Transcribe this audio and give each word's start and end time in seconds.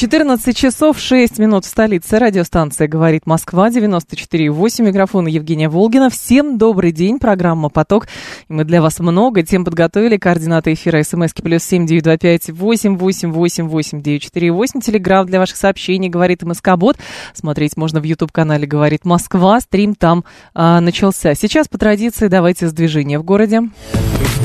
14 0.00 0.56
часов 0.56 0.98
6 0.98 1.38
минут 1.38 1.66
в 1.66 1.68
столице. 1.68 2.18
Радиостанция 2.18 2.88
«Говорит 2.88 3.26
Москва», 3.26 3.68
94,8. 3.68 4.82
Микрофон 4.82 5.26
Евгения 5.26 5.68
Волгина. 5.68 6.08
Всем 6.08 6.56
добрый 6.56 6.90
день. 6.90 7.18
Программа 7.18 7.68
«Поток». 7.68 8.08
Мы 8.48 8.64
для 8.64 8.80
вас 8.80 8.98
много 9.00 9.42
тем 9.42 9.62
подготовили. 9.62 10.16
Координаты 10.16 10.72
эфира 10.72 11.02
смски 11.02 11.42
плюс 11.42 11.64
семь 11.64 11.84
девять 11.84 12.04
два 12.04 12.16
пять 12.16 12.48
восемь 12.48 12.96
восемь 12.96 13.30
восемь 13.30 13.68
восемь 13.68 14.00
девять 14.00 14.22
четыре 14.22 14.50
восемь. 14.52 14.80
Телеграмм 14.80 15.26
для 15.26 15.38
ваших 15.38 15.58
сообщений 15.58 16.08
«Говорит 16.08 16.44
МСК-бот». 16.44 16.96
Смотреть 17.34 17.76
можно 17.76 18.00
в 18.00 18.04
YouTube-канале 18.04 18.66
«Говорит 18.66 19.04
Москва». 19.04 19.60
Стрим 19.60 19.94
там 19.94 20.24
а, 20.54 20.80
начался. 20.80 21.34
Сейчас, 21.34 21.68
по 21.68 21.76
традиции, 21.76 22.28
давайте 22.28 22.68
с 22.68 22.72
движения 22.72 23.18
в 23.18 23.22
городе. 23.22 23.64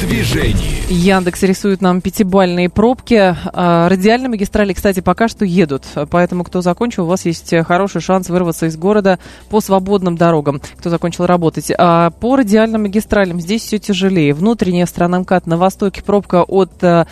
Движении. 0.06 0.92
Яндекс 0.92 1.42
рисует 1.44 1.82
нам 1.82 2.00
пятибальные 2.00 2.70
пробки. 2.70 3.36
А, 3.54 3.90
радиальные 3.90 4.30
магистрали, 4.30 4.74
кстати, 4.74 5.00
пока 5.00 5.28
что 5.28 5.46
едут. 5.46 5.84
Поэтому, 6.10 6.44
кто 6.44 6.62
закончил, 6.62 7.06
у 7.06 7.08
вас 7.08 7.26
есть 7.26 7.54
хороший 7.66 8.02
шанс 8.02 8.30
вырваться 8.30 8.68
из 8.68 8.78
города 8.78 9.20
по 9.50 9.62
свободным 9.62 10.16
дорогам, 10.16 10.62
кто 10.78 10.90
закончил 10.90 11.26
работать. 11.26 11.72
А 11.78 12.12
по 12.12 12.36
радиальным 12.36 12.84
магистралям 12.84 13.42
здесь 13.42 13.64
все 13.64 13.80
тяжелее. 13.80 14.34
Внутренняя 14.34 14.86
сторона 14.86 15.20
МКАД 15.20 15.48
на 15.48 15.58
востоке 15.58 16.04
пробка 16.04 16.44
от 16.44 16.72
э, 16.84 17.06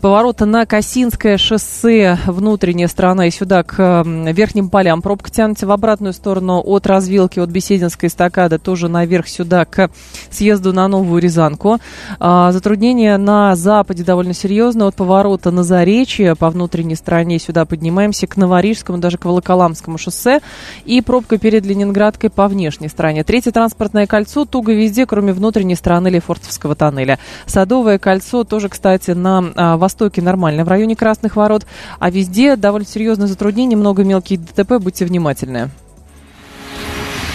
поворота 0.00 0.46
на 0.46 0.64
Косинское 0.64 1.38
шоссе, 1.38 2.18
внутренняя 2.26 2.88
сторона 2.88 3.26
и 3.26 3.30
сюда 3.30 3.62
к 3.62 4.04
верхним 4.04 4.70
полям. 4.70 5.02
Пробка 5.02 5.30
тянется 5.30 5.66
в 5.66 5.70
обратную 5.72 6.12
сторону 6.12 6.62
от 6.64 6.86
развилки, 6.86 7.40
от 7.40 7.50
Бесединской 7.50 8.08
эстакады, 8.08 8.58
тоже 8.58 8.88
наверх 8.88 9.28
сюда 9.28 9.64
к 9.64 9.90
съезду 10.30 10.72
на 10.72 10.86
Новую 10.88 11.20
Рязанку. 11.20 11.78
А, 12.20 12.52
затруднения 12.52 13.16
на 13.16 13.56
западе 13.56 14.04
довольно 14.04 14.34
серьезно. 14.34 14.86
От 14.86 14.94
поворота 14.94 15.50
на 15.50 15.62
Заречье 15.62 16.36
по 16.36 16.50
внутренней 16.50 16.94
стороне 16.94 17.38
сюда 17.38 17.64
поднимаемся 17.64 18.26
к 18.26 18.36
Новорижскому, 18.36 18.98
даже 18.98 19.18
к 19.18 19.24
Волоколамскому 19.24 19.98
шоссе. 19.98 20.40
И 20.84 21.00
пробка 21.00 21.38
перед 21.38 21.66
Ленинградкой 21.66 22.30
по 22.30 22.46
внешней 22.46 22.88
стороне. 22.88 23.24
Третье 23.24 23.50
транспортное 23.50 24.06
кольцо 24.06 24.44
туго 24.44 24.72
везде, 24.72 25.06
кроме 25.06 25.32
внутренней 25.32 25.74
стороны 25.74 26.08
Лефортовского 26.08 26.74
тоннеля. 26.74 27.18
Садовое 27.46 27.98
кольцо 27.98 28.44
тоже, 28.44 28.68
кстати, 28.68 29.12
на 29.12 29.52
а, 29.56 29.76
востоке 29.88 30.22
нормально, 30.22 30.64
в 30.64 30.68
районе 30.68 30.94
Красных 30.94 31.36
ворот. 31.36 31.66
А 31.98 32.10
везде 32.10 32.56
довольно 32.56 32.86
серьезное 32.86 33.26
затруднение, 33.26 33.76
много 33.76 34.04
мелких 34.04 34.40
ДТП, 34.40 34.74
будьте 34.78 35.04
внимательны. 35.04 35.70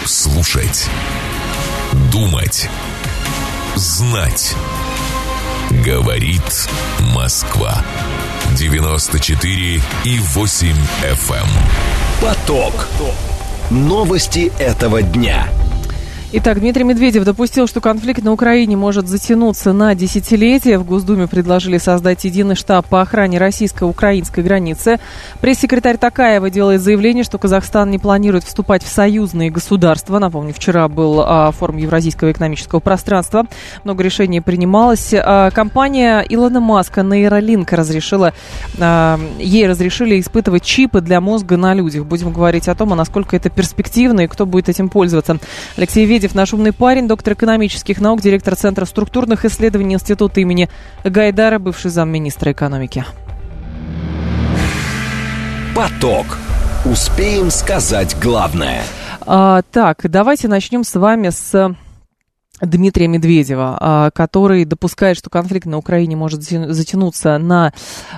Слушать. 0.06 0.88
Думать. 2.12 2.70
Знать. 3.76 4.54
Говорит 5.86 6.70
Москва. 7.16 7.84
94 8.58 9.82
и 10.04 10.20
8 10.20 10.68
FM. 11.02 11.34
Эм. 11.34 11.48
Поток. 12.22 12.88
Новости 13.72 14.52
этого 14.60 15.02
дня. 15.02 15.48
Итак, 16.36 16.60
Дмитрий 16.60 16.84
Медведев 16.84 17.26
допустил, 17.26 17.68
что 17.68 17.80
конфликт 17.80 18.24
на 18.24 18.32
Украине 18.32 18.76
может 18.76 19.08
затянуться 19.08 19.72
на 19.72 19.94
десятилетия. 19.94 20.80
В 20.80 20.84
Госдуме 20.84 21.28
предложили 21.28 21.78
создать 21.78 22.24
единый 22.24 22.56
штаб 22.56 22.88
по 22.88 23.02
охране 23.02 23.38
российско-украинской 23.38 24.44
границы. 24.44 25.00
Пресс-секретарь 25.42 25.98
Такаева 25.98 26.50
делает 26.50 26.82
заявление, 26.82 27.24
что 27.24 27.38
Казахстан 27.38 27.92
не 27.92 28.00
планирует 28.00 28.46
вступать 28.46 28.84
в 28.84 28.88
союзные 28.88 29.52
государства. 29.52 30.18
Напомню, 30.18 30.56
вчера 30.56 30.88
был 30.88 31.22
а, 31.22 31.52
форум 31.52 31.78
Евразийского 31.78 32.32
экономического 32.32 32.80
пространства. 32.80 33.46
Много 33.84 34.04
решений 34.04 34.42
принималось. 34.42 35.14
А, 35.14 35.52
компания 35.52 36.26
Илона 36.28 36.60
Маска 36.60 37.04
Нейролинк 37.04 37.72
разрешила, 37.74 38.34
а, 38.80 39.20
ей 39.38 39.68
разрешили 39.68 40.20
испытывать 40.20 40.64
чипы 40.64 41.00
для 41.00 41.22
мозга 41.22 41.58
на 41.58 41.76
людях. 41.76 42.06
Будем 42.06 42.34
говорить 42.34 42.68
о 42.68 42.74
том, 42.74 42.92
а 42.92 42.96
насколько 42.96 43.36
это 43.36 43.52
перспективно 43.52 44.22
и 44.22 44.28
кто 44.28 44.48
будет 44.48 44.68
этим 44.68 44.90
пользоваться. 44.90 45.38
Алексей 45.78 46.08
Ведь 46.08 46.23
Медведев, 46.24 46.36
наш 46.36 46.54
умный 46.54 46.72
парень, 46.72 47.06
доктор 47.06 47.34
экономических 47.34 48.00
наук, 48.00 48.22
директор 48.22 48.56
Центра 48.56 48.86
структурных 48.86 49.44
исследований 49.44 49.96
Института 49.96 50.40
имени 50.40 50.70
Гайдара, 51.04 51.60
бывший 51.60 51.92
замминистра 51.92 52.54
экономики. 52.54 53.04
Поток. 55.76 56.38
Успеем 56.86 57.52
сказать 57.52 58.16
главное. 58.22 58.84
А, 59.26 59.64
так, 59.70 60.00
давайте 60.04 60.48
начнем 60.48 60.86
с 60.86 60.96
вами 60.98 61.30
с 61.30 61.76
Дмитрия 62.62 63.10
Медведева, 63.10 63.78
а, 63.82 64.12
который 64.12 64.64
допускает, 64.64 65.18
что 65.18 65.30
конфликт 65.30 65.66
на 65.66 65.78
Украине 65.78 66.16
может 66.16 66.42
затянуться 66.42 67.38
на 67.38 67.74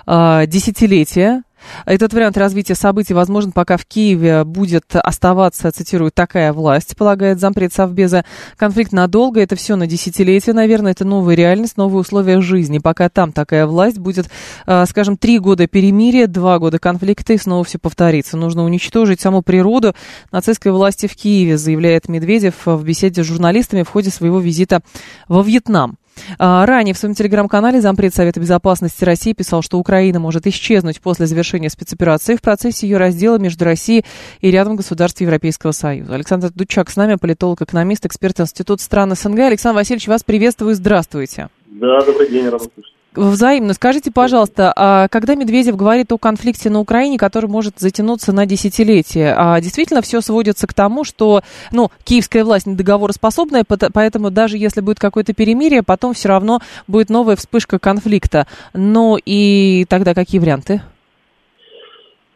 а, 0.06 0.46
десятилетия. 0.46 1.42
Этот 1.86 2.14
вариант 2.14 2.38
развития 2.38 2.76
событий 2.76 3.14
возможен, 3.14 3.52
пока 3.52 3.78
в 3.78 3.86
Киеве 3.86 4.44
будет 4.44 4.96
оставаться, 4.96 5.72
цитирую, 5.72 6.12
такая 6.12 6.54
власть, 6.54 6.96
полагает 6.98 7.40
зампред 7.40 7.74
Совбеза. 7.74 8.26
Конфликт 8.58 8.92
надолго, 8.92 9.40
это 9.40 9.56
все 9.56 9.76
на 9.76 9.88
десятилетия, 9.88 10.54
наверное, 10.54 10.92
это 10.92 11.06
новая 11.06 11.36
реальность, 11.36 11.78
новые 11.78 12.02
условия 12.02 12.42
жизни. 12.42 12.80
Пока 12.80 13.10
там 13.10 13.32
такая 13.32 13.66
власть 13.66 13.98
будет, 13.98 14.30
э, 14.66 14.86
скажем, 14.88 15.18
три 15.18 15.40
года 15.40 15.68
перемирия, 15.68 16.28
два 16.28 16.60
года 16.60 16.80
конфликта, 16.80 17.34
и 17.34 17.38
снова 17.38 17.64
все 17.64 17.80
повторится. 17.80 18.38
Нужно 18.38 18.64
уничтожить 18.64 19.22
саму 19.22 19.42
природу 19.42 19.94
нацистской 20.32 20.72
власти 20.72 21.08
в 21.08 21.16
Киеве, 21.16 21.58
заявляет 21.58 22.10
Медведев 22.10 22.54
в 22.66 22.84
беседе 22.84 23.24
с 23.24 23.28
журналистами 23.28 23.84
в 23.84 23.90
ходе 23.90 24.10
своего 24.10 24.40
визита 24.40 24.82
во 25.28 25.42
Вьетнам. 25.42 25.98
А, 26.38 26.66
ранее 26.66 26.94
в 26.94 26.98
своем 26.98 27.16
телеграм-канале 27.16 27.82
зампред 27.82 28.14
Совета 28.14 28.40
Безопасности 28.40 29.04
России 29.04 29.34
писал, 29.34 29.62
что 29.62 29.78
Украина 29.78 30.20
может 30.20 30.48
исчезнуть 30.48 31.02
после 31.02 31.26
завершения 31.26 31.70
спецоперации 31.70 32.36
в 32.36 32.42
процессе 32.42 32.88
ее 32.88 32.98
раздела 32.98 33.38
между 33.38 33.66
Россией 33.66 34.06
и 34.42 34.52
рядом 34.52 34.76
государств 34.76 35.22
Европейского 35.22 35.72
Союза. 35.72 36.14
Александр 36.16 36.52
Дучак 36.54 36.90
с 36.90 36.96
нами, 36.96 37.16
политолог-экономист, 37.16 38.06
эксперт 38.06 38.40
Института 38.40 38.84
стран 38.84 39.16
СНГ. 39.16 39.40
Александр 39.40 39.78
Васильевич, 39.78 40.08
вас 40.08 40.24
приветствую, 40.24 40.76
здравствуйте. 40.76 41.50
Да, 41.68 42.02
добрый 42.02 42.30
день, 42.30 42.48
рад 42.50 42.62
слышать. 42.62 42.95
Взаимно. 43.16 43.74
Скажите, 43.74 44.12
пожалуйста, 44.12 44.74
а 44.76 45.08
когда 45.08 45.36
Медведев 45.36 45.76
говорит 45.76 46.12
о 46.12 46.18
конфликте 46.18 46.70
на 46.70 46.80
Украине, 46.80 47.18
который 47.18 47.50
может 47.50 47.80
затянуться 47.80 48.34
на 48.34 48.46
десятилетие, 48.46 49.34
а 49.38 49.60
действительно 49.62 50.02
все 50.02 50.22
сводится 50.22 50.68
к 50.68 50.74
тому, 50.74 51.04
что 51.04 51.42
ну, 51.72 51.90
киевская 52.04 52.44
власть 52.44 52.68
недоговороспособная, 52.68 53.64
поэтому 53.94 54.32
даже 54.32 54.58
если 54.58 54.82
будет 54.82 55.00
какое-то 55.00 55.34
перемирие, 55.34 55.82
потом 55.82 56.14
все 56.14 56.30
равно 56.30 56.60
будет 56.88 57.10
новая 57.10 57.36
вспышка 57.36 57.80
конфликта. 57.80 58.48
Но 58.74 59.18
и 59.24 59.86
тогда 59.90 60.14
какие 60.14 60.42
варианты? 60.42 60.82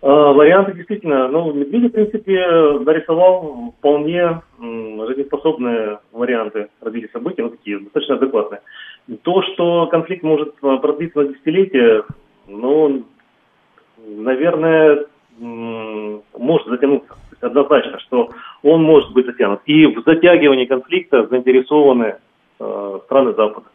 А, 0.01 0.31
варианты 0.31 0.73
действительно, 0.73 1.27
ну, 1.27 1.51
Медведев, 1.51 1.91
в 1.91 1.93
принципе, 1.93 2.39
нарисовал 2.85 3.73
вполне 3.77 4.41
жизнеспособные 4.59 5.99
варианты 6.13 6.69
развития 6.81 7.09
событий, 7.11 7.41
ну, 7.41 7.49
такие 7.49 7.79
достаточно 7.79 8.15
адекватные. 8.15 8.61
То, 9.23 9.41
что 9.41 9.87
конфликт 9.87 10.23
может 10.23 10.55
э, 10.61 10.77
продлиться 10.77 11.21
на 11.21 11.27
десятилетия, 11.29 12.03
ну, 12.47 13.05
наверное, 13.97 15.05
может 15.39 16.67
затянуться. 16.67 17.09
То 17.09 17.15
есть 17.31 17.43
однозначно, 17.43 17.99
что 17.99 18.29
он 18.61 18.83
может 18.83 19.11
быть 19.13 19.25
затянут. 19.25 19.61
И 19.65 19.85
в 19.85 20.03
затягивании 20.05 20.65
конфликта 20.65 21.25
заинтересованы 21.27 22.15
э, 22.59 22.99
страны 23.05 23.33
Запада. 23.33 23.67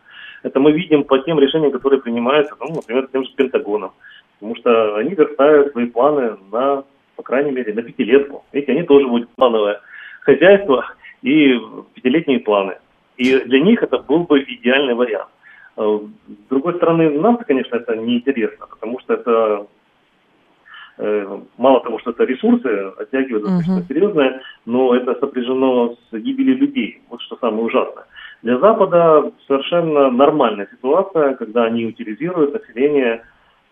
Это 0.43 0.61
мы 0.61 0.73
видим 0.73 1.05
по 1.05 1.19
тем 1.21 1.41
решениям, 1.41 1.73
которые 1.73 2.01
принимаются, 2.03 2.55
ну, 2.61 2.75
например, 2.77 3.09
тем 3.11 3.25
же 3.25 3.31
Пентагоном. 3.35 3.93
Потому 4.39 4.57
что 4.57 4.97
они 4.97 5.15
верстают 5.15 5.73
свои 5.73 5.87
планы 5.87 6.37
на, 6.53 6.85
по 7.17 7.23
крайней 7.23 7.51
мере, 7.51 7.73
на 7.73 7.83
пятилетку. 7.83 8.45
Видите, 8.53 8.73
они 8.73 8.83
тоже 8.83 9.07
будут 9.09 9.31
плановое 9.37 9.81
хозяйство 10.21 10.85
и 11.23 11.59
пятилетние 11.95 12.41
планы. 12.41 12.77
И 13.17 13.39
для 13.41 13.61
них 13.61 13.83
это 13.83 13.99
был 13.99 14.25
бы 14.25 14.43
идеальный 14.43 14.95
вариант. 14.95 15.29
Э, 15.77 16.01
с 16.29 16.49
другой 16.49 16.75
стороны, 16.75 17.11
нам, 17.11 17.39
конечно, 17.39 17.77
это 17.77 17.97
неинтересно, 17.97 18.67
потому 18.67 18.99
что 19.01 19.15
это 19.15 19.67
э, 20.99 21.41
мало 21.57 21.81
того, 21.81 21.99
что 21.99 22.11
это 22.11 22.25
ресурсы 22.25 22.93
оттягивают 22.99 23.45
достаточно 23.45 23.79
uh-huh. 23.81 23.89
серьезные, 23.89 24.41
но 24.67 24.95
это 24.95 25.15
сопряжено 25.21 25.97
с 26.11 26.17
гибелью 26.17 26.59
людей. 26.59 27.03
Вот 27.09 27.21
что 27.23 27.37
самое 27.37 27.65
ужасное. 27.65 28.05
Для 28.43 28.59
Запада 28.59 29.33
совершенно 29.47 30.11
нормальная 30.11 30.69
ситуация, 30.71 31.35
когда 31.35 31.65
они 31.65 31.87
утилизируют 31.87 32.53
население 32.53 33.25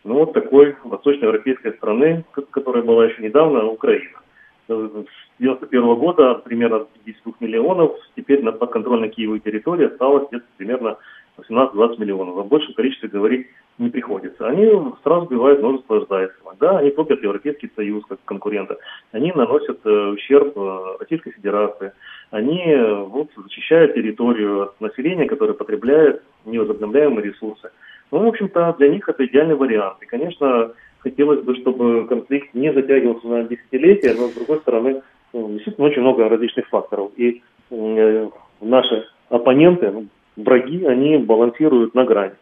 ну, 0.05 0.15
вот 0.15 0.33
такой 0.33 0.77
восточноевропейской 0.85 1.73
страны, 1.75 2.25
которая 2.50 2.83
была 2.83 3.06
еще 3.06 3.23
недавно, 3.23 3.67
Украина. 3.67 4.22
Э, 4.69 5.05
с 5.06 5.41
91 5.41 5.94
года 5.97 6.35
примерно 6.35 6.87
52 7.05 7.35
миллионов, 7.41 7.93
теперь 8.17 8.43
на 8.43 8.53
подконтрольной 8.53 9.11
Киеву 9.11 9.38
территории 9.38 9.87
осталось 9.87 10.29
где-то 10.29 10.47
примерно 10.56 10.99
18-20 11.38 12.00
миллионов. 12.00 12.37
О 12.37 12.44
большем 12.44 12.75
количестве 12.75 13.09
говорить 13.09 13.47
не 13.79 13.88
приходится. 13.88 14.47
Они 14.47 14.69
сразу 15.03 15.26
сбивают 15.26 15.61
множество 15.61 16.06
Зайцева. 16.09 16.55
Да, 16.61 16.79
они 16.79 16.91
топят 16.91 17.23
Европейский 17.23 17.70
Союз 17.75 18.05
как 18.06 18.19
конкурента. 18.25 18.76
Они 19.12 19.32
наносят 19.32 19.81
э, 19.85 19.91
ущерб 20.11 20.56
э, 20.56 20.97
Российской 21.00 21.32
Федерации. 21.32 21.93
Они 22.31 22.62
э, 22.64 22.94
вот, 22.94 23.31
защищают 23.37 23.94
территорию 23.94 24.62
от 24.64 24.81
населения, 24.81 25.26
которое 25.26 25.55
потребляет 25.55 26.23
невозобновляемые 26.44 27.31
ресурсы. 27.31 27.70
Ну, 28.11 28.19
в 28.19 28.29
общем-то, 28.29 28.76
для 28.79 28.91
них 28.91 29.09
это 29.09 29.25
идеальный 29.25 29.55
вариант. 29.55 29.97
И, 30.03 30.06
конечно, 30.06 30.73
хотелось 31.02 31.43
бы, 31.43 31.56
чтобы 31.56 32.06
конфликт 32.06 32.54
не 32.54 32.72
затягивался 32.72 33.26
на 33.26 33.44
десятилетия, 33.44 34.14
но, 34.14 34.28
с 34.28 34.34
другой 34.34 34.58
стороны, 34.58 35.02
ну, 35.32 35.50
действительно 35.50 35.88
очень 35.88 36.02
много 36.02 36.28
различных 36.28 36.69
факторов. 36.69 37.10
И 37.16 37.43
э, 37.70 38.28
наши 38.60 39.04
оппоненты, 39.28 39.90
ну, 39.90 40.06
враги, 40.37 40.84
они 40.84 41.19
балансируют 41.19 41.94
на 41.94 42.04
грани. 42.04 42.34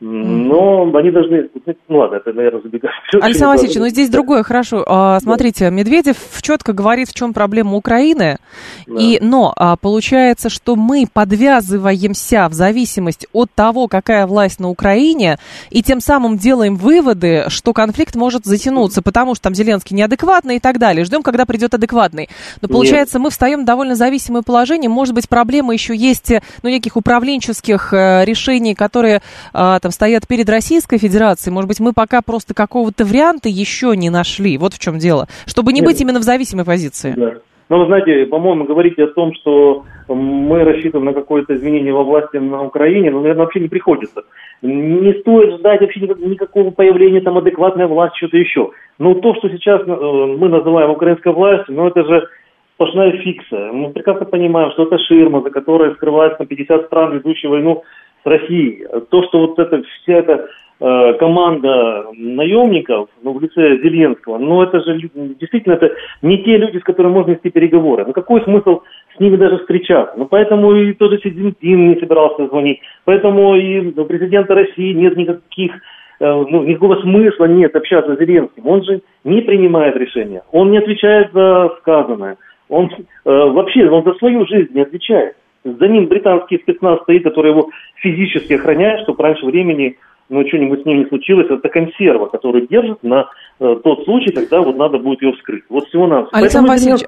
Но 0.00 0.90
они 0.94 1.10
должны... 1.10 1.50
Ну 1.88 1.98
ладно, 1.98 2.16
это, 2.16 2.32
наверное, 2.32 2.62
забегать. 2.62 2.90
Александр 3.20 3.54
Васильевич, 3.54 3.76
но 3.76 3.84
ну, 3.84 3.88
здесь 3.88 4.08
другое, 4.10 4.42
хорошо. 4.42 4.84
А, 4.86 5.18
смотрите, 5.20 5.70
Медведев 5.70 6.16
четко 6.48 6.72
говорит, 6.72 7.08
в 7.08 7.14
чем 7.14 7.34
проблема 7.34 7.74
Украины. 7.74 8.38
Да. 8.86 8.94
И, 8.98 9.18
но 9.20 9.52
а, 9.56 9.76
получается, 9.76 10.48
что 10.48 10.76
мы 10.76 11.06
подвязываемся 11.12 12.48
в 12.48 12.54
зависимости 12.54 13.26
от 13.32 13.50
того, 13.54 13.86
какая 13.88 14.26
власть 14.26 14.60
на 14.60 14.70
Украине, 14.70 15.38
и 15.70 15.82
тем 15.82 16.00
самым 16.00 16.38
делаем 16.38 16.76
выводы, 16.76 17.44
что 17.48 17.72
конфликт 17.72 18.14
может 18.14 18.44
затянуться, 18.44 19.02
потому 19.02 19.34
что 19.34 19.42
там 19.44 19.54
Зеленский 19.54 19.96
неадекватный 19.96 20.56
и 20.56 20.60
так 20.60 20.78
далее. 20.78 21.04
Ждем, 21.04 21.22
когда 21.22 21.44
придет 21.44 21.74
адекватный. 21.74 22.28
Но 22.62 22.68
получается, 22.68 23.18
Нет. 23.18 23.24
мы 23.24 23.30
встаем 23.30 23.62
в 23.62 23.64
довольно 23.64 23.94
зависимое 23.94 24.42
положение. 24.42 24.88
Может 24.88 25.14
быть, 25.14 25.28
проблема 25.28 25.72
еще 25.72 25.94
есть, 25.94 26.32
ну, 26.62 26.70
неких 26.70 26.96
управленческих 26.96 27.92
э, 27.92 28.24
решений, 28.24 28.74
которые 28.74 29.22
а, 29.52 29.80
там 29.88 29.92
стоят 29.92 30.28
перед 30.28 30.48
Российской 30.50 30.98
Федерацией. 30.98 31.54
Может 31.54 31.68
быть, 31.68 31.80
мы 31.80 31.92
пока 31.94 32.20
просто 32.20 32.54
какого-то 32.54 33.04
варианта 33.04 33.48
еще 33.48 33.96
не 33.96 34.10
нашли. 34.10 34.58
Вот 34.58 34.74
в 34.74 34.78
чем 34.78 34.98
дело. 34.98 35.26
Чтобы 35.46 35.72
не 35.72 35.80
Нет. 35.80 35.88
быть 35.88 36.00
именно 36.00 36.18
в 36.18 36.24
зависимой 36.24 36.64
позиции. 36.64 37.14
Да. 37.16 37.34
Ну, 37.70 37.78
вы 37.78 37.86
знаете, 37.86 38.26
по-моему, 38.26 38.64
говорите 38.64 39.04
о 39.04 39.08
том, 39.08 39.32
что 39.34 39.84
мы 40.08 40.64
рассчитываем 40.64 41.06
на 41.06 41.12
какое-то 41.12 41.54
изменение 41.54 41.92
во 41.92 42.02
власти 42.02 42.38
на 42.38 42.62
Украине, 42.64 43.10
но, 43.10 43.20
наверное, 43.20 43.44
вообще 43.44 43.60
не 43.60 43.68
приходится. 43.68 44.22
Не 44.62 45.12
стоит 45.20 45.58
ждать 45.58 45.80
вообще 45.80 46.00
никакого 46.00 46.70
появления 46.70 47.20
там 47.20 47.36
адекватной 47.38 47.86
власти, 47.86 48.16
что-то 48.18 48.38
еще. 48.38 48.70
Но 48.98 49.14
то, 49.14 49.34
что 49.36 49.48
сейчас 49.50 49.82
э, 49.86 50.36
мы 50.38 50.48
называем 50.48 50.90
украинской 50.90 51.32
властью, 51.32 51.74
ну, 51.74 51.88
это 51.88 52.04
же 52.04 52.28
сплошная 52.74 53.12
фикция. 53.22 53.72
Мы 53.72 53.90
прекрасно 53.90 54.24
понимаем, 54.24 54.70
что 54.72 54.84
это 54.84 54.98
ширма, 54.98 55.42
за 55.42 55.50
которой 55.50 55.94
скрывается 55.94 56.40
на 56.40 56.46
50 56.46 56.86
стран, 56.86 57.14
ведущие 57.14 57.50
войну 57.50 57.82
с 58.28 58.30
Россией. 58.30 58.86
То, 59.10 59.22
что 59.24 59.46
вот 59.46 59.58
эта 59.58 59.82
вся 59.82 60.14
эта 60.14 60.48
э, 60.80 61.12
команда 61.14 62.06
наемников, 62.12 63.08
ну, 63.22 63.32
в 63.32 63.42
лице 63.42 63.78
Зеленского, 63.78 64.38
ну, 64.38 64.62
это 64.62 64.80
же 64.80 64.98
действительно 65.40 65.74
это 65.74 65.92
не 66.22 66.42
те 66.42 66.56
люди, 66.56 66.78
с 66.78 66.84
которыми 66.84 67.12
можно 67.12 67.32
вести 67.32 67.50
переговоры. 67.50 68.04
Ну, 68.06 68.12
какой 68.12 68.42
смысл 68.42 68.82
с 69.16 69.20
ними 69.20 69.36
даже 69.36 69.58
встречаться? 69.58 70.14
Ну, 70.16 70.26
поэтому 70.26 70.74
и 70.74 70.92
тот 70.92 71.12
же 71.12 71.18
Си 71.18 71.30
Цзиньпин 71.30 71.90
не 71.90 72.00
собирался 72.00 72.46
звонить, 72.46 72.80
поэтому 73.04 73.56
и 73.56 73.92
у 73.98 74.04
президента 74.04 74.54
России 74.54 74.92
нет 74.92 75.16
никаких 75.16 75.72
э, 76.20 76.44
ну, 76.50 76.62
никакого 76.64 77.00
смысла 77.00 77.46
нет 77.46 77.74
общаться 77.74 78.14
с 78.14 78.18
Зеленским. 78.18 78.66
Он 78.66 78.84
же 78.84 79.00
не 79.24 79.40
принимает 79.40 79.96
решения, 79.96 80.42
он 80.52 80.70
не 80.70 80.78
отвечает 80.78 81.32
за 81.32 81.70
сказанное, 81.80 82.36
он 82.68 82.90
э, 82.90 82.98
вообще 83.24 83.88
он 83.88 84.04
за 84.04 84.14
свою 84.14 84.46
жизнь 84.46 84.74
не 84.74 84.82
отвечает. 84.82 85.34
За 85.64 85.88
ним 85.88 86.06
британский 86.06 86.58
спецназ 86.58 87.02
стоит, 87.02 87.24
который 87.24 87.50
его 87.50 87.70
физически 87.96 88.54
охраняет, 88.54 89.02
чтобы 89.02 89.22
раньше 89.22 89.44
времени 89.44 89.96
ну, 90.30 90.46
что-нибудь 90.46 90.82
с 90.82 90.84
ним 90.84 91.00
не 91.00 91.06
случилось. 91.06 91.46
Это 91.48 91.68
консерва, 91.68 92.26
которую 92.26 92.68
держит 92.68 93.02
на 93.02 93.30
э, 93.60 93.76
тот 93.82 94.04
случай, 94.04 94.30
когда 94.30 94.60
вот 94.60 94.76
надо 94.76 94.98
будет 94.98 95.22
ее 95.22 95.32
вскрыть. 95.32 95.64
Вот 95.68 95.88
всего 95.88 96.06
нас. 96.06 96.28
Александр 96.32 96.68
Васильевич, 96.70 97.02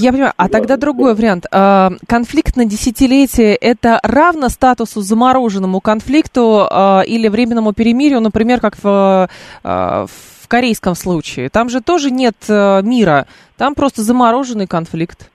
я 0.00 0.12
понимаю, 0.12 0.32
а 0.36 0.48
тогда 0.48 0.76
другой 0.76 1.14
вариант. 1.14 1.46
А, 1.50 1.90
конфликт 2.06 2.56
на 2.56 2.66
десятилетие– 2.66 3.56
это 3.60 4.00
равно 4.02 4.48
статусу 4.48 5.00
замороженному 5.00 5.80
конфликту 5.80 6.66
а, 6.70 7.02
или 7.06 7.28
временному 7.28 7.72
перемирию, 7.72 8.20
например, 8.20 8.60
как 8.60 8.76
в, 8.82 9.28
а, 9.64 10.06
в 10.06 10.48
корейском 10.48 10.94
случае? 10.94 11.48
Там 11.48 11.68
же 11.68 11.80
тоже 11.80 12.10
нет 12.10 12.36
э, 12.48 12.82
мира, 12.82 13.26
там 13.56 13.74
просто 13.74 14.02
замороженный 14.02 14.66
конфликт. 14.66 15.30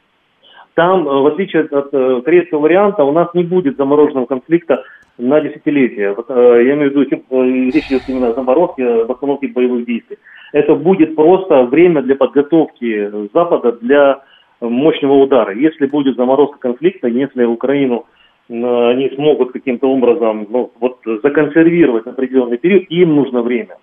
Там, 0.76 1.08
э, 1.08 1.22
в 1.22 1.28
отличие 1.28 1.64
от 1.64 1.94
э, 1.94 2.22
корейского 2.26 2.62
варианта, 2.62 3.04
у 3.04 3.12
нас 3.12 3.28
не 3.34 3.44
будет 3.44 3.78
замороженного 3.78 4.26
конфликта 4.26 4.84
на 5.18 5.40
десятилетия. 5.40 6.16
Э, 6.28 6.62
я 6.66 6.74
имею 6.74 6.92
в 6.92 6.96
виду, 6.96 7.72
речь 7.72 7.88
идет 7.88 8.02
именно 8.08 8.30
о 8.30 8.34
заморозке, 8.34 9.02
об 9.02 9.12
остановке 9.12 9.48
боевых 9.50 9.86
действий. 9.86 10.18
Это 10.52 10.74
будет 10.76 11.16
просто 11.16 11.64
время 11.64 12.02
для 12.02 12.16
подготовки 12.16 13.12
Запада 13.34 13.74
для 13.74 14.24
мощного 14.62 15.14
удара. 15.14 15.54
Если 15.54 15.86
будет 15.86 16.16
заморозка 16.16 16.58
конфликта, 16.58 17.08
если 17.08 17.44
Украину 17.44 18.06
они 18.50 19.10
смогут 19.16 19.54
каким-то 19.54 19.88
образом 19.88 20.46
ну, 20.50 20.72
вот, 20.80 21.00
законсервировать 21.24 22.06
определенный 22.06 22.58
период, 22.58 22.84
им 22.90 23.16
нужно 23.16 23.42
время. 23.42 23.78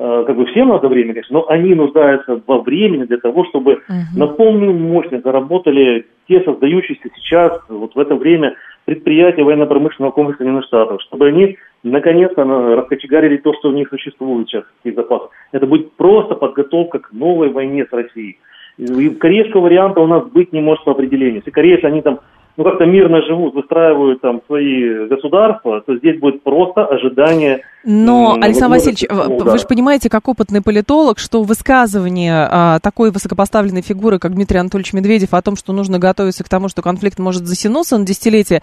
Э, 0.00 0.24
как 0.26 0.36
бы 0.36 0.46
всем 0.46 0.68
надо 0.68 0.88
время, 0.88 1.12
конечно, 1.12 1.40
но 1.40 1.48
они 1.48 1.74
нуждаются 1.74 2.40
во 2.46 2.60
времени 2.60 3.04
для 3.04 3.18
того, 3.18 3.44
чтобы 3.46 3.72
uh-huh. 3.72 4.16
на 4.16 4.28
полную 4.28 4.72
мощность 4.72 5.24
заработали 5.24 6.06
те 6.28 6.40
создающиеся 6.42 7.08
сейчас, 7.16 7.60
вот 7.68 7.96
в 7.96 7.98
это 7.98 8.14
время, 8.14 8.54
предприятия 8.84 9.42
военно-промышленного 9.42 10.12
комплекса 10.12 10.38
Соединенных 10.38 10.66
Штатов, 10.66 11.02
чтобы 11.02 11.26
они 11.26 11.58
наконец-то 11.82 12.44
раскочегарили 12.44 13.38
то, 13.38 13.52
что 13.54 13.70
у 13.70 13.72
них 13.72 13.88
существует 13.88 14.48
сейчас, 14.48 14.64
какие 14.76 14.94
запасы. 14.94 15.30
Это 15.50 15.66
будет 15.66 15.92
просто 15.94 16.36
подготовка 16.36 17.00
к 17.00 17.12
новой 17.12 17.50
войне 17.50 17.84
с 17.84 17.92
Россией. 17.92 18.38
И 18.78 19.10
корейского 19.10 19.62
варианта 19.62 20.00
у 20.00 20.06
нас 20.06 20.24
быть 20.28 20.52
не 20.52 20.60
может 20.60 20.84
по 20.84 20.92
определению. 20.92 21.36
Если 21.36 21.50
корейцы, 21.50 21.84
они 21.84 22.02
там 22.02 22.20
ну, 22.58 22.64
как-то 22.64 22.86
мирно 22.86 23.22
живут, 23.22 23.54
выстраивают 23.54 24.20
там 24.20 24.42
свои 24.48 25.06
государства, 25.06 25.80
то 25.80 25.96
здесь 25.96 26.18
будет 26.18 26.42
просто 26.42 26.84
ожидание. 26.84 27.62
Но, 27.84 28.36
Александр 28.40 28.74
Васильевич, 28.74 29.04
удара. 29.04 29.52
вы 29.52 29.58
же 29.58 29.66
понимаете, 29.68 30.10
как 30.10 30.26
опытный 30.26 30.60
политолог, 30.60 31.20
что 31.20 31.44
высказывание 31.44 32.48
а, 32.50 32.80
такой 32.80 33.12
высокопоставленной 33.12 33.82
фигуры, 33.82 34.18
как 34.18 34.34
Дмитрий 34.34 34.58
Анатольевич 34.58 34.92
Медведев, 34.92 35.34
о 35.34 35.40
том, 35.40 35.54
что 35.54 35.72
нужно 35.72 36.00
готовиться 36.00 36.42
к 36.42 36.48
тому, 36.48 36.68
что 36.68 36.82
конфликт 36.82 37.20
может 37.20 37.46
затянуться 37.46 37.96
на 37.96 38.04
десятилетие, 38.04 38.62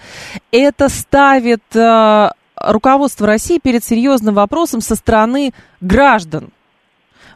это 0.51 0.89
ставит 0.89 1.63
а, 1.73 2.33
руководство 2.59 3.25
России 3.25 3.59
перед 3.63 3.85
серьезным 3.85 4.35
вопросом 4.35 4.81
со 4.81 4.95
стороны 4.95 5.53
граждан. 5.79 6.49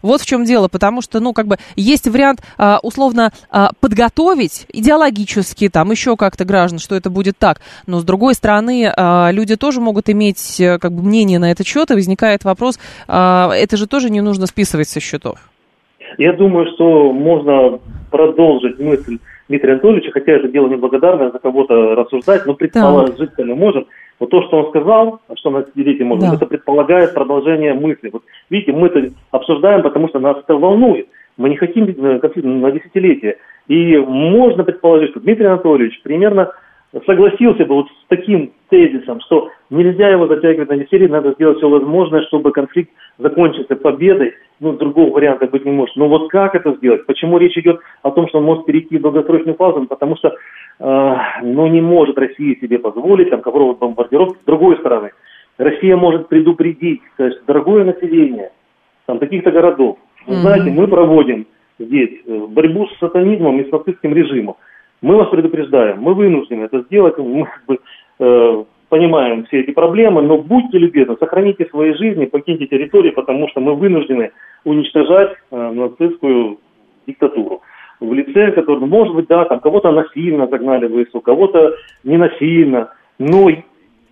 Вот 0.01 0.21
в 0.21 0.25
чем 0.25 0.43
дело, 0.43 0.67
потому 0.67 1.01
что, 1.01 1.19
ну, 1.19 1.33
как 1.33 1.47
бы 1.47 1.57
есть 1.75 2.07
вариант 2.07 2.41
а, 2.57 2.79
условно 2.83 3.31
а, 3.49 3.71
подготовить 3.79 4.65
идеологически, 4.71 5.69
там, 5.69 5.91
еще 5.91 6.15
как-то 6.15 6.45
граждан, 6.45 6.79
что 6.79 6.95
это 6.95 7.09
будет 7.09 7.37
так. 7.37 7.61
Но, 7.87 7.99
с 7.99 8.03
другой 8.03 8.33
стороны, 8.33 8.91
а, 8.95 9.29
люди 9.31 9.55
тоже 9.55 9.81
могут 9.81 10.09
иметь, 10.09 10.59
э, 10.59 10.77
как 10.79 10.91
бы, 10.91 11.03
мнение 11.03 11.39
на 11.39 11.51
этот 11.51 11.67
счет, 11.67 11.91
и 11.91 11.93
возникает 11.93 12.43
вопрос, 12.43 12.79
это 13.07 13.69
же 13.73 13.87
тоже 13.87 14.09
не 14.09 14.21
нужно 14.21 14.45
списывать 14.45 14.87
со 14.87 14.99
счетов. 14.99 15.39
Я 16.17 16.33
думаю, 16.33 16.67
что 16.75 17.11
можно 17.11 17.79
продолжить 18.11 18.79
мысль 18.79 19.19
Дмитрия 19.47 19.73
Анатольевича, 19.73 20.11
хотя 20.11 20.33
это 20.33 20.47
дело 20.47 20.67
неблагодарное, 20.67 21.31
за 21.31 21.39
кого-то 21.39 21.95
рассуждать, 21.95 22.45
но 22.45 22.53
предположить 22.53 23.31
мы 23.37 23.55
можем. 23.55 23.87
Вот 24.19 24.29
то, 24.29 24.41
что 24.43 24.57
он 24.57 24.69
сказал, 24.69 25.21
что 25.35 25.49
на 25.49 25.63
десятилетие 25.63 26.05
может 26.05 26.29
да. 26.29 26.35
это 26.35 26.45
предполагает 26.45 27.13
продолжение 27.13 27.73
мысли. 27.73 28.09
Вот 28.11 28.23
видите, 28.49 28.73
мы 28.73 28.87
это 28.87 29.11
обсуждаем, 29.31 29.81
потому 29.81 30.09
что 30.09 30.19
нас 30.19 30.37
это 30.37 30.55
волнует. 30.55 31.07
Мы 31.37 31.49
не 31.49 31.55
хотим 31.55 31.85
э, 31.85 32.19
конфликт 32.19 32.45
на 32.47 32.71
десятилетие. 32.71 33.37
И 33.67 33.97
можно 33.97 34.63
предположить, 34.63 35.11
что 35.11 35.21
Дмитрий 35.21 35.45
Анатольевич 35.45 36.01
примерно 36.01 36.51
согласился 37.05 37.65
бы 37.65 37.75
вот 37.75 37.87
с 37.87 38.07
таким 38.07 38.51
тезисом, 38.69 39.21
что 39.21 39.49
нельзя 39.69 40.09
его 40.09 40.27
затягивать 40.27 40.69
на 40.69 40.77
десятилетие, 40.77 41.09
надо 41.09 41.33
сделать 41.33 41.57
все 41.57 41.69
возможное, 41.69 42.23
чтобы 42.23 42.51
конфликт 42.51 42.91
закончился 43.17 43.75
победой, 43.75 44.33
ну, 44.59 44.73
другого 44.73 45.13
варианта 45.13 45.45
быть 45.47 45.65
не 45.65 45.71
может. 45.71 45.95
Но 45.95 46.09
вот 46.09 46.29
как 46.29 46.55
это 46.55 46.73
сделать? 46.73 47.05
Почему 47.05 47.37
речь 47.37 47.57
идет 47.57 47.79
о 48.01 48.11
том, 48.11 48.27
что 48.27 48.39
он 48.39 48.45
может 48.45 48.65
перейти 48.65 48.97
в 48.97 49.01
долгосрочную 49.01 49.55
фазу? 49.55 49.85
Потому 49.85 50.17
что, 50.17 50.35
ну, 50.79 51.67
не 51.67 51.81
может 51.81 52.17
Россия 52.17 52.55
себе 52.55 52.79
позволить 52.79 53.29
там 53.29 53.41
ковровых 53.41 53.79
бомбардировки. 53.79 54.41
С 54.41 54.45
другой 54.45 54.77
стороны, 54.77 55.11
Россия 55.57 55.97
может 55.97 56.29
предупредить, 56.29 57.01
сказать, 57.13 57.33
дорогое 57.45 57.83
население, 57.83 58.51
там, 59.05 59.19
таких-то 59.19 59.51
городов. 59.51 59.97
Вы 60.25 60.35
знаете, 60.35 60.71
мы 60.71 60.87
проводим 60.87 61.47
здесь 61.79 62.21
э, 62.25 62.45
борьбу 62.47 62.87
с 62.87 62.99
сатанизмом 62.99 63.59
и 63.59 63.67
с 63.67 63.71
нацистским 63.71 64.13
режимом. 64.13 64.55
Мы 65.01 65.15
вас 65.15 65.29
предупреждаем, 65.29 66.01
мы 66.01 66.13
вынуждены 66.13 66.63
это 66.63 66.81
сделать, 66.81 67.17
мы 67.17 67.45
как 67.45 67.65
бы, 67.65 67.79
э, 68.19 68.63
понимаем 68.89 69.45
все 69.45 69.61
эти 69.61 69.71
проблемы, 69.71 70.21
но 70.21 70.37
будьте 70.37 70.77
любезны, 70.77 71.15
сохраните 71.19 71.65
свои 71.65 71.93
жизни, 71.93 72.25
покиньте 72.25 72.67
территорию, 72.67 73.13
потому 73.13 73.47
что 73.49 73.61
мы 73.61 73.75
вынуждены 73.75 74.31
уничтожать 74.65 75.33
э, 75.51 75.71
нацистскую 75.71 76.59
диктатуру. 77.07 77.61
В 77.99 78.13
лице, 78.13 78.51
который, 78.51 78.85
может 78.85 79.13
быть, 79.13 79.27
да, 79.27 79.45
там 79.45 79.59
кого-то 79.59 79.91
насильно 79.91 80.47
загнали 80.47 80.87
в 80.87 81.05
ВСУ, 81.05 81.19
кого-то 81.21 81.75
не 82.03 82.17
насильно, 82.17 82.93
но 83.17 83.49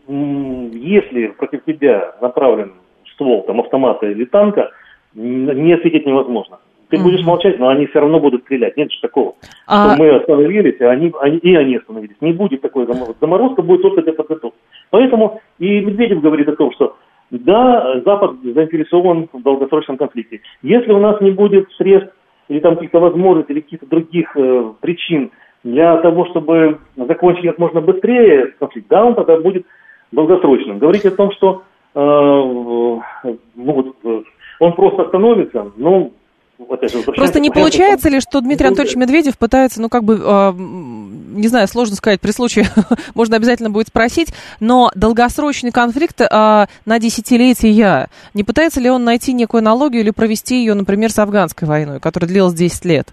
если 0.08 1.28
против 1.28 1.64
тебя 1.66 2.16
направлен 2.22 2.74
ствол 3.14 3.44
там, 3.44 3.62
автомата 3.62 4.08
или 4.08 4.26
танка, 4.26 4.72
не 5.14 5.74
ответить 5.74 6.06
невозможно. 6.06 6.60
Ты 6.90 7.00
будешь 7.00 7.26
молчать, 7.26 7.60
но 7.60 7.68
они 7.68 7.86
все 7.88 8.00
равно 8.00 8.20
будут 8.20 8.44
стрелять. 8.44 8.78
Нет 8.78 8.92
же 8.92 9.02
такого. 9.02 9.36
А... 9.68 9.94
Что 9.94 10.04
мы 10.04 10.10
остановились, 10.16 10.80
а 10.80 10.90
они, 10.92 11.14
они, 11.20 11.38
и 11.38 11.56
они 11.56 11.76
остановились. 11.76 12.16
Не 12.22 12.32
будет 12.32 12.62
такой 12.62 12.86
заморозки. 12.86 13.18
Заморозка 13.20 13.62
будет 13.62 13.82
только 13.82 14.02
для 14.04 14.14
подготовки. 14.14 14.58
Поэтому 14.90 15.42
и 15.60 15.82
Медведев 15.82 16.22
говорит 16.22 16.48
о 16.48 16.56
том, 16.56 16.72
что 16.72 16.96
да, 17.30 18.00
Запад 18.06 18.38
заинтересован 18.42 19.28
в 19.34 19.42
долгосрочном 19.42 19.98
конфликте. 19.98 20.40
Если 20.62 20.94
у 20.94 21.00
нас 21.00 21.20
не 21.20 21.32
будет 21.32 21.70
средств 21.74 22.14
или 22.50 22.60
там 22.60 22.76
каких-то 22.76 23.00
возможностей 23.00 23.54
или 23.54 23.62
каких-то 23.62 23.86
других 23.86 24.36
э, 24.36 24.74
причин 24.82 25.32
для 25.64 25.98
того, 25.98 26.26
чтобы 26.28 26.80
закончить 26.96 27.46
как 27.46 27.58
можно 27.58 27.82
быстрее 27.82 28.54
конфликт, 28.60 28.88
да, 28.90 29.06
он 29.06 29.16
тогда 29.16 29.38
будет 29.40 29.66
долгосрочным. 30.12 30.80
Говорить 30.80 31.06
о 31.06 31.12
том, 31.12 31.32
что 31.32 31.64
э, 31.94 32.00
ну, 32.00 33.02
вот, 33.56 33.96
э, 34.04 34.22
он 34.60 34.74
просто 34.74 35.04
остановится, 35.04 35.72
ну, 35.76 36.14
Просто 36.58 37.40
не 37.40 37.52
получается 37.52 38.10
ли, 38.10 38.20
что 38.20 38.42
Дмитрий 38.42 38.68
Анатольевич 38.68 38.96
Медведев 38.96 39.38
пытается, 39.38 39.80
ну, 39.82 39.90
как 39.90 40.04
бы, 40.04 40.16
э, 40.16 40.52
не 40.56 41.48
знаю, 41.48 41.68
сложно 41.68 41.96
сказать, 41.96 42.20
при 42.20 42.32
случае 42.32 42.66
можно 43.16 43.38
обязательно 43.38 43.70
будет 43.70 43.88
спросить, 43.88 44.34
но 44.60 44.90
долгосрочный 44.96 45.72
конфликт 45.72 46.20
э, 46.22 46.26
на 46.30 47.00
десятилетия, 47.00 48.08
не 48.34 48.44
пытается 48.44 48.82
ли 48.82 48.90
он 48.90 49.04
найти 49.04 49.34
некую 49.34 49.60
аналогию 49.60 50.02
или 50.02 50.10
провести 50.10 50.60
ее, 50.60 50.74
например, 50.74 51.12
с 51.12 51.20
афганской 51.20 51.68
войной, 51.68 52.00
которая 52.00 52.28
длилась 52.28 52.56
10 52.56 52.86
лет? 52.86 53.08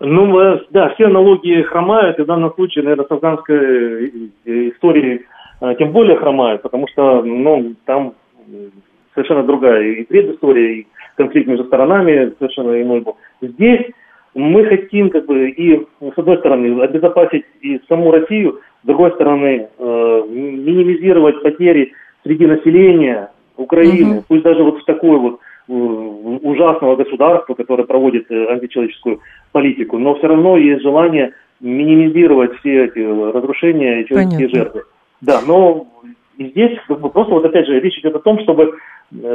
Ну, 0.00 0.38
э, 0.38 0.60
да, 0.70 0.90
все 0.90 1.06
аналогии 1.06 1.62
хромают, 1.62 2.18
и 2.18 2.22
в 2.22 2.26
данном 2.26 2.52
случае, 2.54 2.84
наверное, 2.84 3.06
с 3.06 3.10
афганской 3.10 3.56
э, 3.56 4.68
историей 4.70 5.26
э, 5.60 5.74
тем 5.78 5.92
более 5.92 6.16
хромают, 6.16 6.62
потому 6.62 6.88
что, 6.88 7.22
ну, 7.22 7.74
там 7.86 8.14
совершенно 9.14 9.44
другая 9.44 9.82
и 9.82 10.04
предыстория, 10.04 10.80
и 10.80 10.86
конфликт 11.16 11.48
между 11.48 11.64
сторонами 11.64 12.32
совершенно 12.38 12.80
иной 12.80 13.00
был. 13.00 13.16
Здесь 13.40 13.86
мы 14.34 14.64
хотим 14.64 15.10
как 15.10 15.26
бы 15.26 15.50
и 15.50 15.86
с 16.00 16.18
одной 16.18 16.38
стороны 16.38 16.82
обезопасить 16.82 17.44
и 17.60 17.80
саму 17.88 18.10
Россию, 18.10 18.60
с 18.82 18.86
другой 18.86 19.12
стороны 19.12 19.68
э, 19.78 20.22
минимизировать 20.28 21.42
потери 21.42 21.92
среди 22.24 22.46
населения 22.46 23.30
Украины, 23.56 24.16
угу. 24.16 24.24
пусть 24.28 24.42
даже 24.42 24.62
вот 24.64 24.80
в 24.80 24.84
такой 24.84 25.18
вот 25.18 25.40
э, 25.68 25.72
ужасного 25.72 26.96
государства, 26.96 27.54
которое 27.54 27.84
проводит 27.84 28.30
э, 28.30 28.46
античеловеческую 28.46 29.20
политику, 29.52 29.98
но 29.98 30.16
все 30.16 30.26
равно 30.26 30.56
есть 30.56 30.82
желание 30.82 31.32
минимизировать 31.60 32.56
все 32.58 32.86
эти 32.86 32.98
разрушения 32.98 34.02
и 34.02 34.06
человеческие 34.06 34.48
Понятно. 34.48 34.58
жертвы. 34.58 34.82
Да, 35.20 35.40
но 35.46 35.86
здесь 36.38 36.78
как 36.88 37.00
бы, 37.00 37.08
просто 37.08 37.32
вот 37.32 37.44
опять 37.44 37.66
же 37.66 37.78
речь 37.78 37.98
идет 37.98 38.16
о 38.16 38.20
том, 38.20 38.40
чтобы 38.40 38.74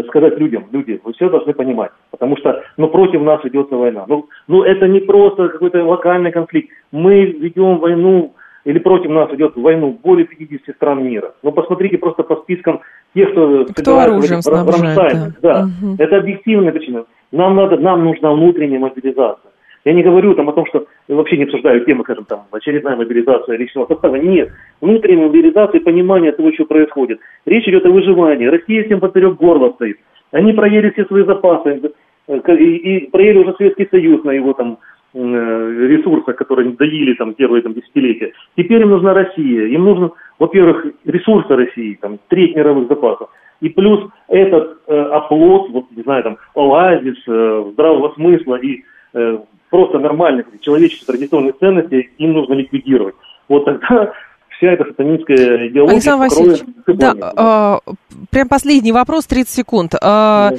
сказать 0.07 0.37
людям, 0.37 0.65
люди, 0.71 0.99
вы 1.03 1.13
все 1.13 1.29
должны 1.29 1.53
понимать, 1.53 1.91
потому 2.11 2.37
что, 2.37 2.63
ну, 2.77 2.87
против 2.87 3.21
нас 3.21 3.43
ведется 3.43 3.75
война. 3.75 4.05
Ну, 4.07 4.27
ну 4.47 4.63
это 4.63 4.87
не 4.87 4.99
просто 4.99 5.49
какой-то 5.49 5.83
локальный 5.83 6.31
конфликт. 6.31 6.69
Мы 6.91 7.25
ведем 7.25 7.77
войну, 7.77 8.33
или 8.65 8.79
против 8.79 9.09
нас 9.09 9.31
идет 9.33 9.55
войну 9.55 9.97
более 10.03 10.25
50 10.25 10.75
стран 10.75 11.03
мира. 11.03 11.33
Ну, 11.43 11.51
посмотрите 11.51 11.97
просто 11.97 12.23
по 12.23 12.35
спискам 12.37 12.81
тех, 13.15 13.31
кто... 13.31 13.65
Кто 13.75 13.99
оружием 13.99 14.41
снабжает, 14.41 15.39
да. 15.41 15.63
да. 15.63 15.67
Угу. 15.81 15.95
Это 15.97 16.17
объективная 16.17 16.71
причина. 16.71 17.05
Нам, 17.31 17.55
надо, 17.55 17.77
нам 17.77 18.03
нужна 18.03 18.33
внутренняя 18.33 18.79
мобилизация. 18.79 19.51
Я 19.89 19.95
не 19.95 20.03
говорю 20.03 20.35
там 20.35 20.47
о 20.47 20.53
том, 20.53 20.67
что 20.67 20.85
вообще 21.07 21.35
не 21.37 21.45
обсуждаю 21.45 21.83
темы, 21.83 22.03
скажем, 22.03 22.25
там, 22.25 22.43
очередная 22.51 22.95
мобилизация 22.95 23.57
личного 23.57 23.87
состава. 23.87 24.17
Нет. 24.17 24.51
Внутренняя 24.81 25.25
мобилизация 25.25 25.79
и 25.79 25.83
понимание 25.83 26.31
того, 26.31 26.53
что 26.53 26.65
происходит. 26.65 27.19
Речь 27.47 27.67
идет 27.67 27.87
о 27.87 27.89
выживании. 27.89 28.45
Россия 28.45 28.83
всем 28.83 28.99
поперек 28.99 29.37
горла 29.37 29.71
стоит. 29.71 29.97
Они 30.31 30.53
проели 30.53 30.91
все 30.91 31.05
свои 31.05 31.23
запасы. 31.23 31.91
Э, 32.27 32.55
и, 32.55 32.75
и 32.75 33.09
проели 33.09 33.39
уже 33.39 33.55
Советский 33.57 33.87
Союз 33.89 34.23
на 34.23 34.29
его 34.29 34.53
там 34.53 34.77
э, 35.15 35.17
ресурсах, 35.17 36.35
которые 36.35 36.69
доили 36.73 37.15
там 37.15 37.33
первые 37.33 37.63
там, 37.63 37.73
десятилетия. 37.73 38.33
Теперь 38.55 38.83
им 38.83 38.91
нужна 38.91 39.15
Россия. 39.15 39.65
Им 39.69 39.85
нужно, 39.85 40.11
во-первых, 40.37 40.85
ресурсы 41.03 41.55
России, 41.55 41.97
там, 41.99 42.19
треть 42.27 42.55
мировых 42.55 42.89
запасов. 42.89 43.31
И 43.59 43.69
плюс 43.69 44.07
этот 44.27 44.81
э, 44.85 44.95
оплот, 44.95 45.71
вот, 45.71 45.85
не 45.95 46.03
знаю, 46.03 46.21
там, 46.21 46.37
оазис 46.53 47.17
э, 47.27 47.69
здравого 47.71 48.13
смысла 48.13 48.55
и 48.57 48.83
э, 49.13 49.39
просто 49.69 49.99
нормальных 49.99 50.47
человеческих 50.61 51.05
традиционных 51.05 51.57
ценностей 51.59 52.09
им 52.17 52.33
нужно 52.33 52.53
ликвидировать. 52.53 53.15
Вот 53.47 53.65
тогда 53.65 54.11
вся 54.57 54.71
эта 54.71 54.85
сатанинская 54.85 55.67
идеология... 55.67 55.95
Александр 55.95 56.25
Васильевич, 56.25 56.61
да, 56.87 57.13
да. 57.13 57.79
Э, 57.87 57.91
прям 58.31 58.47
последний 58.47 58.91
вопрос, 58.91 59.25
30 59.27 59.49
секунд. 59.49 59.95
Э, 59.95 59.99
да. 59.99 60.51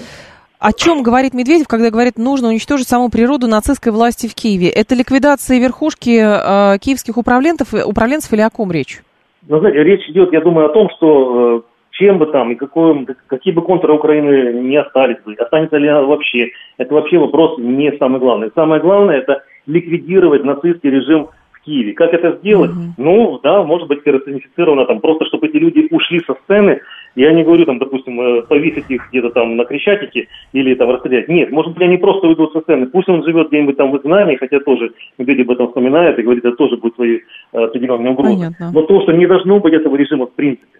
О 0.60 0.74
чем 0.74 1.02
говорит 1.02 1.32
Медведев, 1.32 1.68
когда 1.68 1.90
говорит, 1.90 2.18
нужно 2.18 2.48
уничтожить 2.48 2.86
саму 2.86 3.08
природу 3.08 3.46
нацистской 3.46 3.92
власти 3.92 4.26
в 4.26 4.34
Киеве? 4.34 4.68
Это 4.68 4.94
ликвидация 4.94 5.58
верхушки 5.58 6.20
э, 6.20 6.78
киевских 6.78 7.16
управленцев, 7.16 7.72
управленцев 7.72 8.30
или 8.34 8.42
о 8.42 8.50
ком 8.50 8.70
речь? 8.70 9.02
Ну, 9.48 9.58
знаете, 9.58 9.82
речь 9.82 10.06
идет, 10.10 10.32
я 10.34 10.42
думаю, 10.42 10.66
о 10.66 10.72
том, 10.74 10.90
что 10.96 11.64
э, 11.66 11.69
чем 12.00 12.18
бы 12.18 12.26
там 12.26 12.50
и 12.50 12.54
какой, 12.54 13.06
какие 13.26 13.52
бы 13.52 13.62
контуры 13.62 13.92
Украины 13.92 14.60
не 14.60 14.76
остались 14.76 15.18
бы, 15.22 15.34
останется 15.34 15.76
ли 15.76 15.86
она 15.86 16.02
вообще, 16.02 16.50
это 16.78 16.94
вообще 16.94 17.18
вопрос 17.18 17.58
не 17.58 17.92
самый 17.98 18.20
главный. 18.20 18.50
Самое 18.54 18.80
главное 18.80 19.18
это 19.18 19.42
ликвидировать 19.66 20.42
нацистский 20.42 20.90
режим 20.90 21.28
в 21.52 21.60
Киеве. 21.62 21.92
Как 21.92 22.14
это 22.14 22.38
сделать? 22.38 22.70
Mm-hmm. 22.70 22.94
Ну, 22.96 23.38
да, 23.42 23.62
может 23.62 23.86
быть 23.86 24.02
персонифицировано 24.02 24.86
там, 24.86 25.00
просто 25.00 25.26
чтобы 25.26 25.48
эти 25.48 25.58
люди 25.58 25.88
ушли 25.90 26.20
со 26.20 26.34
сцены. 26.44 26.80
Я 27.16 27.32
не 27.32 27.44
говорю 27.44 27.66
там, 27.66 27.78
допустим, 27.78 28.18
э, 28.18 28.42
повесить 28.42 28.88
их 28.88 29.10
где-то 29.10 29.30
там 29.30 29.56
на 29.56 29.66
Крещатике 29.66 30.28
или 30.54 30.74
там 30.74 30.90
расстрелять. 30.90 31.28
Нет, 31.28 31.50
может 31.50 31.74
быть, 31.74 31.82
они 31.82 31.98
просто 31.98 32.28
уйдут 32.28 32.52
со 32.52 32.62
сцены. 32.62 32.86
Пусть 32.86 33.10
он 33.10 33.24
живет 33.24 33.48
где-нибудь 33.48 33.76
там 33.76 33.90
в 33.90 33.98
изгнании, 33.98 34.36
хотя 34.36 34.60
тоже 34.60 34.92
Медведев 35.18 35.46
об 35.46 35.52
этом 35.52 35.66
вспоминает 35.66 36.18
и 36.18 36.22
говорит, 36.22 36.44
это 36.46 36.56
тоже 36.56 36.78
будет 36.78 36.94
свои 36.94 37.18
э, 37.52 37.58
определенные 37.58 38.12
угрозы. 38.12 38.36
Понятно. 38.36 38.70
Но 38.72 38.82
то, 38.82 39.02
что 39.02 39.12
не 39.12 39.26
должно 39.26 39.60
быть 39.60 39.74
этого 39.74 39.96
режима 39.96 40.26
в 40.26 40.32
принципе. 40.32 40.79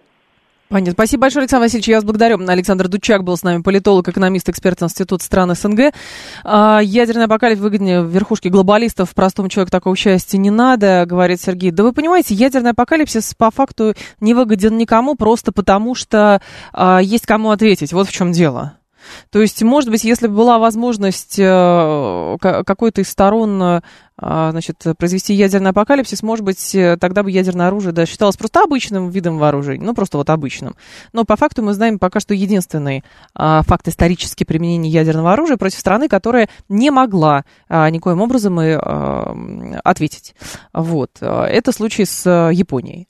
Понятно. 0.71 0.93
Спасибо 0.93 1.23
большое, 1.23 1.41
Александр 1.41 1.65
Васильевич. 1.65 1.89
Я 1.89 1.95
вас 1.97 2.05
благодарю. 2.05 2.39
Александр 2.47 2.87
Дучак 2.87 3.25
был 3.25 3.35
с 3.35 3.43
нами, 3.43 3.61
политолог, 3.61 4.07
экономист, 4.07 4.47
эксперт 4.47 4.81
Института 4.81 5.21
стран 5.21 5.53
СНГ. 5.53 5.93
А, 6.45 6.79
ядерный 6.81 7.25
апокалипсис 7.25 7.61
выгоднее 7.61 8.01
в 8.01 8.07
верхушке 8.07 8.47
глобалистов. 8.47 9.13
Простому 9.13 9.49
человеку 9.49 9.69
такого 9.69 9.97
счастья 9.97 10.37
не 10.37 10.49
надо, 10.49 11.03
говорит 11.05 11.41
Сергей. 11.41 11.71
Да 11.71 11.83
вы 11.83 11.91
понимаете, 11.91 12.35
ядерный 12.35 12.71
апокалипсис 12.71 13.35
по 13.35 13.51
факту 13.51 13.95
не 14.21 14.33
выгоден 14.33 14.77
никому, 14.77 15.15
просто 15.15 15.51
потому 15.51 15.93
что 15.93 16.41
а, 16.71 16.99
есть 16.99 17.25
кому 17.25 17.51
ответить. 17.51 17.91
Вот 17.91 18.07
в 18.07 18.13
чем 18.13 18.31
дело. 18.31 18.77
То 19.29 19.41
есть, 19.41 19.61
может 19.63 19.89
быть, 19.89 20.03
если 20.03 20.27
бы 20.27 20.35
была 20.35 20.59
возможность 20.59 21.39
э, 21.39 22.37
какой-то 22.39 23.01
из 23.01 23.09
сторон 23.09 23.61
э, 23.61 23.81
значит, 24.17 24.83
произвести 24.97 25.33
ядерный 25.33 25.71
апокалипсис, 25.71 26.23
может 26.23 26.45
быть, 26.45 26.75
э, 26.75 26.97
тогда 26.99 27.23
бы 27.23 27.31
ядерное 27.31 27.67
оружие 27.67 27.91
да, 27.91 28.05
считалось 28.05 28.37
просто 28.37 28.61
обычным 28.61 29.09
видом 29.09 29.37
вооружения, 29.37 29.83
ну, 29.85 29.93
просто 29.93 30.17
вот 30.17 30.29
обычным. 30.29 30.75
Но 31.13 31.25
по 31.25 31.35
факту 31.35 31.63
мы 31.63 31.73
знаем 31.73 31.99
пока 31.99 32.19
что 32.19 32.33
единственный 32.33 33.03
а, 33.33 33.63
факт 33.63 33.87
исторически 33.87 34.43
применения 34.43 34.89
ядерного 34.89 35.33
оружия 35.33 35.57
против 35.57 35.79
страны, 35.79 36.07
которая 36.07 36.49
не 36.69 36.91
могла 36.91 37.45
а, 37.67 37.89
никоим 37.89 38.21
образом 38.21 38.59
и 38.61 38.71
а, 38.71 39.35
ответить. 39.83 40.35
Вот. 40.73 41.11
Это 41.21 41.71
случай 41.71 42.05
с 42.05 42.29
Японией. 42.51 43.07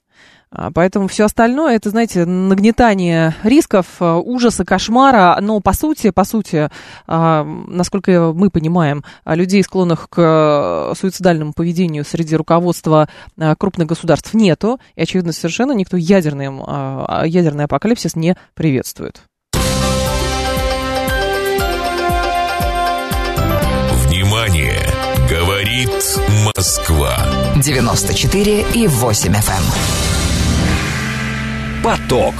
А, 0.52 0.70
поэтому 0.70 1.08
все 1.08 1.24
остальное, 1.24 1.76
это, 1.76 1.90
знаете, 1.90 2.24
нагнетание 2.26 3.34
рисков, 3.42 3.86
а, 4.00 4.18
ужаса, 4.18 4.64
кошмара, 4.64 5.38
но 5.40 5.60
по 5.60 5.72
сути, 5.72 6.10
по 6.10 6.24
сути, 6.24 6.68
а, 7.06 7.44
насколько 7.44 8.32
мы 8.34 8.50
понимаем, 8.50 9.02
людей, 9.24 9.62
склонных 9.62 10.08
к 10.10 10.92
суицидальному 10.98 11.52
поведению 11.54 12.04
среди 12.04 12.36
руководства 12.36 13.08
крупных 13.58 13.88
государств 13.88 14.34
нету, 14.34 14.78
и, 14.94 15.02
очевидно, 15.02 15.32
совершенно 15.32 15.72
никто 15.72 15.96
ядерный, 15.96 16.46
ядерный 17.28 17.64
апокалипсис 17.64 18.14
не 18.16 18.36
приветствует. 18.54 19.22
Внимание! 24.06 24.78
Говорит 25.30 25.90
Москва. 26.44 27.16
94 27.56 28.66
и 28.74 28.86
8 28.86 29.32
FM. 29.32 30.11
Поток. 31.82 32.34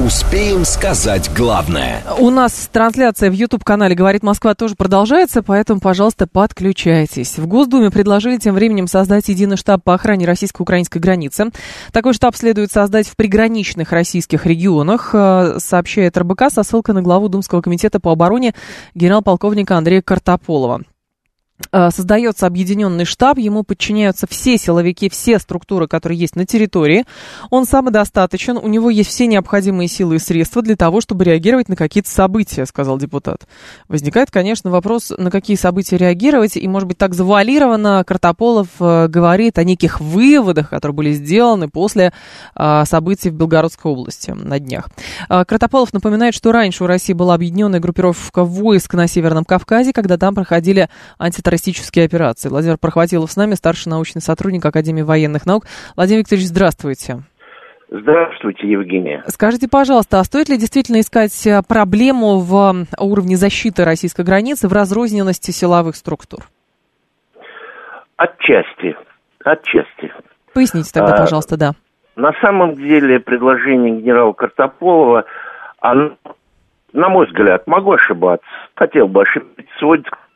Успеем 0.00 0.64
сказать 0.64 1.30
главное. 1.36 2.02
У 2.18 2.30
нас 2.30 2.70
трансляция 2.72 3.30
в 3.30 3.34
YouTube-канале 3.34 3.94
«Говорит 3.94 4.22
Москва» 4.22 4.54
тоже 4.54 4.76
продолжается, 4.76 5.42
поэтому, 5.42 5.78
пожалуйста, 5.78 6.26
подключайтесь. 6.26 7.38
В 7.38 7.46
Госдуме 7.46 7.90
предложили 7.90 8.38
тем 8.38 8.54
временем 8.54 8.86
создать 8.86 9.28
единый 9.28 9.58
штаб 9.58 9.84
по 9.84 9.92
охране 9.92 10.24
российско-украинской 10.24 11.00
границы. 11.00 11.50
Такой 11.92 12.14
штаб 12.14 12.34
следует 12.34 12.72
создать 12.72 13.08
в 13.08 13.16
приграничных 13.16 13.92
российских 13.92 14.46
регионах, 14.46 15.10
э, 15.12 15.58
сообщает 15.58 16.16
РБК 16.16 16.44
со 16.50 16.62
ссылкой 16.62 16.94
на 16.94 17.02
главу 17.02 17.28
Думского 17.28 17.60
комитета 17.60 18.00
по 18.00 18.12
обороне 18.12 18.54
генерал-полковника 18.94 19.76
Андрея 19.76 20.00
Картополова. 20.00 20.80
Э, 21.72 21.90
создается 21.90 22.46
объединенный 22.46 23.04
штаб, 23.04 23.38
ему 23.38 23.62
подчиняются 23.62 24.26
все 24.28 24.56
силовики, 24.58 25.08
все 25.08 25.38
структуры, 25.38 25.88
которые 25.88 26.18
есть 26.18 26.36
на 26.36 26.46
территории. 26.46 27.04
Он 27.50 27.66
самодостаточен, 27.66 28.56
у 28.56 28.68
него 28.68 28.90
есть 28.90 29.10
все 29.10 29.26
необходимые 29.26 29.88
силы 29.88 30.16
и 30.16 30.18
средства 30.18 30.62
для 30.62 30.76
того, 30.76 31.00
чтобы 31.00 31.24
реагировать 31.24 31.68
на 31.68 31.76
какие-то 31.76 32.08
события, 32.08 32.64
сказал 32.64 32.96
депутат. 32.98 33.46
Возникает, 33.88 34.30
конечно, 34.30 34.70
вопрос, 34.70 35.12
на 35.16 35.30
какие 35.30 35.56
события 35.56 35.96
реагировать, 35.96 36.56
и, 36.56 36.66
может 36.68 36.88
быть, 36.88 36.98
так 36.98 37.14
завуалированно 37.14 38.04
Картополов 38.06 38.68
э, 38.78 39.08
говорит 39.08 39.58
о 39.58 39.64
неких 39.64 40.00
выводах, 40.00 40.70
которые 40.70 40.94
были 40.94 41.12
сделаны 41.12 41.68
после 41.68 42.12
э, 42.54 42.84
событий 42.86 43.30
в 43.30 43.34
Белгородской 43.34 43.90
области 43.90 44.30
на 44.30 44.58
днях. 44.58 44.88
Картополов 45.28 45.92
напоминает, 45.92 46.34
что 46.34 46.52
раньше 46.52 46.84
у 46.84 46.86
России 46.86 47.12
была 47.12 47.34
объединенная 47.34 47.80
группировка 47.80 48.44
войск 48.44 48.94
на 48.94 49.08
Северном 49.08 49.44
Кавказе, 49.44 49.92
когда 49.92 50.16
там 50.16 50.34
проходили 50.34 50.88
антитеррористические 51.48 51.78
террористические 51.78 52.04
операции. 52.04 52.48
Владимир 52.48 52.78
Прохватилов 52.78 53.30
с 53.30 53.36
нами, 53.36 53.54
старший 53.54 53.90
научный 53.90 54.20
сотрудник 54.20 54.64
Академии 54.64 55.02
военных 55.02 55.46
наук. 55.46 55.64
Владимир 55.96 56.20
Викторович, 56.20 56.46
здравствуйте. 56.46 57.18
Здравствуйте, 57.90 58.68
Евгения. 58.70 59.22
Скажите, 59.28 59.66
пожалуйста, 59.66 60.20
а 60.20 60.24
стоит 60.24 60.50
ли 60.50 60.58
действительно 60.58 61.00
искать 61.00 61.46
э, 61.46 61.62
проблему 61.66 62.38
в 62.38 62.84
уровне 62.98 63.36
защиты 63.36 63.84
российской 63.84 64.26
границы 64.26 64.68
в 64.68 64.74
разрозненности 64.74 65.52
силовых 65.52 65.96
структур? 65.96 66.40
Отчасти. 68.16 68.94
Отчасти. 69.42 70.12
Поясните 70.52 70.90
тогда, 70.92 71.14
а, 71.14 71.18
пожалуйста, 71.18 71.56
да. 71.56 71.72
На 72.14 72.32
самом 72.42 72.74
деле 72.74 73.20
предложение 73.20 74.00
генерала 74.02 74.34
Картополова, 74.34 75.24
оно, 75.80 76.18
на 76.92 77.08
мой 77.08 77.26
взгляд, 77.26 77.66
могу 77.66 77.92
ошибаться, 77.92 78.46
хотел 78.74 79.08
бы 79.08 79.22
ошибиться, 79.22 79.72
сводится 79.78 80.10
к 80.10 80.27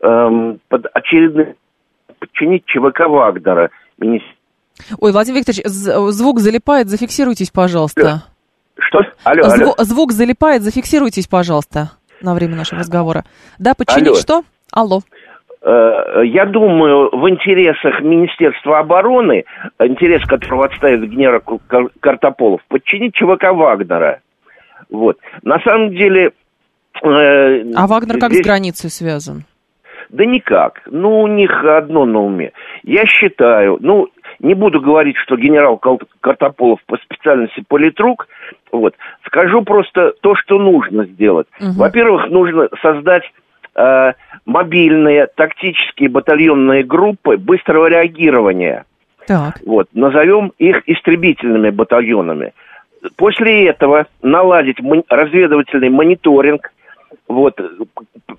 эм, 0.00 0.60
под 0.68 0.86
очередным 0.92 1.54
подчинить 2.18 2.64
ЧВК 2.66 3.08
Вагнера. 3.08 3.70
Ой, 3.98 5.12
Владимир 5.12 5.40
Викторович, 5.40 5.64
звук 5.66 6.38
залипает, 6.38 6.88
зафиксируйтесь, 6.88 7.50
пожалуйста. 7.50 8.22
Что? 8.78 9.00
Алло, 9.24 9.42
Зв- 9.48 9.62
алло. 9.62 9.74
Звук 9.78 10.12
залипает, 10.12 10.62
зафиксируйтесь, 10.62 11.26
пожалуйста, 11.26 11.90
на 12.20 12.34
время 12.34 12.56
нашего 12.56 12.80
разговора. 12.80 13.24
Да, 13.58 13.74
подчинить 13.74 14.08
алло. 14.08 14.16
что? 14.16 14.42
Алло. 14.72 15.00
Э, 15.62 16.22
я 16.24 16.46
думаю, 16.46 17.10
в 17.12 17.28
интересах 17.28 18.00
Министерства 18.00 18.80
обороны, 18.80 19.44
интерес 19.78 20.24
которого 20.26 20.66
отставит 20.66 21.08
генерал 21.08 21.42
Картополов, 22.00 22.60
подчинить 22.68 23.14
ЧВК 23.14 23.52
Вагнера. 23.52 24.20
Вот. 24.90 25.18
На 25.42 25.60
самом 25.60 25.90
деле... 25.90 26.32
Э, 27.02 27.64
а 27.76 27.86
Вагнер 27.86 28.16
здесь... 28.16 28.20
как 28.20 28.32
с 28.32 28.40
границей 28.40 28.90
связан? 28.90 29.44
Да 30.12 30.26
никак. 30.26 30.82
Ну, 30.86 31.22
у 31.22 31.26
них 31.26 31.64
одно 31.64 32.04
на 32.04 32.20
уме. 32.20 32.52
Я 32.82 33.06
считаю, 33.06 33.78
ну, 33.80 34.08
не 34.40 34.52
буду 34.52 34.80
говорить, 34.80 35.16
что 35.16 35.36
генерал 35.36 35.80
Картополов 36.20 36.80
по 36.86 36.98
специальности 36.98 37.64
политрук, 37.66 38.28
вот, 38.70 38.94
скажу 39.24 39.62
просто 39.62 40.12
то, 40.20 40.34
что 40.36 40.58
нужно 40.58 41.06
сделать. 41.06 41.46
Угу. 41.60 41.72
Во-первых, 41.78 42.28
нужно 42.28 42.68
создать 42.82 43.24
э, 43.74 44.12
мобильные 44.44 45.28
тактические 45.34 46.10
батальонные 46.10 46.84
группы 46.84 47.38
быстрого 47.38 47.86
реагирования. 47.86 48.84
Так. 49.26 49.60
Вот, 49.64 49.88
назовем 49.94 50.52
их 50.58 50.82
истребительными 50.86 51.70
батальонами. 51.70 52.52
После 53.16 53.66
этого 53.66 54.06
наладить 54.20 54.76
разведывательный 55.08 55.88
мониторинг– 55.88 56.70
вот, 57.28 57.60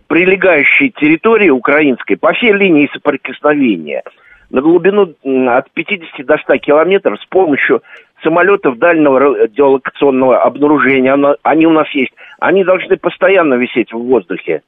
прилегающей 0.08 0.90
территории 0.90 1.50
украинской 1.50 2.16
по 2.16 2.34
всей 2.34 2.54
линии 2.54 2.90
соприкосновения 2.94 4.04
на 4.50 4.62
глубину 4.62 5.14
от 5.48 5.72
50 5.72 6.26
до 6.26 6.38
100 6.38 6.58
километров 6.58 7.20
с 7.20 7.26
помощью 7.26 7.82
самолетов 8.22 8.78
дальнего 8.78 9.20
радиолокационного 9.20 10.42
обнаружения, 10.42 11.18
они 11.44 11.68
у 11.68 11.72
нас 11.72 11.90
есть, 11.92 12.14
они 12.40 12.64
должны 12.64 12.98
постоянно 12.98 13.56
висеть 13.56 13.92
в 13.92 13.98
воздухе. 13.98 14.62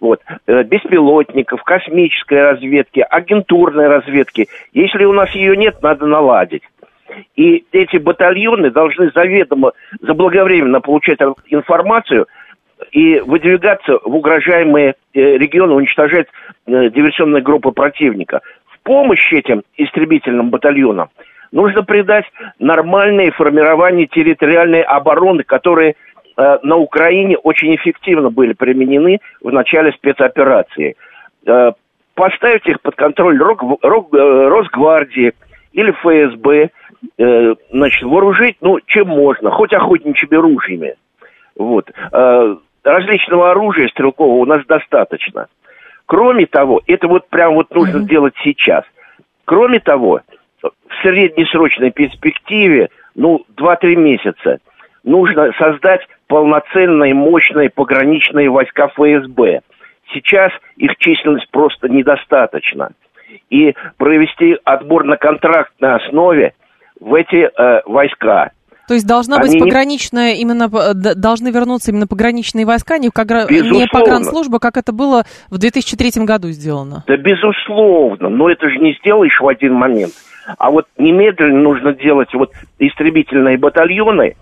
Вот. 0.00 0.20
Э, 0.46 0.62
беспилотников, 0.62 1.62
космической 1.62 2.42
разведки, 2.42 3.04
агентурной 3.08 3.88
разведки. 3.88 4.48
Если 4.72 5.04
у 5.04 5.12
нас 5.12 5.30
ее 5.30 5.56
нет, 5.56 5.82
надо 5.82 6.06
наладить. 6.06 6.62
И 7.34 7.64
эти 7.72 7.96
батальоны 7.96 8.70
должны 8.70 9.10
заведомо, 9.14 9.72
заблаговременно 10.00 10.80
получать 10.80 11.18
информацию 11.46 12.26
и 12.92 13.20
выдвигаться 13.20 13.98
в 14.04 14.14
угрожаемые 14.14 14.94
э, 15.14 15.20
регионы, 15.38 15.74
уничтожать 15.74 16.26
э, 16.66 16.90
диверсионные 16.90 17.42
группы 17.42 17.70
противника. 17.70 18.40
В 18.68 18.80
помощь 18.80 19.32
этим 19.32 19.62
истребительным 19.76 20.50
батальонам 20.50 21.08
нужно 21.52 21.82
придать 21.82 22.26
нормальное 22.58 23.30
формирование 23.32 24.06
территориальной 24.06 24.82
обороны, 24.82 25.42
которые 25.42 25.94
э, 26.36 26.58
на 26.62 26.76
Украине 26.76 27.36
очень 27.38 27.74
эффективно 27.74 28.30
были 28.30 28.52
применены 28.52 29.20
в 29.40 29.50
начале 29.50 29.92
спецоперации. 29.92 30.96
Поставить 32.14 32.66
их 32.66 32.80
под 32.80 32.96
контроль 32.96 33.38
Росгвардии 33.38 35.32
или 35.72 35.92
ФСБ, 35.92 36.70
значит, 37.70 38.02
вооружить, 38.02 38.56
ну, 38.62 38.80
чем 38.86 39.08
можно, 39.08 39.50
хоть 39.50 39.72
охотничьими 39.72 40.34
ружьями. 40.34 40.94
Вот. 41.56 41.88
Различного 42.86 43.50
оружия 43.50 43.88
стрелкового 43.88 44.36
у 44.36 44.44
нас 44.44 44.64
достаточно. 44.64 45.48
Кроме 46.06 46.46
того, 46.46 46.82
это 46.86 47.08
вот 47.08 47.28
прям 47.28 47.54
вот 47.54 47.74
нужно 47.74 47.98
mm-hmm. 47.98 48.08
делать 48.08 48.34
сейчас. 48.44 48.84
Кроме 49.44 49.80
того, 49.80 50.20
в 50.62 50.70
среднесрочной 51.02 51.90
перспективе, 51.90 52.90
ну, 53.16 53.44
2-3 53.56 53.96
месяца, 53.96 54.60
нужно 55.02 55.50
создать 55.58 56.06
полноценные, 56.28 57.12
мощные 57.12 57.70
пограничные 57.70 58.48
войска 58.50 58.86
ФСБ. 58.86 59.62
Сейчас 60.14 60.52
их 60.76 60.96
численность 60.98 61.50
просто 61.50 61.88
недостаточно. 61.88 62.92
И 63.50 63.74
провести 63.96 64.58
отбор 64.62 65.02
на 65.02 65.16
контрактной 65.16 65.96
основе 65.96 66.54
в 67.00 67.14
эти 67.14 67.50
э, 67.52 67.82
войска– 67.84 68.52
то 68.88 68.94
есть 68.94 69.06
должна 69.06 69.38
быть 69.38 69.58
пограничная, 69.58 70.34
не... 70.34 70.42
именно 70.42 70.68
должны 70.68 71.48
вернуться 71.50 71.90
именно 71.90 72.06
пограничные 72.06 72.66
войска, 72.66 72.98
не, 72.98 73.10
погра... 73.10 73.46
не 73.48 73.86
погранслужба, 73.86 74.58
как 74.58 74.76
это 74.76 74.92
было 74.92 75.24
в 75.50 75.58
2003 75.58 76.24
году 76.24 76.48
сделано? 76.50 77.04
Да, 77.06 77.16
безусловно, 77.16 78.28
но 78.28 78.50
это 78.50 78.68
же 78.68 78.78
не 78.78 78.94
сделаешь 79.00 79.40
в 79.40 79.46
один 79.46 79.74
момент. 79.74 80.12
А 80.58 80.70
вот 80.70 80.86
немедленно 80.96 81.60
нужно 81.60 81.92
делать 81.92 82.32
вот 82.34 82.52
истребительные 82.78 83.58
батальоны, 83.58 84.36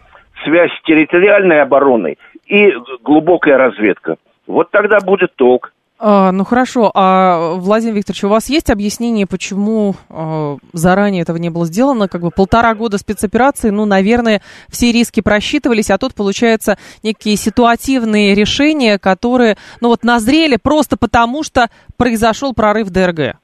связь 0.44 0.70
с 0.72 0.86
территориальной 0.86 1.62
обороной 1.62 2.18
и 2.46 2.72
глубокая 3.02 3.56
разведка. 3.56 4.16
Вот 4.46 4.70
тогда 4.70 5.00
будет 5.00 5.34
толк. 5.36 5.72
А, 5.98 6.32
ну 6.32 6.44
хорошо, 6.44 6.90
а 6.94 7.54
Владимир 7.54 7.94
Викторович, 7.94 8.24
у 8.24 8.28
вас 8.28 8.50
есть 8.50 8.68
объяснение, 8.70 9.26
почему 9.26 9.94
а, 10.10 10.56
заранее 10.72 11.22
этого 11.22 11.36
не 11.36 11.50
было 11.50 11.66
сделано? 11.66 12.08
Как 12.08 12.20
бы 12.20 12.30
полтора 12.30 12.74
года 12.74 12.98
спецоперации, 12.98 13.70
ну, 13.70 13.84
наверное, 13.84 14.42
все 14.68 14.90
риски 14.90 15.20
просчитывались, 15.20 15.90
а 15.90 15.98
тут, 15.98 16.14
получается, 16.14 16.76
некие 17.04 17.36
ситуативные 17.36 18.34
решения, 18.34 18.98
которые, 18.98 19.56
ну 19.80 19.88
вот, 19.88 20.02
назрели 20.02 20.58
просто 20.60 20.96
потому, 20.96 21.44
что 21.44 21.68
произошел 21.96 22.54
прорыв 22.54 22.90
ДРГ. 22.90 23.36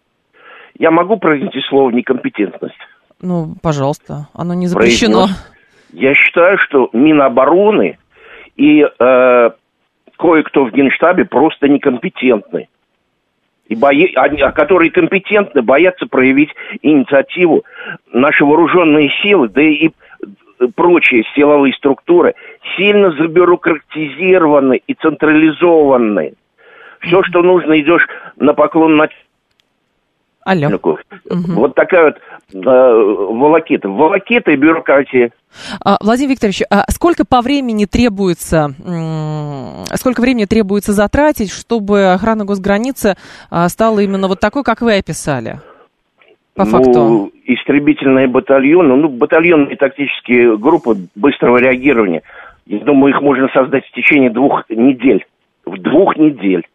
Я 0.78 0.90
могу 0.90 1.18
произнести 1.18 1.60
слово 1.68 1.90
некомпетентность? 1.90 2.78
Ну, 3.22 3.54
пожалуйста, 3.62 4.28
оно 4.32 4.54
не 4.54 4.66
запрещено. 4.66 5.26
Произнес. 5.26 5.46
Я 5.92 6.14
считаю, 6.14 6.58
что 6.58 6.88
Минобороны 6.92 7.98
и 8.56 8.82
э, 8.82 9.50
кое-кто 10.20 10.64
в 10.66 10.72
Генштабе 10.72 11.24
просто 11.24 11.68
некомпетентны. 11.68 12.68
И 13.68 13.74
бои, 13.74 14.12
они, 14.16 14.42
а 14.42 14.52
которые 14.52 14.90
компетентны, 14.90 15.62
боятся 15.62 16.06
проявить 16.06 16.50
инициативу. 16.82 17.64
Наши 18.12 18.44
вооруженные 18.44 19.10
силы, 19.22 19.48
да 19.48 19.62
и 19.62 19.90
прочие 20.74 21.24
силовые 21.34 21.72
структуры 21.72 22.34
сильно 22.76 23.12
забюрократизированы 23.12 24.82
и 24.86 24.94
централизованы. 24.94 26.34
Все, 27.00 27.22
что 27.22 27.42
нужно, 27.42 27.80
идешь 27.80 28.06
на 28.36 28.52
поклон 28.52 28.96
Алло. 30.44 30.68
Угу. 30.68 31.52
Вот 31.52 31.74
такая 31.74 32.04
вот 32.06 32.16
э, 32.54 32.58
волокита. 32.64 33.88
Волокита 33.88 34.52
и 34.52 34.56
бюрократия. 34.56 35.32
А, 35.84 35.98
Владимир 36.00 36.30
Викторович, 36.32 36.62
а 36.70 36.84
сколько 36.90 37.24
по 37.26 37.40
времени 37.42 37.84
требуется, 37.84 38.74
сколько 39.94 40.20
времени 40.20 40.46
требуется 40.46 40.92
затратить, 40.92 41.50
чтобы 41.50 42.12
охрана 42.12 42.44
госграницы 42.44 43.16
а, 43.50 43.68
стала 43.68 44.00
именно 44.00 44.28
вот 44.28 44.40
такой, 44.40 44.62
как 44.62 44.80
вы 44.80 44.96
описали? 44.96 45.60
По 46.54 46.64
ну, 46.64 46.70
факту. 46.70 47.32
истребительные 47.44 48.26
батальоны, 48.26 48.96
ну, 48.96 49.08
батальонные 49.08 49.76
тактические 49.76 50.56
группы 50.56 50.96
быстрого 51.14 51.58
реагирования, 51.58 52.22
я 52.66 52.80
думаю, 52.80 53.14
их 53.14 53.20
можно 53.20 53.48
создать 53.52 53.84
в 53.86 53.92
течение 53.92 54.30
двух 54.30 54.64
недель. 54.68 55.26
В 55.64 55.76
двух 55.78 56.16
недель. 56.16 56.66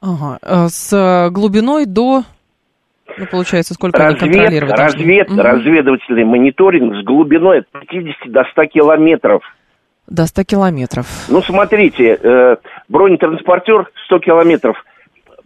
Ага. 0.00 0.38
Э, 0.42 0.66
с 0.68 1.30
глубиной 1.30 1.86
до 1.86 2.24
ну, 3.18 3.26
получается, 3.30 3.74
сколько 3.74 3.98
разведка, 3.98 4.24
они 4.24 4.34
контролировать 4.34 4.78
разведка, 4.78 5.32
угу. 5.32 5.42
Разведывательный 5.42 6.24
мониторинг 6.24 6.94
с 6.96 7.04
глубиной 7.04 7.60
от 7.60 7.68
50 7.88 8.32
до 8.32 8.44
100 8.44 8.64
километров. 8.66 9.42
До 10.08 10.26
100 10.26 10.44
километров. 10.44 11.06
Ну, 11.28 11.42
смотрите, 11.42 12.18
э, 12.20 12.56
бронетранспортер 12.88 13.90
100 14.06 14.18
километров 14.18 14.84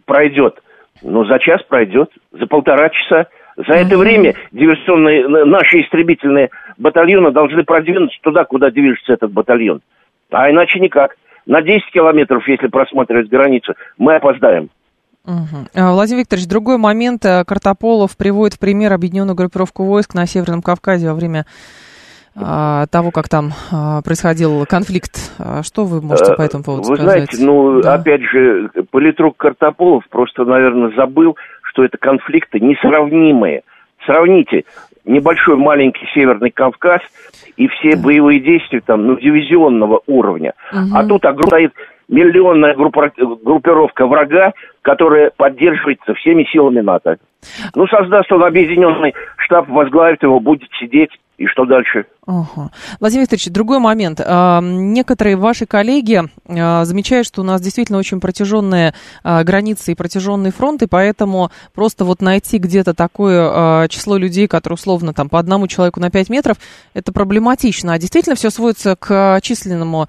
пройдет. 0.05 0.62
Ну, 1.02 1.24
за 1.24 1.38
час 1.38 1.62
пройдет, 1.68 2.11
за 2.33 2.46
полтора 2.46 2.88
часа. 2.88 3.26
За 3.57 3.72
это 3.72 3.96
время 3.96 4.35
диверсионные, 4.52 5.26
наши 5.46 5.81
истребительные 5.81 6.50
батальоны 6.76 7.31
должны 7.31 7.64
продвинуться 7.64 8.18
туда, 8.22 8.44
куда 8.44 8.70
движется 8.70 9.14
этот 9.14 9.33
батальон. 9.33 9.81
А 10.31 10.50
иначе 10.50 10.79
никак. 10.79 11.16
На 11.46 11.62
10 11.62 11.90
километров, 11.92 12.46
если 12.48 12.66
просматривать 12.66 13.29
границу, 13.29 13.74
мы 13.98 14.16
опоздаем. 14.16 14.68
Угу. 15.26 15.90
Владимир 15.92 16.20
Викторович, 16.20 16.46
другой 16.46 16.78
момент. 16.78 17.24
Э, 17.24 17.44
Картополов 17.44 18.16
приводит 18.16 18.54
в 18.54 18.58
пример 18.58 18.92
объединенную 18.92 19.34
группировку 19.34 19.84
войск 19.84 20.14
на 20.14 20.26
Северном 20.26 20.62
Кавказе 20.62 21.08
во 21.08 21.14
время 21.14 21.46
а, 22.38 22.86
того, 22.88 23.10
как 23.10 23.28
там 23.28 23.52
а, 23.72 24.02
происходил 24.02 24.66
конфликт. 24.66 25.32
А 25.38 25.62
что 25.62 25.84
вы 25.84 26.02
можете 26.02 26.34
по 26.34 26.42
этому 26.42 26.64
поводу 26.64 26.88
вы 26.88 26.96
сказать? 26.96 27.30
Вы 27.30 27.36
знаете, 27.36 27.44
ну, 27.44 27.80
да. 27.80 27.94
опять 27.94 28.22
же, 28.22 28.70
политрук 28.90 29.36
Картополов 29.38 30.04
просто, 30.10 30.44
наверное, 30.44 30.94
забыл, 30.94 31.36
что 31.62 31.82
это 31.82 31.96
конфликты 31.96 32.60
несравнимые. 32.60 33.62
Сравните 34.04 34.64
небольшой 35.06 35.56
маленький 35.56 36.06
Северный 36.14 36.50
Кавказ 36.50 37.00
и 37.56 37.68
все 37.68 37.96
да. 37.96 38.02
боевые 38.02 38.40
действия 38.40 38.82
там, 38.84 39.06
ну, 39.06 39.18
дивизионного 39.18 40.00
уровня. 40.06 40.52
Угу. 40.72 40.94
А 40.94 41.06
тут 41.06 41.24
стоит 41.46 41.72
миллионная 42.08 42.74
группировка 42.74 44.06
врага, 44.06 44.52
которая 44.82 45.30
поддерживается 45.36 46.14
всеми 46.14 46.44
силами 46.44 46.80
НАТО. 46.80 47.18
Ну, 47.74 47.86
создаст 47.86 48.30
он 48.32 48.44
объединенный 48.44 49.14
штаб, 49.38 49.68
возглавит 49.68 50.22
его, 50.22 50.40
будет 50.40 50.68
сидеть 50.78 51.10
и 51.38 51.46
что 51.46 51.66
дальше? 51.66 52.07
Ага. 52.27 52.70
Владимир 52.99 53.22
Викторович, 53.22 53.51
другой 53.51 53.79
момент. 53.79 54.20
А, 54.25 54.61
некоторые 54.62 55.37
ваши 55.37 55.66
коллеги 55.66 56.22
а, 56.49 56.85
замечают, 56.85 57.27
что 57.27 57.42
у 57.42 57.44
нас 57.44 57.61
действительно 57.61 57.99
очень 57.99 58.20
протяженные 58.20 58.94
а, 59.22 59.44
границы 59.44 59.92
и 59.92 59.94
протяженный 59.94 60.51
фронт, 60.51 60.83
и 60.83 60.87
поэтому 60.87 61.51
просто 61.75 62.05
вот 62.05 62.22
найти 62.22 62.59
где-то 62.59 62.94
такое 62.94 63.88
число 63.88 64.16
людей, 64.16 64.49
которые 64.49 64.75
условно 64.75 65.12
там 65.12 65.29
по 65.29 65.38
одному 65.38 65.68
человеку 65.68 66.01
на 66.01 66.11
5 66.11 66.31
метров, 66.31 66.57
это 66.94 67.12
проблематично. 67.12 67.92
А 67.92 67.99
действительно 67.99 68.35
все 68.35 68.51
сводится 68.51 68.96
к 68.96 69.38
численному 69.42 70.09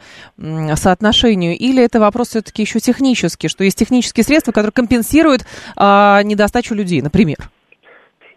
соотношению? 0.75 1.57
Или 1.57 1.83
это 1.83 1.99
вопрос 1.99 2.29
все-таки 2.29 2.61
еще 2.61 2.79
технический, 2.79 3.47
что 3.47 3.63
есть 3.63 3.77
технические 3.77 4.23
средства, 4.23 4.51
которые 4.51 4.71
компенсируют 4.71 5.45
недостачу 5.77 6.73
людей, 6.73 7.01
например? 7.01 7.37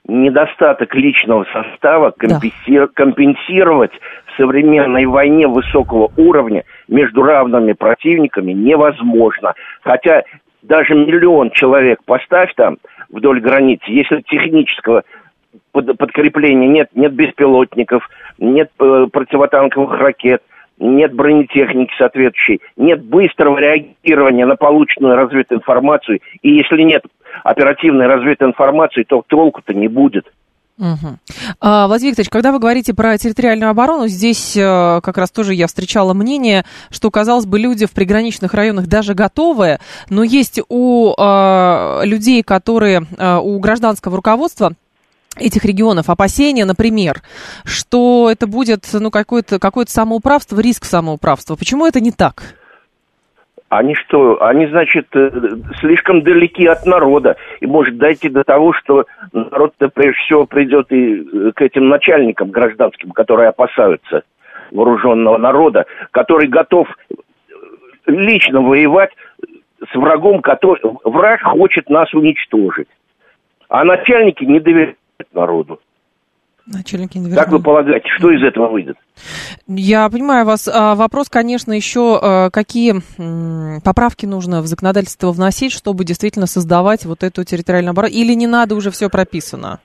Недостаток 0.06 0.94
личного 0.94 1.46
состава 1.52 2.10
компенсир... 2.10 2.86
да. 2.86 2.92
компенсировать 2.94 3.92
в 4.26 4.36
современной 4.36 5.06
войне 5.06 5.46
высокого 5.46 6.10
уровня 6.16 6.64
между 6.88 7.22
равными 7.22 7.72
противниками 7.72 8.52
невозможно. 8.52 9.54
Хотя 9.82 10.24
даже 10.62 10.94
миллион 10.94 11.50
человек 11.50 12.00
поставь 12.04 12.52
там 12.54 12.78
вдоль 13.10 13.40
границы, 13.40 13.84
если 13.88 14.22
технического 14.22 15.04
под, 15.72 15.96
подкрепления 15.96 16.68
нет, 16.68 16.88
нет 16.94 17.12
беспилотников, 17.12 18.08
нет 18.38 18.70
э, 18.78 19.06
противотанковых 19.12 19.98
ракет, 19.98 20.42
нет 20.78 21.12
бронетехники 21.14 21.92
соответствующей, 21.98 22.60
нет 22.76 23.04
быстрого 23.04 23.58
реагирования 23.58 24.46
на 24.46 24.56
полученную 24.56 25.14
развитую 25.16 25.58
информацию, 25.58 26.20
и 26.42 26.50
если 26.50 26.82
нет 26.82 27.04
оперативной 27.44 28.06
развитой 28.06 28.48
информации, 28.48 29.04
то 29.04 29.22
толку-то 29.26 29.74
не 29.74 29.88
будет. 29.88 30.26
Угу. 30.80 31.18
А, 31.60 31.86
Владимир 31.86 32.12
Викторович, 32.12 32.30
когда 32.30 32.52
вы 32.52 32.58
говорите 32.58 32.94
про 32.94 33.18
территориальную 33.18 33.70
оборону, 33.70 34.08
здесь 34.08 34.56
э, 34.56 35.00
как 35.02 35.18
раз 35.18 35.30
тоже 35.30 35.52
я 35.52 35.66
встречала 35.66 36.14
мнение, 36.14 36.64
что, 36.90 37.10
казалось 37.10 37.44
бы, 37.44 37.58
люди 37.58 37.84
в 37.84 37.92
приграничных 37.92 38.54
районах 38.54 38.86
даже 38.86 39.12
готовы, 39.12 39.78
но 40.08 40.22
есть 40.22 40.58
у 40.70 41.12
э, 41.12 42.00
людей, 42.04 42.42
которые, 42.42 43.06
э, 43.18 43.36
у 43.36 43.58
гражданского 43.58 44.16
руководства 44.16 44.72
этих 45.36 45.66
регионов 45.66 46.08
опасения, 46.08 46.64
например, 46.64 47.22
что 47.64 48.30
это 48.32 48.46
будет 48.46 48.88
ну, 48.92 49.10
какое-то 49.10 49.58
какое 49.58 49.84
самоуправство, 49.86 50.58
риск 50.60 50.86
самоуправства. 50.86 51.56
Почему 51.56 51.86
это 51.86 52.00
не 52.00 52.10
так? 52.10 52.54
Они 53.70 53.94
что, 53.94 54.42
они, 54.42 54.66
значит, 54.66 55.06
э, 55.14 55.30
слишком 55.78 56.22
далеки 56.22 56.66
от 56.66 56.85
народа. 56.87 57.37
И 57.61 57.66
может 57.66 57.98
дойти 57.98 58.28
до 58.28 58.42
того, 58.42 58.72
что 58.72 59.06
народ-то 59.33 59.88
прежде 59.88 60.20
всего 60.22 60.44
придет 60.44 60.90
и 60.90 61.20
э, 61.20 61.52
к 61.54 61.62
этим 61.62 61.88
начальникам 61.88 62.50
гражданским, 62.50 63.12
которые 63.12 63.48
опасаются 63.48 64.24
вооруженного 64.72 65.38
народа, 65.38 65.87
который 66.11 66.48
готов 66.48 66.88
лично 68.06 68.61
воевать 68.61 69.12
с 69.88 69.94
врагом, 69.94 70.42
который... 70.42 70.80
Враг 71.04 71.40
хочет 71.42 71.88
нас 71.88 72.12
уничтожить. 72.12 72.88
А 73.68 73.85
начальники 73.85 74.42
не 74.42 74.59
доверяют 74.59 74.98
народу. 75.33 75.78
Начальники 76.66 77.18
Как 77.34 77.50
вы 77.50 77.60
полагаете, 77.60 78.06
что 78.18 78.30
из 78.30 78.42
этого 78.42 78.68
выйдет? 78.68 78.96
Я 79.66 80.08
понимаю 80.08 80.46
вас. 80.46 80.68
А, 80.68 80.94
вопрос, 80.94 81.28
конечно, 81.28 81.72
еще 81.72 82.18
а, 82.20 82.50
какие 82.50 82.94
поправки 83.84 84.26
нужно 84.26 84.60
в 84.60 84.66
законодательство 84.66 85.32
вносить, 85.32 85.72
чтобы 85.72 86.04
действительно 86.04 86.46
создавать 86.46 87.04
вот 87.04 87.22
эту 87.22 87.44
территориальную 87.44 87.92
оборону? 87.92 88.12
Или 88.12 88.34
не 88.34 88.46
надо 88.46 88.74
уже 88.74 88.90
все 88.90 89.08
прописано? 89.08 89.80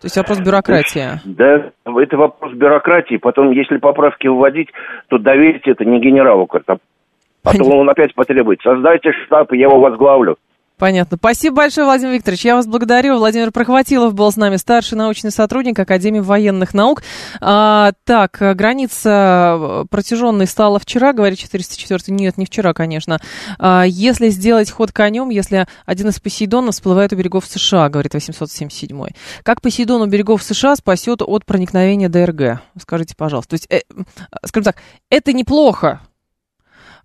То 0.00 0.06
есть 0.06 0.16
вопрос 0.16 0.40
бюрократии. 0.40 1.20
Да, 1.24 1.70
это 1.86 2.16
вопрос 2.16 2.52
бюрократии. 2.52 3.16
Потом, 3.16 3.52
если 3.52 3.78
поправки 3.78 4.26
вводить, 4.26 4.68
то 5.08 5.18
доверить 5.18 5.66
это 5.66 5.84
не 5.84 6.00
генералу 6.00 6.46
Картоп. 6.46 6.80
А 7.44 7.52
то 7.52 7.64
он 7.64 7.88
опять 7.88 8.14
потребует. 8.14 8.60
Создайте 8.62 9.12
штаб, 9.24 9.52
и 9.52 9.58
я 9.58 9.66
его 9.66 9.78
возглавлю. 9.78 10.36
Понятно. 10.84 11.16
Спасибо 11.16 11.56
большое, 11.56 11.86
Владимир 11.86 12.12
Викторович. 12.12 12.44
Я 12.44 12.56
вас 12.56 12.66
благодарю. 12.66 13.16
Владимир 13.16 13.52
Прохватилов 13.52 14.12
был 14.12 14.30
с 14.30 14.36
нами, 14.36 14.56
старший 14.56 14.98
научный 14.98 15.30
сотрудник 15.30 15.78
Академии 15.78 16.20
военных 16.20 16.74
наук. 16.74 17.02
А, 17.40 17.92
так, 18.04 18.36
граница 18.38 19.56
э, 19.58 19.84
протяженной 19.88 20.46
стала 20.46 20.78
вчера, 20.78 21.14
говорит 21.14 21.38
404 21.38 22.14
Нет, 22.14 22.36
не 22.36 22.44
вчера, 22.44 22.74
конечно. 22.74 23.18
А, 23.58 23.84
если 23.84 24.28
сделать 24.28 24.70
ход 24.70 24.92
конем, 24.92 25.30
если 25.30 25.66
один 25.86 26.08
из 26.08 26.20
Посейдонов 26.20 26.74
всплывает 26.74 27.14
у 27.14 27.16
берегов 27.16 27.46
США, 27.46 27.88
говорит 27.88 28.12
877 28.12 29.06
Как 29.42 29.62
Посейдон 29.62 30.02
у 30.02 30.06
берегов 30.06 30.42
США 30.42 30.76
спасет 30.76 31.22
от 31.22 31.46
проникновения 31.46 32.10
ДРГ? 32.10 32.60
Скажите, 32.78 33.14
пожалуйста. 33.16 33.48
То 33.48 33.54
есть, 33.54 33.66
э, 33.70 33.80
скажем 34.44 34.64
так, 34.64 34.76
это 35.08 35.32
неплохо, 35.32 36.02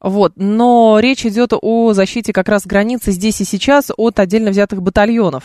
вот. 0.01 0.33
Но 0.35 0.99
речь 0.99 1.25
идет 1.25 1.53
о 1.59 1.93
защите 1.93 2.33
как 2.33 2.49
раз 2.49 2.65
границы 2.65 3.11
здесь 3.11 3.41
и 3.41 3.45
сейчас 3.45 3.91
от 3.95 4.19
отдельно 4.19 4.51
взятых 4.51 4.81
батальонов 4.81 5.43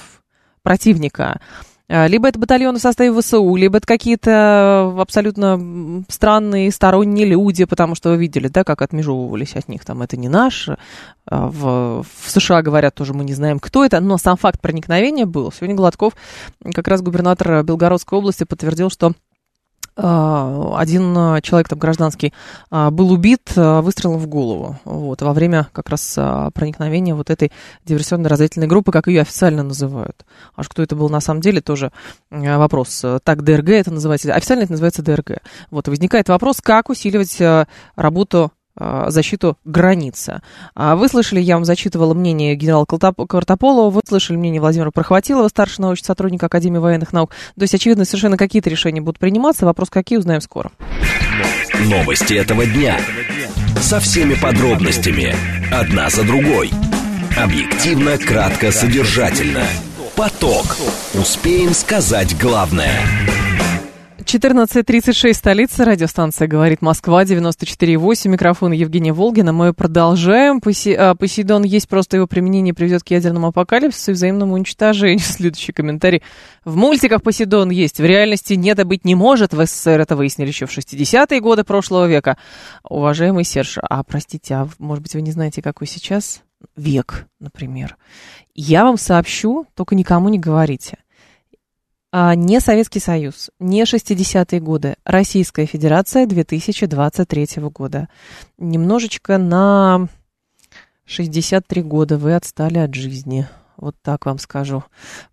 противника. 0.62 1.40
А, 1.86 2.06
либо 2.06 2.28
это 2.28 2.38
батальоны 2.38 2.78
в 2.78 2.82
составе 2.82 3.12
ВСУ, 3.12 3.56
либо 3.56 3.76
это 3.76 3.86
какие-то 3.86 4.94
абсолютно 4.98 6.04
странные 6.08 6.72
сторонние 6.72 7.26
люди, 7.26 7.66
потому 7.66 7.94
что 7.94 8.10
вы 8.10 8.16
видели, 8.16 8.48
да, 8.48 8.64
как 8.64 8.80
отмежевывались 8.80 9.54
от 9.54 9.68
них. 9.68 9.84
Там 9.84 10.00
это 10.00 10.16
не 10.16 10.28
наш. 10.28 10.68
А, 11.26 11.46
в, 11.48 12.02
в 12.02 12.30
США 12.30 12.62
говорят 12.62 12.94
тоже, 12.94 13.12
мы 13.12 13.24
не 13.24 13.34
знаем, 13.34 13.58
кто 13.58 13.84
это, 13.84 14.00
но 14.00 14.16
сам 14.16 14.36
факт 14.36 14.60
проникновения 14.60 15.26
был. 15.26 15.52
Сегодня 15.52 15.76
Гладков, 15.76 16.14
как 16.74 16.88
раз 16.88 17.02
губернатор 17.02 17.62
Белгородской 17.62 18.18
области, 18.18 18.44
подтвердил, 18.44 18.88
что 18.88 19.12
один 19.96 21.16
а, 21.16 21.40
человек 21.40 21.68
там 21.68 21.78
гражданский 21.78 22.32
а, 22.70 22.90
был 22.90 23.12
убит 23.12 23.52
выстрелом 23.54 24.18
в 24.18 24.26
голову 24.26 24.78
вот, 24.84 25.22
во 25.22 25.32
время 25.32 25.68
как 25.72 25.88
раз 25.88 26.14
проникновения 26.54 27.14
вот 27.14 27.30
этой 27.30 27.52
диверсионной 27.84 28.28
разведывательной 28.28 28.66
группы, 28.66 28.90
как 28.90 29.06
ее 29.06 29.22
официально 29.22 29.62
называют. 29.62 30.24
Аж 30.56 30.68
кто 30.68 30.82
это 30.82 30.96
был 30.96 31.08
на 31.08 31.20
самом 31.20 31.40
деле, 31.40 31.60
тоже 31.60 31.92
вопрос. 32.30 33.04
Так, 33.22 33.42
ДРГ 33.42 33.70
это 33.70 33.90
называется, 33.92 34.34
официально 34.34 34.62
это 34.62 34.72
называется 34.72 35.02
ДРГ. 35.02 35.42
Вот, 35.70 35.86
возникает 35.88 36.28
вопрос, 36.28 36.60
как 36.60 36.90
усиливать 36.90 37.40
работу 37.94 38.44
а, 38.44 38.63
защиту 38.76 39.56
границы. 39.64 40.42
А 40.74 40.96
вы 40.96 41.08
слышали, 41.08 41.40
я 41.40 41.54
вам 41.54 41.64
зачитывала 41.64 42.14
мнение 42.14 42.54
генерала 42.56 42.84
Картополова, 42.84 43.90
вы 43.90 44.00
слышали 44.06 44.36
мнение 44.36 44.60
Владимира 44.60 44.90
Прохватилова, 44.90 45.48
старший 45.48 45.82
научный 45.82 46.06
сотрудник 46.06 46.42
Академии 46.42 46.78
военных 46.78 47.12
наук. 47.12 47.30
То 47.56 47.62
есть, 47.62 47.74
очевидно, 47.74 48.04
совершенно 48.04 48.36
какие-то 48.36 48.70
решения 48.70 49.00
будут 49.00 49.18
приниматься. 49.18 49.64
Вопрос, 49.64 49.90
какие, 49.90 50.18
узнаем 50.18 50.40
скоро. 50.40 50.72
Новости 51.80 52.34
этого 52.34 52.66
дня. 52.66 52.98
Со 53.80 54.00
всеми 54.00 54.34
подробностями. 54.34 55.34
Одна 55.72 56.08
за 56.10 56.24
другой. 56.24 56.70
Объективно, 57.36 58.16
кратко, 58.16 58.70
содержательно. 58.70 59.64
Поток. 60.16 60.76
Успеем 61.14 61.74
сказать 61.74 62.38
главное. 62.38 63.00
14.36, 64.24 65.34
столица, 65.34 65.84
радиостанция 65.84 66.48
«Говорит 66.48 66.80
Москва», 66.80 67.24
94.8, 67.24 68.28
микрофон 68.28 68.72
Евгения 68.72 69.12
Волгина. 69.12 69.52
Мы 69.52 69.74
продолжаем. 69.74 70.62
А, 70.98 71.14
Посейдон 71.14 71.62
есть, 71.62 71.88
просто 71.88 72.16
его 72.16 72.26
применение 72.26 72.72
приведет 72.72 73.02
к 73.02 73.10
ядерному 73.10 73.48
апокалипсису 73.48 74.12
и 74.12 74.14
взаимному 74.14 74.54
уничтожению. 74.54 75.18
Следующий 75.22 75.72
комментарий. 75.72 76.22
В 76.64 76.74
мультиках 76.74 77.22
Посейдон 77.22 77.70
есть, 77.70 78.00
в 78.00 78.04
реальности 78.04 78.54
нет 78.54 78.78
и 78.78 78.84
быть 78.84 79.04
не 79.04 79.14
может. 79.14 79.52
В 79.52 79.64
СССР 79.64 80.00
это 80.00 80.16
выяснили 80.16 80.48
еще 80.48 80.64
в 80.64 80.76
60-е 80.76 81.40
годы 81.40 81.62
прошлого 81.62 82.06
века. 82.06 82.38
Уважаемый 82.82 83.44
Серж, 83.44 83.76
а 83.82 84.02
простите, 84.04 84.54
а 84.54 84.68
может 84.78 85.02
быть 85.02 85.14
вы 85.14 85.20
не 85.20 85.32
знаете, 85.32 85.60
какой 85.60 85.86
сейчас 85.86 86.42
век, 86.76 87.26
например? 87.40 87.98
Я 88.54 88.84
вам 88.84 88.96
сообщу, 88.96 89.66
только 89.74 89.94
никому 89.94 90.30
не 90.30 90.38
говорите. 90.38 90.98
А, 92.16 92.36
не 92.36 92.60
Советский 92.60 93.00
Союз, 93.00 93.50
не 93.58 93.82
60-е 93.82 94.60
годы, 94.60 94.94
Российская 95.04 95.66
Федерация 95.66 96.26
2023 96.26 97.46
года. 97.74 98.08
Немножечко 98.56 99.36
на 99.36 100.06
63 101.06 101.82
года 101.82 102.16
вы 102.16 102.36
отстали 102.36 102.78
от 102.78 102.94
жизни. 102.94 103.48
Вот 103.76 103.96
так 104.02 104.24
вам 104.26 104.38
скажу. 104.38 104.84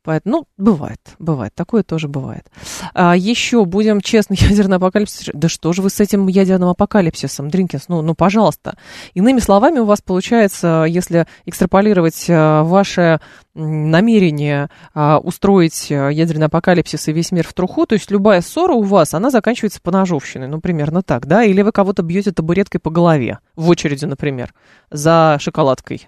Поэтому, 0.04 0.38
ну, 0.38 0.48
бывает, 0.58 1.00
бывает. 1.20 1.54
Такое 1.54 1.84
тоже 1.84 2.08
бывает. 2.08 2.50
А, 2.94 3.16
еще 3.16 3.66
будем 3.66 4.02
честны, 4.02 4.34
ядерный 4.40 4.78
апокалипсис. 4.78 5.30
Да 5.34 5.48
что 5.48 5.74
же 5.74 5.82
вы 5.82 5.90
с 5.90 6.00
этим 6.00 6.28
ядерным 6.28 6.70
апокалипсисом, 6.70 7.50
Дринкинс? 7.50 7.88
Ну, 7.88 8.02
ну, 8.02 8.16
пожалуйста. 8.16 8.78
Иными 9.14 9.40
словами, 9.40 9.80
у 9.80 9.86
вас 9.86 10.02
получается, 10.02 10.86
если 10.88 11.28
экстраполировать 11.46 12.26
а, 12.30 12.64
ваше 12.64 13.20
намерение 13.54 14.70
а, 14.94 15.20
устроить 15.20 15.92
а, 15.92 16.10
ядерный 16.10 16.48
апокалипсис 16.48 17.08
и 17.08 17.14
весь 17.14 17.32
мир 17.32 17.48
в 17.48 17.54
труху, 17.54 17.86
то 17.86 17.94
есть 17.94 18.10
любая 18.10 18.42
ссора 18.42 18.74
у 18.74 18.82
вас, 18.82 19.14
она 19.14 19.30
заканчивается 19.30 19.82
по 19.82 19.92
ножовщиной, 19.92 20.48
ну, 20.48 20.60
примерно 20.60 21.04
так, 21.04 21.28
да? 21.28 21.44
Или 21.44 21.62
вы 21.62 21.72
кого-то 21.72 22.02
бьете 22.02 22.32
табуреткой 22.32 22.82
по 22.82 22.90
голове, 22.90 23.40
в 23.56 23.70
очереди, 23.70 24.06
например, 24.06 24.54
за 24.90 25.38
шоколадкой. 25.40 26.08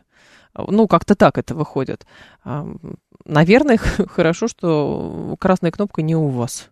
Ну, 0.56 0.88
как-то 0.88 1.16
так 1.16 1.38
это 1.38 1.56
выходит. 1.56 2.06
Наверное, 3.26 3.78
хорошо, 4.08 4.48
что 4.48 5.36
красная 5.40 5.72
кнопка 5.72 6.02
не 6.02 6.16
у 6.16 6.28
вас. 6.28 6.70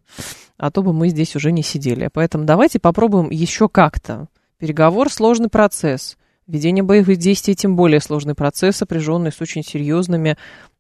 А 0.58 0.70
то 0.72 0.84
бы 0.84 0.94
мы 0.94 1.10
здесь 1.10 1.36
уже 1.36 1.52
не 1.52 1.64
сидели. 1.64 2.10
Поэтому 2.14 2.46
давайте 2.46 2.80
попробуем 2.80 3.30
еще 3.32 3.68
как-то. 3.68 4.28
Переговор– 4.58 5.10
сложный 5.12 5.50
процесс. 5.50 6.18
Ведение 6.46 6.84
боевых 6.84 7.18
действий 7.18 7.56
тем 7.56 7.76
более 7.76 8.00
сложный 8.00 8.36
процесс, 8.36 8.78
сопряженный 8.78 9.32
с 9.32 9.42
очень 9.42 9.64
серьезными 9.64 10.38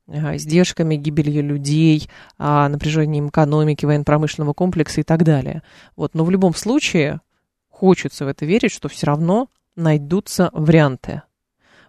издержками, 0.07 0.95
гибелью 0.95 1.43
людей, 1.43 2.09
а, 2.37 2.67
напряжением 2.67 3.29
экономики, 3.29 3.85
военно-промышленного 3.85 4.53
комплекса 4.53 5.01
и 5.01 5.03
так 5.03 5.23
далее. 5.23 5.63
Вот. 5.95 6.13
Но 6.13 6.25
в 6.25 6.31
любом 6.31 6.53
случае 6.53 7.21
хочется 7.69 8.25
в 8.25 8.27
это 8.27 8.45
верить, 8.45 8.71
что 8.71 8.89
все 8.89 9.07
равно 9.07 9.47
найдутся 9.75 10.49
варианты. 10.53 11.21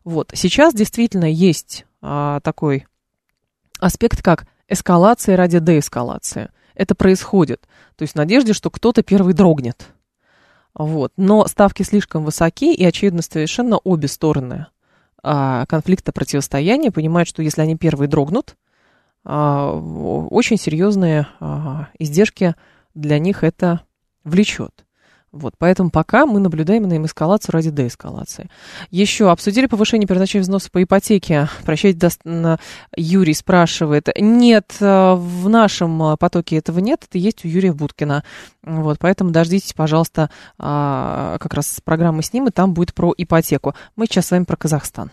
Вот. 0.05 0.33
Сейчас 0.35 0.75
действительно 0.75 1.31
есть 1.31 1.87
а, 2.01 2.41
такой 2.41 2.87
аспект, 3.79 4.23
как 4.23 4.47
эскалация 4.69 5.37
ради 5.37 5.59
деэскалации. 5.59 6.51
Это 6.75 6.95
происходит. 6.95 7.69
То 7.97 8.03
есть 8.03 8.15
в 8.15 8.17
надежде, 8.17 8.53
что 8.53 8.71
кто-то 8.71 9.03
первый 9.03 9.35
дрогнет. 9.35 9.89
Вот. 10.75 11.13
Но 11.17 11.47
ставки 11.47 11.83
слишком 11.83 12.25
высоки, 12.25 12.73
и, 12.75 12.85
очевидно, 12.85 13.23
совершенно 13.23 13.79
обе 13.79 14.09
стороны 14.09 14.67
а, 15.23 15.67
конфликта 15.67 16.13
противостояния 16.13 16.91
понимают, 16.91 17.29
что 17.29 17.43
если 17.43 17.61
они 17.61 17.77
первые 17.77 18.09
дрогнут, 18.09 18.57
а, 19.25 19.73
очень 19.73 20.57
серьезные 20.57 21.29
а, 21.41 21.89
издержки 21.99 22.55
для 22.95 23.19
них 23.19 23.45
это 23.45 23.83
влечет. 24.25 24.85
Вот, 25.33 25.55
поэтому 25.57 25.91
пока 25.91 26.27
мы 26.27 26.41
наблюдаем 26.41 26.83
на 26.83 27.07
эскалацию 27.07 27.55
ради 27.55 27.71
деэскалации. 27.71 28.51
Еще 28.91 29.31
обсудили 29.31 29.65
повышение 29.65 30.07
первоначальных 30.07 30.45
взносов 30.45 30.71
по 30.71 30.83
ипотеке. 30.83 31.49
Прощайте, 31.65 32.11
до... 32.25 32.59
Юрий 32.95 33.33
спрашивает. 33.33 34.09
Нет, 34.19 34.77
э, 34.81 35.15
в 35.15 35.49
нашем 35.49 36.03
э, 36.03 36.17
потоке 36.19 36.57
этого 36.57 36.81
нет, 36.81 37.05
это 37.09 37.17
есть 37.17 37.47
у 37.47 37.49
Юрия 37.49 37.73
Будкина. 37.73 38.25
Вот, 38.63 38.99
поэтому 38.99 39.31
дождитесь, 39.31 39.73
пожалуйста, 39.73 40.29
а, 40.59 41.39
как 41.41 41.55
раз 41.55 41.81
программы 41.83 42.23
с 42.23 42.33
ним, 42.35 42.49
и 42.49 42.51
там 42.51 42.75
будет 42.75 42.93
про 42.93 43.15
ипотеку. 43.17 43.75
Мы 43.97 44.07
сейчас 44.07 44.27
с 44.27 44.31
вами 44.33 44.45
про 44.45 44.57
Казахстан. 44.57 45.13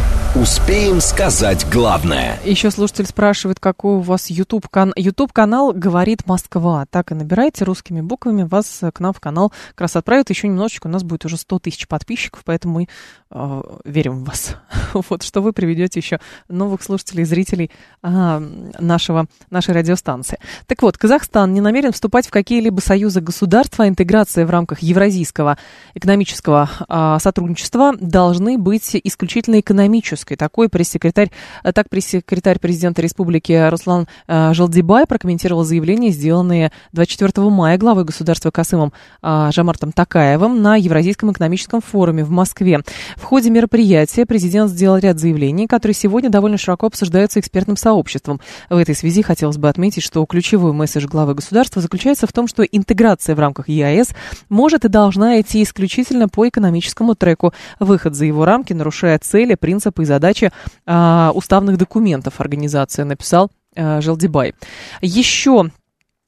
Успеем 0.33 1.01
сказать 1.01 1.67
главное. 1.69 2.39
Еще 2.45 2.71
слушатель 2.71 3.05
спрашивает, 3.05 3.59
какой 3.59 3.95
у 3.95 3.99
вас 3.99 4.29
YouTube 4.29 4.69
канал. 4.69 4.93
YouTube 4.95 5.33
канал 5.33 5.73
говорит 5.73 6.25
Москва. 6.25 6.85
Так 6.89 7.11
и 7.11 7.15
набирайте 7.15 7.65
русскими 7.65 7.99
буквами, 7.99 8.43
вас 8.43 8.79
к 8.93 9.01
нам 9.01 9.11
в 9.11 9.19
канал 9.19 9.51
как 9.71 9.81
раз 9.81 9.97
отправят. 9.97 10.29
Еще 10.29 10.47
немножечко, 10.47 10.87
у 10.87 10.89
нас 10.89 11.03
будет 11.03 11.25
уже 11.25 11.35
100 11.35 11.59
тысяч 11.59 11.85
подписчиков, 11.85 12.43
поэтому 12.45 12.75
мы 12.75 12.87
э, 13.29 13.61
верим 13.83 14.19
в 14.19 14.23
вас. 14.23 14.55
вот, 14.93 15.21
что 15.23 15.41
вы 15.41 15.51
приведете 15.51 15.99
еще 15.99 16.21
новых 16.47 16.81
слушателей, 16.81 17.25
зрителей 17.25 17.69
э, 18.01 18.39
нашего, 18.79 19.25
нашей 19.49 19.73
радиостанции. 19.73 20.39
Так 20.65 20.81
вот, 20.81 20.97
Казахстан 20.97 21.53
не 21.53 21.59
намерен 21.59 21.91
вступать 21.91 22.27
в 22.27 22.31
какие-либо 22.31 22.79
союзы 22.79 23.19
государства. 23.19 23.85
Интеграция 23.85 24.45
в 24.45 24.49
рамках 24.49 24.79
евразийского 24.79 25.57
экономического 25.93 26.69
э, 26.87 27.17
сотрудничества 27.19 27.95
должны 27.99 28.57
быть 28.57 28.95
исключительно 29.03 29.59
экономической 29.59 30.20
Курской. 30.21 30.37
Такой 30.37 30.69
пресс-секретарь, 30.69 31.31
э, 31.63 31.71
так 31.71 31.89
пресс-секретарь 31.89 32.59
президента 32.59 33.01
республики 33.01 33.69
Руслан 33.69 34.07
э, 34.27 34.53
Жалдибай 34.53 35.05
прокомментировал 35.07 35.63
заявление, 35.63 36.11
сделанное 36.11 36.71
24 36.93 37.49
мая 37.49 37.77
главой 37.77 38.03
государства 38.03 38.51
Касымом 38.51 38.93
э, 39.23 39.49
Жамартом 39.51 39.91
Такаевым 39.91 40.61
на 40.61 40.75
Евразийском 40.75 41.31
экономическом 41.31 41.81
форуме 41.81 42.23
в 42.23 42.29
Москве. 42.29 42.81
В 43.15 43.23
ходе 43.23 43.49
мероприятия 43.49 44.25
президент 44.25 44.69
сделал 44.69 44.97
ряд 44.97 45.19
заявлений, 45.19 45.65
которые 45.65 45.95
сегодня 45.95 46.29
довольно 46.29 46.57
широко 46.57 46.87
обсуждаются 46.87 47.39
экспертным 47.39 47.77
сообществом. 47.77 48.39
В 48.69 48.77
этой 48.77 48.95
связи 48.95 49.23
хотелось 49.23 49.57
бы 49.57 49.69
отметить, 49.69 50.03
что 50.03 50.23
ключевой 50.25 50.73
месседж 50.73 51.07
главы 51.07 51.33
государства 51.33 51.81
заключается 51.81 52.27
в 52.27 52.33
том, 52.33 52.47
что 52.47 52.63
интеграция 52.63 53.35
в 53.35 53.39
рамках 53.39 53.69
ЕАЭС 53.69 54.09
может 54.49 54.85
и 54.85 54.87
должна 54.87 55.41
идти 55.41 55.63
исключительно 55.63 56.29
по 56.29 56.47
экономическому 56.47 57.15
треку. 57.15 57.53
Выход 57.79 58.15
за 58.15 58.25
его 58.25 58.45
рамки 58.45 58.73
нарушает 58.73 59.23
цели, 59.23 59.55
принципы 59.55 60.03
и 60.03 60.05
задачи 60.11 60.51
а, 60.85 61.31
уставных 61.33 61.77
документов 61.77 62.39
организация, 62.41 63.05
написал 63.05 63.49
а, 63.75 64.01
Желдибай. 64.01 64.53
Еще 65.01 65.71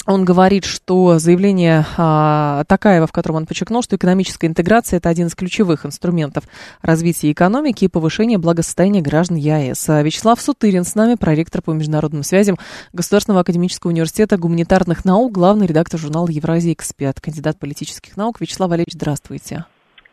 он 0.05 0.25
говорит, 0.25 0.65
что 0.65 1.17
заявление 1.17 1.85
а, 1.95 2.65
Такаева, 2.67 3.07
в 3.07 3.13
котором 3.13 3.37
он 3.37 3.45
подчеркнул, 3.45 3.81
что 3.81 3.95
экономическая 3.95 4.47
интеграция– 4.47 4.97
это 4.99 5.07
один 5.07 5.27
из 5.27 5.35
ключевых 5.35 5.85
инструментов 5.85 6.43
развития 6.81 7.31
экономики 7.31 7.85
и 7.85 7.87
повышения 7.87 8.37
благосостояния 8.37 9.01
граждан 9.01 9.37
ЕАЭС. 9.37 9.87
Вячеслав 10.03 10.41
Сутырин 10.41 10.83
с 10.83 10.95
нами, 10.95 11.15
проректор 11.15 11.61
по 11.61 11.71
международным 11.71 12.23
связям 12.23 12.57
Государственного 12.91 13.41
академического 13.41 13.91
университета 13.91 14.37
гуманитарных 14.37 15.05
наук, 15.05 15.31
главный 15.31 15.67
редактор 15.67 15.99
журнала 15.99 16.27
«Евразия 16.27 16.73
Эксперт», 16.73 17.21
кандидат 17.21 17.57
политических 17.57 18.17
наук. 18.17 18.41
Вячеслав 18.41 18.69
Валерьевич, 18.69 18.95
здравствуйте. 18.95 19.65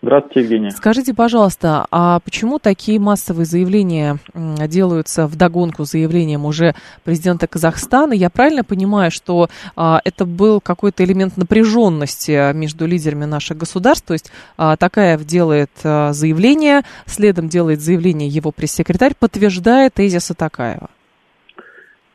Здравствуйте, 0.03 0.41
Евгения. 0.41 0.71
Скажите, 0.71 1.15
пожалуйста, 1.15 1.87
а 1.91 2.21
почему 2.21 2.59
такие 2.59 2.99
массовые 2.99 3.45
заявления 3.45 4.17
делаются 4.35 5.27
в 5.27 5.37
догонку 5.37 5.85
заявлениям 5.85 6.47
уже 6.47 6.73
президента 7.05 7.47
Казахстана? 7.47 8.15
Я 8.15 8.31
правильно 8.31 8.65
понимаю, 8.65 9.11
что 9.11 9.49
а, 9.77 10.01
это 10.03 10.25
был 10.25 10.63
какой-то 10.63 11.05
элемент 11.05 11.37
напряженности 11.37 12.55
между 12.55 12.87
лидерами 12.87 13.27
наших 13.27 13.59
государств? 13.59 14.07
То 14.07 14.15
есть 14.15 14.33
а, 14.57 14.77
Такаев 14.79 15.23
делает 15.27 15.71
а, 15.85 16.13
заявление, 16.13 16.81
следом 17.05 17.49
делает 17.49 17.81
заявление 17.81 18.29
его 18.29 18.53
пресс-секретарь, 18.53 19.13
подтверждает 19.19 19.95
тезисы 19.95 20.35
Такаева. 20.35 20.89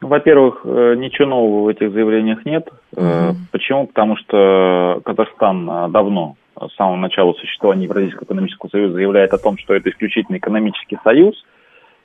Во-первых, 0.01 0.61
э, 0.65 0.95
ничего 0.97 1.27
нового 1.27 1.63
в 1.63 1.67
этих 1.67 1.91
заявлениях 1.91 2.45
нет. 2.45 2.67
Угу. 2.95 3.35
Почему? 3.51 3.87
Потому 3.87 4.17
что 4.17 5.01
Казахстан 5.03 5.69
э, 5.69 5.89
давно 5.89 6.35
с 6.59 6.75
самого 6.75 6.95
начала 6.95 7.33
существования 7.33 7.85
Евразийского 7.85 8.25
экономического 8.25 8.69
союза 8.69 8.93
заявляет 8.93 9.33
о 9.33 9.37
том, 9.37 9.57
что 9.57 9.73
это 9.73 9.89
исключительно 9.89 10.37
экономический 10.37 10.97
союз, 11.03 11.35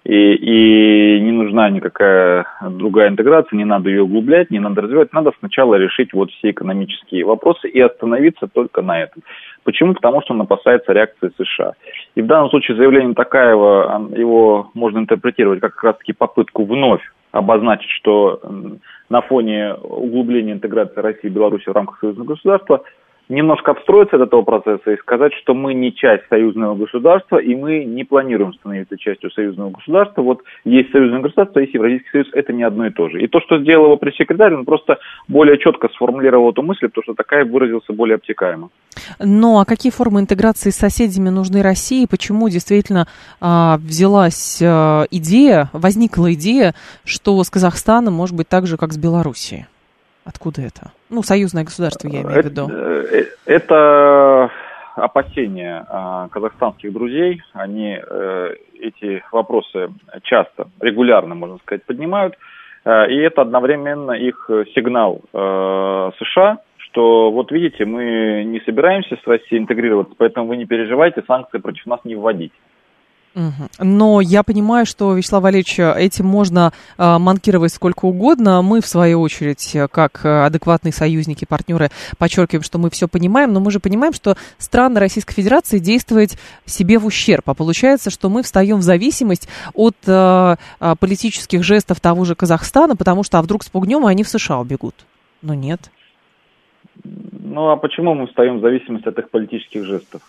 и, 0.04 0.14
и 0.14 1.20
не 1.20 1.30
нужна 1.30 1.68
никакая 1.68 2.46
другая 2.62 3.10
интеграция, 3.10 3.56
не 3.56 3.66
надо 3.66 3.90
ее 3.90 4.02
углублять, 4.02 4.50
не 4.50 4.58
надо 4.58 4.80
развивать, 4.80 5.12
надо 5.12 5.32
сначала 5.40 5.74
решить 5.74 6.14
вот 6.14 6.30
все 6.30 6.50
экономические 6.50 7.24
вопросы 7.24 7.68
и 7.68 7.78
остановиться 7.80 8.46
только 8.46 8.80
на 8.80 9.02
этом. 9.02 9.22
Почему? 9.62 9.92
Потому 9.92 10.22
что 10.22 10.32
он 10.32 10.40
опасается 10.40 10.92
реакции 10.92 11.30
США. 11.36 11.74
И 12.14 12.22
в 12.22 12.26
данном 12.26 12.48
случае 12.48 12.78
заявление 12.78 13.14
Такаева, 13.14 14.08
его 14.16 14.70
можно 14.72 15.00
интерпретировать 15.00 15.60
как 15.60 15.82
раз 15.84 15.98
таки 15.98 16.14
попытку 16.14 16.64
вновь 16.64 17.02
обозначить, 17.32 17.90
что 17.90 18.40
на 19.10 19.20
фоне 19.20 19.74
углубления 19.74 20.52
интеграции 20.52 21.00
России 21.00 21.26
и 21.26 21.28
Беларуси 21.28 21.68
в 21.68 21.72
рамках 21.72 22.00
союзного 22.00 22.28
государства 22.28 22.82
немножко 23.30 23.70
обстроиться 23.70 24.16
от 24.16 24.22
этого 24.22 24.42
процесса 24.42 24.90
и 24.90 24.98
сказать, 24.98 25.32
что 25.34 25.54
мы 25.54 25.72
не 25.72 25.94
часть 25.94 26.24
союзного 26.28 26.74
государства, 26.74 27.38
и 27.38 27.54
мы 27.54 27.84
не 27.84 28.04
планируем 28.04 28.52
становиться 28.54 28.98
частью 28.98 29.30
союзного 29.30 29.70
государства. 29.70 30.22
Вот 30.22 30.42
есть 30.64 30.90
союзное 30.90 31.20
государство, 31.20 31.60
есть 31.60 31.72
Евразийский 31.72 32.10
союз, 32.10 32.28
это 32.32 32.52
не 32.52 32.64
одно 32.64 32.86
и 32.86 32.90
то 32.90 33.08
же. 33.08 33.22
И 33.22 33.28
то, 33.28 33.40
что 33.40 33.58
сделал 33.60 33.86
его 33.86 33.96
пресс-секретарь, 33.96 34.54
он 34.54 34.64
просто 34.64 34.98
более 35.28 35.58
четко 35.58 35.88
сформулировал 35.88 36.50
эту 36.50 36.62
мысль, 36.62 36.88
потому 36.88 37.04
что 37.04 37.14
такая 37.14 37.44
выразился 37.44 37.92
более 37.92 38.16
обтекаемо. 38.16 38.70
Ну, 39.20 39.60
а 39.60 39.64
какие 39.64 39.92
формы 39.92 40.20
интеграции 40.20 40.70
с 40.70 40.76
соседями 40.76 41.28
нужны 41.28 41.62
России? 41.62 42.06
Почему 42.10 42.48
действительно 42.48 43.06
а, 43.40 43.78
взялась 43.78 44.60
а, 44.62 45.04
идея, 45.10 45.70
возникла 45.72 46.34
идея, 46.34 46.74
что 47.04 47.42
с 47.42 47.48
Казахстаном 47.48 48.14
может 48.14 48.36
быть 48.36 48.48
так 48.48 48.66
же, 48.66 48.76
как 48.76 48.92
с 48.92 48.98
Белоруссией? 48.98 49.66
Откуда 50.24 50.62
это? 50.62 50.92
Ну, 51.08 51.22
союзное 51.22 51.64
государство, 51.64 52.08
я 52.08 52.22
имею 52.22 52.42
в 52.42 52.44
виду. 52.44 52.68
Это, 52.68 53.28
это 53.46 54.50
опасения 54.94 55.84
а, 55.88 56.28
казахстанских 56.28 56.92
друзей. 56.92 57.42
Они 57.52 57.98
э, 57.98 58.54
эти 58.78 59.22
вопросы 59.32 59.90
часто, 60.22 60.68
регулярно, 60.80 61.34
можно 61.34 61.58
сказать, 61.58 61.84
поднимают. 61.84 62.34
Э, 62.84 63.10
и 63.10 63.16
это 63.16 63.42
одновременно 63.42 64.12
их 64.12 64.50
сигнал 64.74 65.20
э, 65.32 66.10
США, 66.18 66.58
что 66.78 67.30
вот 67.30 67.52
видите, 67.52 67.84
мы 67.84 68.44
не 68.44 68.60
собираемся 68.60 69.16
с 69.16 69.26
Россией 69.26 69.62
интегрироваться, 69.62 70.14
поэтому 70.16 70.46
вы 70.46 70.56
не 70.56 70.66
переживайте, 70.66 71.22
санкции 71.26 71.58
против 71.58 71.86
нас 71.86 72.00
не 72.04 72.14
вводить. 72.14 72.52
Но 73.78 74.20
я 74.20 74.42
понимаю, 74.42 74.86
что, 74.86 75.14
Вячеслав 75.14 75.42
Валерьевич, 75.42 75.78
этим 75.78 76.26
можно 76.26 76.72
э, 76.98 77.18
манкировать 77.18 77.72
сколько 77.72 78.06
угодно. 78.06 78.60
Мы, 78.62 78.80
в 78.80 78.86
свою 78.86 79.20
очередь, 79.20 79.76
как 79.92 80.24
адекватные 80.24 80.92
союзники, 80.92 81.44
партнеры, 81.44 81.90
подчеркиваем, 82.18 82.64
что 82.64 82.78
мы 82.78 82.90
все 82.90 83.06
понимаем, 83.06 83.52
но 83.52 83.60
мы 83.60 83.70
же 83.70 83.78
понимаем, 83.78 84.12
что 84.12 84.36
страны 84.58 84.98
Российской 84.98 85.34
Федерации 85.34 85.78
действуют 85.78 86.32
себе 86.66 86.98
в 86.98 87.06
ущерб. 87.06 87.48
А 87.48 87.54
получается, 87.54 88.10
что 88.10 88.28
мы 88.28 88.42
встаем 88.42 88.78
в 88.78 88.82
зависимость 88.82 89.48
от 89.74 89.96
э, 90.06 90.56
политических 90.98 91.62
жестов 91.62 92.00
того 92.00 92.24
же 92.24 92.34
Казахстана, 92.34 92.96
потому 92.96 93.22
что 93.22 93.38
а 93.38 93.42
вдруг 93.42 93.62
спугнем, 93.62 94.06
и 94.06 94.10
они 94.10 94.24
в 94.24 94.28
США 94.28 94.58
убегут. 94.58 94.94
Но 95.40 95.54
нет. 95.54 95.90
Ну 97.04 97.68
а 97.68 97.76
почему 97.76 98.14
мы 98.14 98.26
встаем 98.26 98.58
в 98.58 98.60
зависимость 98.60 99.06
от 99.06 99.18
их 99.18 99.30
политических 99.30 99.84
жестов? 99.84 100.22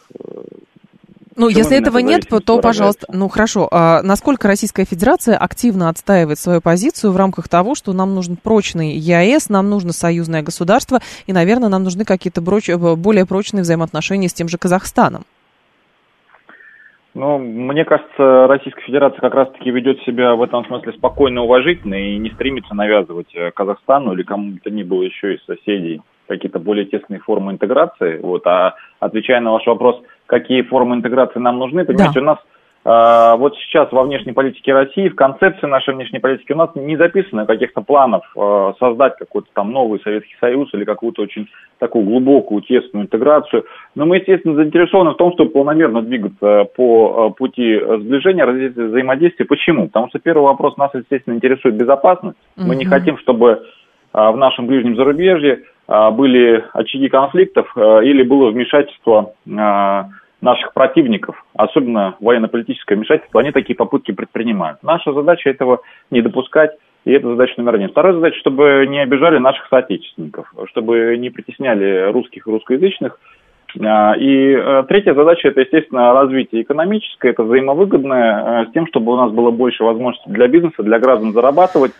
Ну, 1.38 1.48
если 1.48 1.78
этого 1.78 2.00
нет, 2.00 2.28
то, 2.46 2.60
пожалуйста, 2.60 3.08
ну 3.12 3.30
хорошо. 3.30 3.68
А 3.72 4.02
насколько 4.04 4.48
Российская 4.48 4.86
Федерация 4.86 5.38
активно 5.38 5.90
отстаивает 5.90 6.38
свою 6.38 6.62
позицию 6.62 7.14
в 7.14 7.18
рамках 7.18 7.48
того, 7.48 7.74
что 7.76 7.94
нам 7.94 8.14
нужен 8.14 8.36
прочный 8.36 8.92
ЕАЭС, 8.94 9.50
нам 9.50 9.70
нужно 9.70 9.94
союзное 9.94 10.42
государство, 10.42 11.00
и, 11.28 11.34
наверное, 11.34 11.70
нам 11.70 11.84
нужны 11.84 12.04
какие-то 12.04 12.42
более 12.42 13.26
прочные 13.26 13.62
взаимоотношения 13.62 14.28
с 14.28 14.34
тем 14.34 14.50
же 14.50 14.58
Казахстаном? 14.58 15.24
Ну, 17.14 17.38
мне 17.38 17.84
кажется, 17.84 18.48
Российская 18.48 18.84
Федерация 18.84 19.20
как 19.20 19.34
раз-таки 19.34 19.70
ведет 19.70 20.02
себя 20.04 20.34
в 20.36 20.42
этом 20.42 20.66
смысле 20.66 20.94
спокойно 20.94 21.44
уважительно 21.44 21.96
и 21.96 22.18
не 22.18 22.30
стремится 22.30 22.74
навязывать 22.74 23.36
э, 23.36 23.52
Казахстану 23.52 24.14
или 24.14 24.24
кому 24.24 24.52
бы 24.52 24.60
то 24.60 24.70
ни 24.70 24.84
было 24.84 25.04
еще 25.04 25.36
из 25.36 25.44
соседей 25.44 26.02
какие-то 26.28 26.60
более 26.60 26.86
тесные 26.86 27.20
формы 27.20 27.52
интеграции. 27.52 28.20
Вот. 28.22 28.48
А 28.48 28.76
отвечая 29.02 29.42
на 29.42 29.52
ваш 29.52 29.66
вопрос, 29.68 30.02
какие 30.32 30.62
формы 30.62 30.96
интеграции 30.96 31.40
нам 31.40 31.60
нужны, 31.60 31.84
понимаете, 31.84 32.16
да. 32.16 32.22
у 32.22 32.24
нас 32.24 32.38
а, 32.84 33.36
вот 33.36 33.56
сейчас 33.58 33.92
во 33.92 34.04
внешней 34.04 34.32
политике 34.32 34.74
России, 34.74 35.10
в 35.10 35.16
концепции 35.16 35.68
нашей 35.68 35.94
внешней 35.94 36.20
политики 36.20 36.54
у 36.54 36.56
нас 36.56 36.70
не 36.74 36.96
записано 36.96 37.46
каких-то 37.46 37.82
планов 37.82 38.24
а, 38.36 38.74
создать 38.80 39.18
какой-то 39.18 39.50
там 39.54 39.72
новый 39.72 40.00
Советский 40.00 40.36
Союз 40.40 40.74
или 40.74 40.86
какую-то 40.86 41.22
очень 41.22 41.48
такую 41.80 42.06
глубокую, 42.06 42.62
тесную 42.62 43.06
интеграцию. 43.06 43.66
Но 43.94 44.06
мы, 44.06 44.18
естественно, 44.18 44.56
заинтересованы 44.56 45.12
в 45.12 45.18
том, 45.18 45.34
чтобы 45.34 45.52
полномерно 45.52 46.02
двигаться 46.02 46.66
по 46.76 47.26
а, 47.26 47.30
пути 47.32 47.78
сближения, 47.78 48.46
развития 48.46 48.86
взаимодействия. 48.86 49.46
Почему? 49.46 49.88
Потому 49.88 50.08
что 50.08 50.20
первый 50.20 50.46
вопрос 50.46 50.78
нас, 50.78 50.92
естественно, 50.94 51.36
интересует 51.36 51.76
безопасность. 51.76 52.38
Угу. 52.58 52.68
Мы 52.68 52.78
не 52.78 52.86
хотим, 52.86 53.18
чтобы 53.18 53.64
в 54.14 54.36
нашем 54.36 54.68
ближнем 54.68 54.98
зарубежье 54.98 55.62
были 55.88 56.66
очаги 56.74 57.08
конфликтов 57.08 57.72
или 57.78 58.24
было 58.24 58.52
вмешательство 58.52 59.34
наших 60.42 60.74
противников, 60.74 61.44
особенно 61.56 62.16
военно-политическое 62.20 62.96
вмешательство, 62.96 63.42
они 63.42 63.52
такие 63.52 63.76
попытки 63.76 64.12
предпринимают. 64.12 64.80
Наша 64.82 65.14
задача 65.14 65.50
этого 65.50 65.82
не 66.10 66.22
допускать, 66.22 66.72
и 67.06 67.12
это 67.12 67.30
задача 67.30 67.54
номер 67.58 67.76
один. 67.76 67.90
Вторая 67.90 68.14
задача, 68.14 68.40
чтобы 68.40 68.86
не 68.88 69.00
обижали 69.00 69.38
наших 69.38 69.68
соотечественников, 69.70 70.52
чтобы 70.70 71.16
не 71.18 71.30
притесняли 71.30 72.12
русских 72.12 72.48
и 72.48 72.52
русскоязычных. 72.52 73.20
А, 73.80 74.16
и 74.18 74.54
э, 74.54 74.84
третья 74.90 75.14
задача– 75.14 75.48
это, 75.50 75.62
естественно, 75.62 76.12
развитие 76.12 76.64
экономическое, 76.64 77.30
это 77.30 77.44
взаимовыгодное, 77.44 78.64
э, 78.64 78.70
с 78.70 78.74
тем, 78.74 78.86
чтобы 78.88 79.14
у 79.14 79.16
нас 79.16 79.32
было 79.32 79.50
больше 79.52 79.84
возможностей 79.84 80.30
для 80.30 80.48
бизнеса, 80.48 80.84
для 80.84 81.00
граждан 81.00 81.32
зарабатывать, 81.32 81.94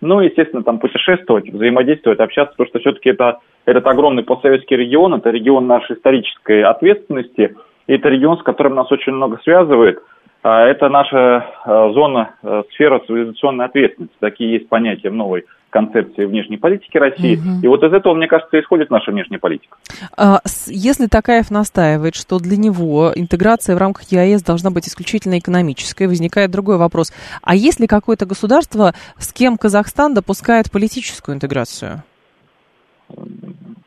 ну, 0.00 0.20
естественно, 0.20 0.62
там 0.62 0.78
путешествовать, 0.78 1.48
взаимодействовать, 1.48 2.20
общаться, 2.20 2.52
потому 2.52 2.68
что 2.68 2.78
все-таки 2.78 3.10
это, 3.10 3.40
этот 3.64 3.86
огромный 3.86 4.22
постсоветский 4.22 4.76
регион, 4.76 5.14
это 5.14 5.30
регион 5.30 5.66
нашей 5.66 5.96
исторической 5.96 6.62
ответственности– 6.62 7.56
и 7.86 7.92
это 7.92 8.08
регион, 8.08 8.38
с 8.38 8.42
которым 8.42 8.74
нас 8.74 8.90
очень 8.90 9.12
много 9.12 9.38
связывает. 9.42 10.00
А, 10.42 10.64
это 10.64 10.88
наша 10.88 11.44
а, 11.64 11.90
зона, 11.92 12.30
а, 12.42 12.62
сфера 12.72 13.00
цивилизационной 13.00 13.64
ответственности. 13.64 14.16
Такие 14.20 14.52
есть 14.52 14.68
понятия 14.68 15.10
в 15.10 15.14
новой 15.14 15.44
концепции 15.70 16.24
внешней 16.24 16.56
политики 16.56 16.96
России. 16.96 17.36
Угу. 17.36 17.64
И 17.64 17.66
вот 17.66 17.82
из 17.82 17.92
этого, 17.92 18.14
мне 18.14 18.28
кажется, 18.28 18.58
исходит 18.58 18.88
наша 18.88 19.10
внешняя 19.10 19.38
политика. 19.38 19.76
Если 20.68 21.06
Такаев 21.06 21.50
настаивает, 21.50 22.14
что 22.14 22.38
для 22.38 22.56
него 22.56 23.12
интеграция 23.14 23.74
в 23.74 23.78
рамках 23.78 24.04
ЕАЭС 24.04 24.42
должна 24.42 24.70
быть 24.70 24.88
исключительно 24.88 25.38
экономической, 25.38 26.06
возникает 26.06 26.50
другой 26.50 26.78
вопрос. 26.78 27.12
А 27.42 27.54
есть 27.56 27.80
ли 27.80 27.86
какое-то 27.86 28.24
государство, 28.24 28.92
с 29.18 29.32
кем 29.32 29.58
Казахстан 29.58 30.14
допускает 30.14 30.70
политическую 30.70 31.34
интеграцию? 31.34 32.04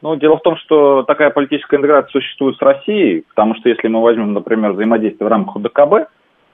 Ну, 0.02 0.16
дело 0.16 0.38
в 0.38 0.42
том, 0.42 0.56
что 0.58 1.04
такая 1.04 1.30
политическая 1.30 1.78
интеграция 1.78 2.12
существует 2.12 2.58
с 2.58 2.62
Россией, 2.62 3.26
потому 3.30 3.56
что 3.56 3.70
если 3.70 3.88
мы 3.88 4.02
возьмем, 4.02 4.34
например, 4.34 4.72
взаимодействие 4.72 5.28
в 5.28 5.32
рамках 5.32 5.62
ДКБ, 5.62 6.10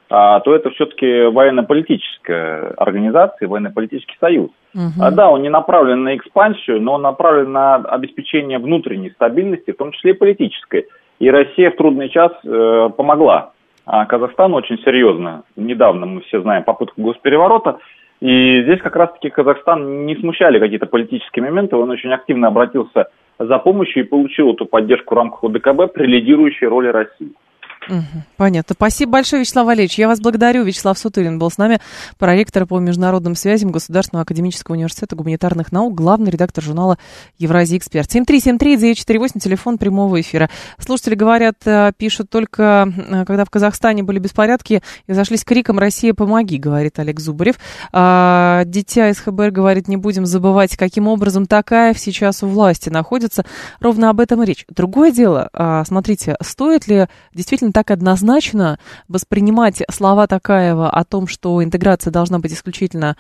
а, 0.09 0.39
то 0.39 0.55
это 0.55 0.69
все-таки 0.71 1.25
военно-политическая 1.25 2.73
организация, 2.77 3.47
военно-политический 3.47 4.17
союз. 4.19 4.49
Угу. 4.73 5.01
А, 5.01 5.11
да, 5.11 5.29
он 5.29 5.41
не 5.41 5.49
направлен 5.49 6.03
на 6.03 6.15
экспансию, 6.15 6.81
но 6.81 6.93
он 6.93 7.01
направлен 7.03 7.51
на 7.51 7.75
обеспечение 7.75 8.59
внутренней 8.59 9.11
стабильности, 9.11 9.71
в 9.71 9.77
том 9.77 9.91
числе 9.91 10.11
и 10.11 10.15
политической. 10.15 10.87
И 11.19 11.29
Россия 11.29 11.71
в 11.71 11.77
трудный 11.77 12.09
час 12.09 12.31
э, 12.43 12.89
помогла 12.97 13.51
а 13.85 14.05
Казахстану 14.05 14.55
очень 14.55 14.79
серьезно. 14.79 15.43
Недавно 15.55 16.05
мы 16.05 16.21
все 16.21 16.41
знаем 16.41 16.63
попытку 16.63 17.01
госпереворота, 17.01 17.77
и 18.19 18.63
здесь 18.63 18.81
как 18.81 18.95
раз-таки 18.95 19.29
Казахстан 19.29 20.05
не 20.05 20.15
смущали 20.15 20.59
какие-то 20.59 20.87
политические 20.87 21.45
моменты, 21.45 21.75
он 21.75 21.89
очень 21.91 22.11
активно 22.11 22.47
обратился 22.47 23.07
за 23.39 23.59
помощью 23.59 24.03
и 24.03 24.07
получил 24.07 24.53
эту 24.53 24.65
поддержку 24.65 25.15
в 25.15 25.17
рамках 25.17 25.43
ОДКБ 25.43 25.93
при 25.93 26.05
лидирующей 26.05 26.67
роли 26.67 26.87
России. 26.87 27.33
Понятно. 28.37 28.75
Спасибо 28.75 29.13
большое, 29.13 29.41
Вячеслав 29.41 29.65
Валерьевич. 29.65 29.97
Я 29.97 30.07
вас 30.07 30.19
благодарю. 30.19 30.63
Вячеслав 30.63 30.97
Сутырин 30.97 31.39
был 31.39 31.49
с 31.51 31.57
нами, 31.57 31.79
проректор 32.17 32.65
по 32.65 32.79
международным 32.79 33.35
связям 33.35 33.71
Государственного 33.71 34.23
академического 34.23 34.75
университета 34.75 35.15
гуманитарных 35.15 35.71
наук, 35.71 35.93
главный 35.95 36.31
редактор 36.31 36.63
журнала 36.63 36.97
«Евразия 37.37 37.77
Эксперт». 37.77 38.13
7373-948, 38.13 39.39
телефон 39.39 39.77
прямого 39.77 40.19
эфира. 40.19 40.49
Слушатели 40.79 41.15
говорят, 41.15 41.55
э, 41.65 41.91
пишут 41.97 42.29
только, 42.29 42.91
э, 42.95 43.25
когда 43.25 43.45
в 43.45 43.49
Казахстане 43.49 44.03
были 44.03 44.19
беспорядки, 44.19 44.81
и 45.07 45.13
зашлись 45.13 45.43
криком 45.43 45.79
«Россия, 45.79 46.13
помоги», 46.13 46.57
говорит 46.57 46.99
Олег 46.99 47.19
Зубарев. 47.19 47.55
А, 47.91 48.63
дитя 48.65 49.09
из 49.09 49.21
говорит, 49.25 49.87
не 49.87 49.97
будем 49.97 50.25
забывать, 50.25 50.75
каким 50.77 51.07
образом 51.07 51.45
Такаев 51.45 51.99
сейчас 51.99 52.43
у 52.43 52.47
власти 52.47 52.89
находится. 52.89 53.45
Ровно 53.79 54.09
об 54.09 54.19
этом 54.19 54.43
и 54.43 54.45
речь. 54.45 54.65
Другое 54.69 55.11
дело, 55.11 55.49
а, 55.53 55.83
смотрите, 55.85 56.35
стоит 56.41 56.87
ли 56.87 57.07
действительно 57.33 57.71
так 57.75 57.91
однозначно 57.91 58.79
воспринимать 59.09 59.83
слова 59.91 60.27
Такаева 60.27 60.89
о 60.89 61.03
том, 61.03 61.27
что 61.27 61.61
интеграция 61.61 62.09
должна 62.09 62.39
быть 62.39 62.53
исключительно 62.53 63.17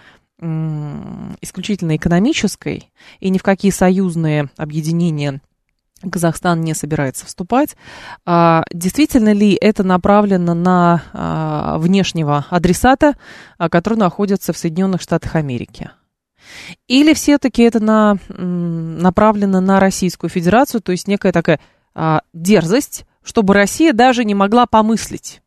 исключительно 1.41 1.95
экономической, 1.95 2.91
и 3.21 3.29
ни 3.29 3.37
в 3.37 3.43
какие 3.43 3.71
союзные 3.71 4.49
объединения 4.57 5.41
Казахстан 6.09 6.61
не 6.61 6.73
собирается 6.73 7.25
вступать. 7.25 7.77
А, 8.25 8.63
действительно 8.71 9.33
ли 9.33 9.57
это 9.59 9.83
направлено 9.83 10.53
на 10.53 11.03
а, 11.13 11.77
внешнего 11.77 12.45
адресата, 12.49 13.15
а, 13.57 13.69
который 13.69 13.97
находится 13.97 14.51
в 14.51 14.57
Соединенных 14.57 15.01
Штатах 15.01 15.35
Америки? 15.35 15.89
Или 16.87 17.13
все-таки 17.13 17.63
это 17.63 17.81
на, 17.81 18.17
направлено 18.27 19.61
на 19.61 19.79
Российскую 19.79 20.29
Федерацию, 20.29 20.81
то 20.81 20.91
есть 20.91 21.07
некая 21.07 21.31
такая 21.31 21.59
дерзость 22.33 23.05
чтобы 23.25 23.53
Россия 23.53 23.91
даже 23.91 24.23
не 24.23 24.35
могла 24.35 24.65
помыслить. 24.65 25.41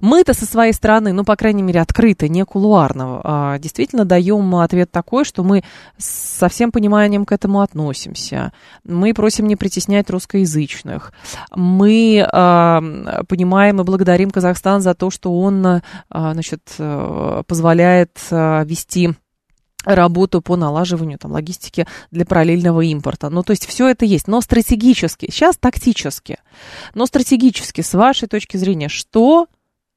Мы-то 0.00 0.32
со 0.32 0.46
своей 0.46 0.72
стороны, 0.72 1.12
ну, 1.12 1.24
по 1.24 1.36
крайней 1.36 1.62
мере, 1.62 1.80
открыто, 1.82 2.28
не 2.28 2.44
кулуарно, 2.46 3.20
а, 3.22 3.58
действительно 3.58 4.06
даем 4.06 4.54
ответ 4.56 4.90
такой, 4.90 5.24
что 5.24 5.44
мы 5.44 5.62
со 5.98 6.48
всем 6.48 6.72
пониманием 6.72 7.26
к 7.26 7.32
этому 7.32 7.60
относимся. 7.60 8.52
Мы 8.84 9.12
просим 9.12 9.46
не 9.46 9.56
притеснять 9.56 10.08
русскоязычных. 10.08 11.12
Мы 11.54 12.26
а, 12.26 12.80
понимаем 13.28 13.80
и 13.80 13.84
благодарим 13.84 14.30
Казахстан 14.30 14.80
за 14.80 14.94
то, 14.94 15.10
что 15.10 15.38
он, 15.38 15.66
а, 15.66 15.82
значит, 16.08 16.62
э, 16.78 17.42
позволяет 17.46 18.18
вести 18.30 19.14
работу 19.84 20.42
по 20.42 20.56
налаживанию 20.56 21.18
там, 21.18 21.32
логистики 21.32 21.86
для 22.10 22.24
параллельного 22.24 22.82
импорта. 22.82 23.30
Ну, 23.30 23.42
то 23.42 23.52
есть 23.52 23.66
все 23.66 23.88
это 23.88 24.04
есть, 24.04 24.28
но 24.28 24.40
стратегически, 24.40 25.30
сейчас 25.30 25.56
тактически, 25.56 26.38
но 26.94 27.06
стратегически, 27.06 27.80
с 27.80 27.94
вашей 27.94 28.28
точки 28.28 28.56
зрения, 28.56 28.88
что 28.88 29.46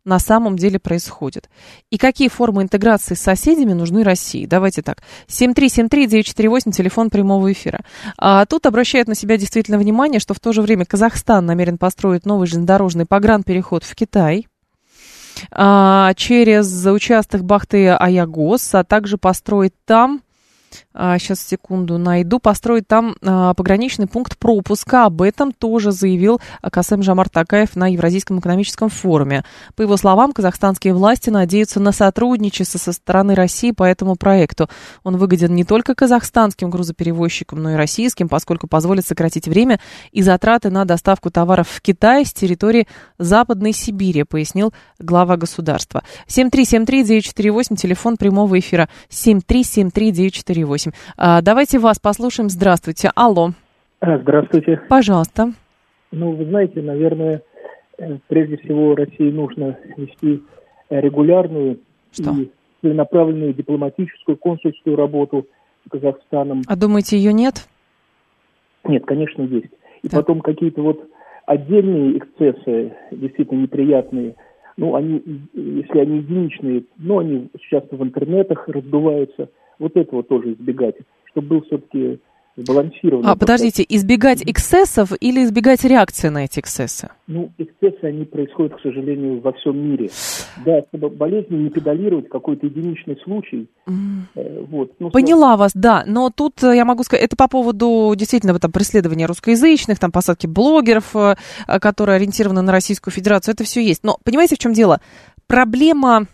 на 0.05 0.19
самом 0.19 0.57
деле 0.57 0.79
происходит. 0.79 1.49
И 1.89 1.97
какие 1.97 2.27
формы 2.27 2.63
интеграции 2.63 3.15
с 3.15 3.21
соседями 3.21 3.73
нужны 3.73 4.03
России? 4.03 4.45
Давайте 4.45 4.81
так. 4.81 5.01
7373948, 5.27 6.71
телефон 6.71 7.09
прямого 7.09 7.51
эфира. 7.51 7.81
А 8.17 8.45
тут 8.45 8.65
обращают 8.65 9.07
на 9.07 9.15
себя 9.15 9.37
действительно 9.37 9.77
внимание, 9.77 10.19
что 10.19 10.33
в 10.33 10.39
то 10.39 10.51
же 10.51 10.61
время 10.61 10.85
Казахстан 10.85 11.45
намерен 11.45 11.77
построить 11.77 12.25
новый 12.25 12.47
железнодорожный 12.47 13.05
погранпереход 13.05 13.83
в 13.83 13.95
Китай 13.95 14.47
через 15.51 16.85
участок 16.85 17.43
Бахты 17.43 17.89
Аягос, 17.89 18.75
а 18.75 18.83
также 18.83 19.17
построить 19.17 19.73
там 19.85 20.21
сейчас 20.93 21.39
а, 21.41 21.49
секунду 21.49 21.97
найду, 21.97 22.39
построить 22.39 22.87
там 22.87 23.15
а, 23.21 23.53
пограничный 23.53 24.07
пункт 24.07 24.37
пропуска. 24.37 25.05
Об 25.05 25.21
этом 25.21 25.51
тоже 25.51 25.91
заявил 25.91 26.39
Касем 26.61 27.01
Жамар 27.03 27.29
Такаев 27.29 27.75
на 27.75 27.87
Евразийском 27.87 28.39
экономическом 28.39 28.89
форуме. 28.89 29.43
По 29.75 29.81
его 29.81 29.97
словам, 29.97 30.33
казахстанские 30.33 30.93
власти 30.93 31.29
надеются 31.29 31.79
на 31.79 31.91
сотрудничество 31.91 32.77
со 32.77 32.93
стороны 32.93 33.35
России 33.35 33.71
по 33.71 33.83
этому 33.83 34.15
проекту. 34.15 34.69
Он 35.03 35.17
выгоден 35.17 35.53
не 35.55 35.63
только 35.63 35.95
казахстанским 35.95 36.69
грузоперевозчикам, 36.69 37.61
но 37.61 37.71
и 37.71 37.75
российским, 37.75 38.29
поскольку 38.29 38.67
позволит 38.67 39.05
сократить 39.05 39.47
время 39.47 39.79
и 40.11 40.21
затраты 40.21 40.69
на 40.69 40.85
доставку 40.85 41.29
товаров 41.29 41.67
в 41.69 41.81
Китай 41.81 42.25
с 42.25 42.33
территории 42.33 42.87
Западной 43.17 43.73
Сибири, 43.73 44.23
пояснил 44.23 44.73
глава 44.99 45.37
государства. 45.37 46.03
7373948, 46.27 47.75
телефон 47.75 48.17
прямого 48.17 48.59
эфира 48.59 48.89
7373948. 49.09 50.62
8. 50.65 50.91
А, 51.17 51.41
давайте 51.41 51.79
вас 51.79 51.99
послушаем. 51.99 52.49
Здравствуйте. 52.49 53.11
Алло. 53.15 53.51
А, 53.99 54.17
здравствуйте. 54.17 54.81
Пожалуйста. 54.89 55.53
Ну, 56.11 56.33
вы 56.33 56.45
знаете, 56.45 56.81
наверное, 56.81 57.41
э, 57.97 58.17
прежде 58.27 58.57
всего 58.57 58.95
России 58.95 59.31
нужно 59.31 59.77
вести 59.95 60.43
регулярную 60.89 61.79
Что? 62.11 62.31
и 62.31 62.51
целенаправленную 62.81 63.53
дипломатическую, 63.53 64.37
консульскую 64.37 64.95
работу 64.95 65.47
с 65.85 65.89
Казахстаном. 65.89 66.63
А 66.67 66.75
думаете, 66.75 67.17
ее 67.17 67.33
нет? 67.33 67.67
Нет, 68.83 69.05
конечно, 69.05 69.43
есть. 69.43 69.71
И 70.01 70.09
так. 70.09 70.19
потом 70.19 70.41
какие-то 70.41 70.81
вот 70.81 71.09
отдельные 71.45 72.17
эксцессы, 72.17 72.93
действительно 73.11 73.61
неприятные, 73.61 74.35
ну, 74.75 74.95
они, 74.95 75.23
если 75.53 75.99
они 75.99 76.17
единичные, 76.17 76.83
ну, 76.97 77.19
они 77.19 77.49
часто 77.69 77.95
в 77.95 78.03
интернетах 78.03 78.67
раздуваются– 78.67 79.49
вот 79.79 79.95
этого 79.95 80.23
тоже 80.23 80.53
избегать, 80.53 80.95
чтобы 81.31 81.47
был 81.47 81.61
все-таки 81.63 82.19
сбалансированный. 82.55 83.29
А, 83.29 83.35
подождите, 83.35 83.85
избегать 83.87 84.43
эксцессов 84.45 85.11
или 85.19 85.43
избегать 85.43 85.83
реакции 85.83 86.29
на 86.29 86.45
эти 86.45 86.59
эксцессы? 86.59 87.09
Ну, 87.27 87.51
эксцессы, 87.57 88.03
они 88.03 88.25
происходят, 88.25 88.75
к 88.75 88.81
сожалению, 88.81 89.41
во 89.41 89.53
всем 89.53 89.77
мире. 89.77 90.09
Да, 90.65 90.81
чтобы 90.89 91.09
болезни 91.09 91.55
не 91.55 91.69
педалировать, 91.69 92.29
какой-то 92.29 92.67
единичный 92.67 93.17
случай. 93.23 93.67
Mm. 93.87 94.67
вот. 94.69 94.91
Ну, 94.99 95.09
Поняла 95.09 95.57
вас, 95.57 95.71
да, 95.73 96.03
но 96.05 96.29
тут 96.29 96.63
э, 96.63 96.75
я 96.75 96.85
могу 96.85 97.03
сказать, 97.03 97.25
это 97.25 97.35
по 97.35 97.47
поводу 97.47 98.13
действительно 98.15 98.57
там, 98.59 98.71
преследования 98.71 99.25
русскоязычных, 99.25 99.99
там, 99.99 100.11
посадки 100.11 100.45
блогеров, 100.47 101.15
э, 101.15 101.35
которые 101.81 102.17
ориентированы 102.17 102.61
на 102.61 102.71
Российскую 102.71 103.13
Федерацию, 103.13 103.53
это 103.53 103.63
все 103.63 103.81
есть. 103.81 104.03
Но 104.03 104.17
понимаете, 104.23 104.55
в 104.55 104.59
чем 104.59 104.73
дело? 104.73 105.01
Проблема 105.47 106.27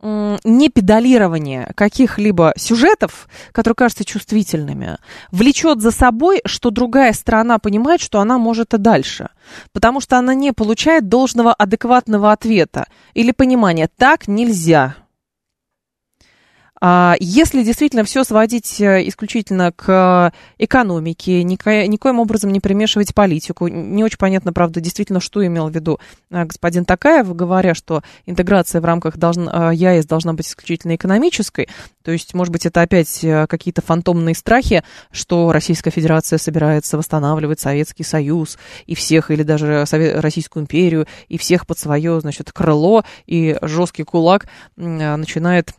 не 0.00 0.68
педалирование 0.68 1.72
каких-либо 1.74 2.52
сюжетов, 2.56 3.28
которые 3.52 3.76
кажутся 3.76 4.04
чувствительными, 4.04 4.98
влечет 5.32 5.80
за 5.80 5.90
собой, 5.90 6.40
что 6.44 6.70
другая 6.70 7.12
сторона 7.12 7.58
понимает, 7.58 8.00
что 8.00 8.20
она 8.20 8.38
может 8.38 8.74
и 8.74 8.78
дальше. 8.78 9.28
Потому 9.72 10.00
что 10.00 10.18
она 10.18 10.34
не 10.34 10.52
получает 10.52 11.08
должного 11.08 11.52
адекватного 11.52 12.32
ответа 12.32 12.86
или 13.14 13.32
понимания. 13.32 13.88
Так 13.96 14.28
нельзя. 14.28 14.94
А 16.80 17.16
если 17.18 17.62
действительно 17.62 18.04
все 18.04 18.24
сводить 18.24 18.80
э, 18.80 19.06
исключительно 19.08 19.72
к 19.72 20.32
экономике, 20.58 21.42
никоим 21.42 22.20
образом 22.20 22.52
не 22.52 22.60
примешивать 22.60 23.14
политику, 23.14 23.68
не 23.68 24.04
очень 24.04 24.18
понятно, 24.18 24.52
правда, 24.52 24.80
действительно, 24.80 25.20
что 25.20 25.44
имел 25.44 25.68
в 25.68 25.74
виду 25.74 25.98
э, 26.30 26.44
господин 26.44 26.84
Такаев, 26.84 27.34
говоря, 27.34 27.74
что 27.74 28.02
интеграция 28.26 28.80
в 28.80 28.84
рамках 28.84 29.16
должен, 29.16 29.48
э, 29.48 29.72
ЯЭС 29.74 30.06
должна 30.06 30.34
быть 30.34 30.46
исключительно 30.46 30.94
экономической, 30.94 31.68
то 32.04 32.12
есть, 32.12 32.32
может 32.32 32.52
быть, 32.52 32.64
это 32.64 32.80
опять 32.80 33.20
какие-то 33.48 33.82
фантомные 33.82 34.34
страхи, 34.34 34.82
что 35.10 35.52
Российская 35.52 35.90
Федерация 35.90 36.38
собирается 36.38 36.96
восстанавливать 36.96 37.60
Советский 37.60 38.04
Союз 38.04 38.56
и 38.86 38.94
всех, 38.94 39.30
или 39.30 39.42
даже 39.42 39.84
Российскую 39.90 40.62
империю, 40.62 41.06
и 41.28 41.36
всех 41.36 41.66
под 41.66 41.78
свое, 41.78 42.20
значит, 42.20 42.50
крыло, 42.52 43.04
и 43.26 43.58
жесткий 43.60 44.04
кулак 44.04 44.46
начинает 44.76 45.74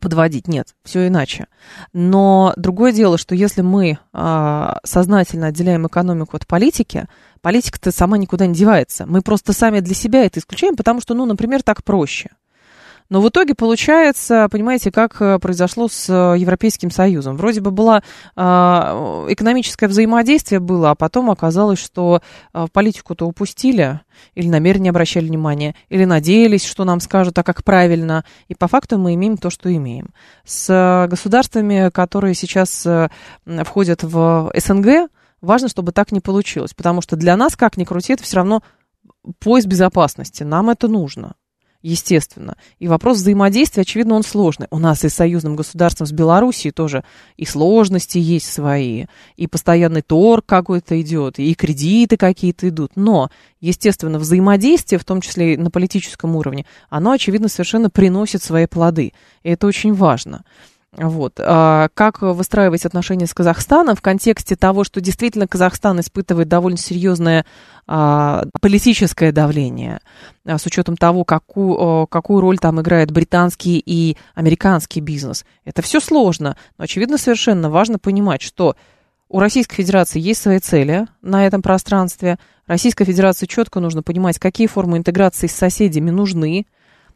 подводить. 0.00 0.48
Нет, 0.48 0.74
все 0.84 1.06
иначе. 1.08 1.46
Но 1.92 2.52
другое 2.56 2.92
дело, 2.92 3.18
что 3.18 3.34
если 3.34 3.62
мы 3.62 3.98
а, 4.12 4.78
сознательно 4.84 5.48
отделяем 5.48 5.86
экономику 5.86 6.36
от 6.36 6.46
политики, 6.46 7.06
политика-то 7.40 7.92
сама 7.92 8.18
никуда 8.18 8.46
не 8.46 8.54
девается. 8.54 9.06
Мы 9.06 9.22
просто 9.22 9.52
сами 9.52 9.80
для 9.80 9.94
себя 9.94 10.24
это 10.24 10.40
исключаем, 10.40 10.76
потому 10.76 11.00
что, 11.00 11.14
ну, 11.14 11.26
например, 11.26 11.62
так 11.62 11.84
проще. 11.84 12.30
Но 13.12 13.20
в 13.20 13.28
итоге 13.28 13.54
получается, 13.54 14.48
понимаете, 14.50 14.90
как 14.90 15.20
э, 15.20 15.38
произошло 15.38 15.86
с 15.86 16.08
э, 16.08 16.38
Европейским 16.38 16.90
Союзом. 16.90 17.36
Вроде 17.36 17.60
бы 17.60 17.70
было 17.70 18.02
а, 18.36 19.26
экономическое 19.28 19.86
взаимодействие 19.86 20.60
было, 20.60 20.92
а 20.92 20.94
потом 20.94 21.30
оказалось, 21.30 21.78
что 21.78 22.22
а, 22.54 22.68
политику-то 22.68 23.26
упустили, 23.26 24.00
или 24.34 24.48
намеренно 24.48 24.84
не 24.84 24.88
обращали 24.88 25.26
внимания, 25.26 25.74
или 25.90 26.06
надеялись, 26.06 26.64
что 26.64 26.84
нам 26.84 27.00
скажут, 27.00 27.38
а 27.38 27.42
как 27.42 27.64
правильно. 27.64 28.24
И 28.48 28.54
по 28.54 28.66
факту 28.66 28.96
мы 28.96 29.12
имеем 29.12 29.36
то, 29.36 29.50
что 29.50 29.70
имеем. 29.70 30.14
С 30.46 30.70
э, 30.70 31.06
государствами, 31.06 31.90
которые 31.90 32.32
сейчас 32.32 32.88
входят 33.44 34.04
в 34.04 34.50
СНГ, 34.56 35.10
важно, 35.42 35.68
чтобы 35.68 35.92
так 35.92 36.12
не 36.12 36.20
получилось, 36.20 36.72
потому 36.72 37.02
что 37.02 37.16
для 37.16 37.36
нас, 37.36 37.56
как 37.56 37.76
ни 37.76 37.84
крути, 37.84 38.14
это 38.14 38.22
все 38.22 38.36
равно 38.36 38.62
пояс 39.38 39.66
безопасности. 39.66 40.44
Нам 40.44 40.70
это 40.70 40.88
нужно 40.88 41.34
естественно. 41.82 42.56
И 42.78 42.88
вопрос 42.88 43.18
взаимодействия, 43.18 43.82
очевидно, 43.82 44.14
он 44.14 44.22
сложный. 44.22 44.68
У 44.70 44.78
нас 44.78 45.04
и 45.04 45.08
с 45.08 45.14
союзным 45.14 45.56
государством, 45.56 46.06
с 46.06 46.12
Белоруссией 46.12 46.72
тоже 46.72 47.04
и 47.36 47.44
сложности 47.44 48.18
есть 48.18 48.50
свои, 48.50 49.06
и 49.36 49.46
постоянный 49.46 50.02
торг 50.02 50.46
какой-то 50.46 51.00
идет, 51.00 51.38
и 51.38 51.54
кредиты 51.54 52.16
какие-то 52.16 52.68
идут. 52.68 52.92
Но, 52.94 53.30
естественно, 53.60 54.18
взаимодействие, 54.18 54.98
в 54.98 55.04
том 55.04 55.20
числе 55.20 55.54
и 55.54 55.56
на 55.56 55.70
политическом 55.70 56.36
уровне, 56.36 56.66
оно, 56.88 57.12
очевидно, 57.12 57.48
совершенно 57.48 57.90
приносит 57.90 58.42
свои 58.42 58.66
плоды. 58.66 59.12
И 59.42 59.50
это 59.50 59.66
очень 59.66 59.92
важно. 59.92 60.44
Вот. 60.96 61.40
А 61.40 61.88
как 61.94 62.20
выстраивать 62.20 62.84
отношения 62.84 63.26
с 63.26 63.32
Казахстаном 63.32 63.96
в 63.96 64.02
контексте 64.02 64.56
того, 64.56 64.84
что 64.84 65.00
действительно 65.00 65.48
Казахстан 65.48 66.00
испытывает 66.00 66.48
довольно 66.48 66.76
серьезное 66.76 67.46
а, 67.86 68.44
политическое 68.60 69.32
давление, 69.32 70.00
а, 70.44 70.58
с 70.58 70.66
учетом 70.66 70.98
того, 70.98 71.24
какую, 71.24 72.06
какую 72.08 72.40
роль 72.40 72.58
там 72.58 72.78
играет 72.80 73.10
британский 73.10 73.82
и 73.84 74.18
американский 74.34 75.00
бизнес. 75.00 75.46
Это 75.64 75.80
все 75.80 75.98
сложно, 75.98 76.56
но, 76.76 76.84
очевидно, 76.84 77.16
совершенно 77.16 77.70
важно 77.70 77.98
понимать, 77.98 78.42
что 78.42 78.76
у 79.30 79.40
Российской 79.40 79.76
Федерации 79.76 80.20
есть 80.20 80.42
свои 80.42 80.58
цели 80.58 81.06
на 81.22 81.46
этом 81.46 81.62
пространстве. 81.62 82.38
Российской 82.66 83.06
Федерации 83.06 83.46
четко 83.46 83.80
нужно 83.80 84.02
понимать, 84.02 84.38
какие 84.38 84.66
формы 84.66 84.98
интеграции 84.98 85.46
с 85.46 85.54
соседями 85.54 86.10
нужны. 86.10 86.66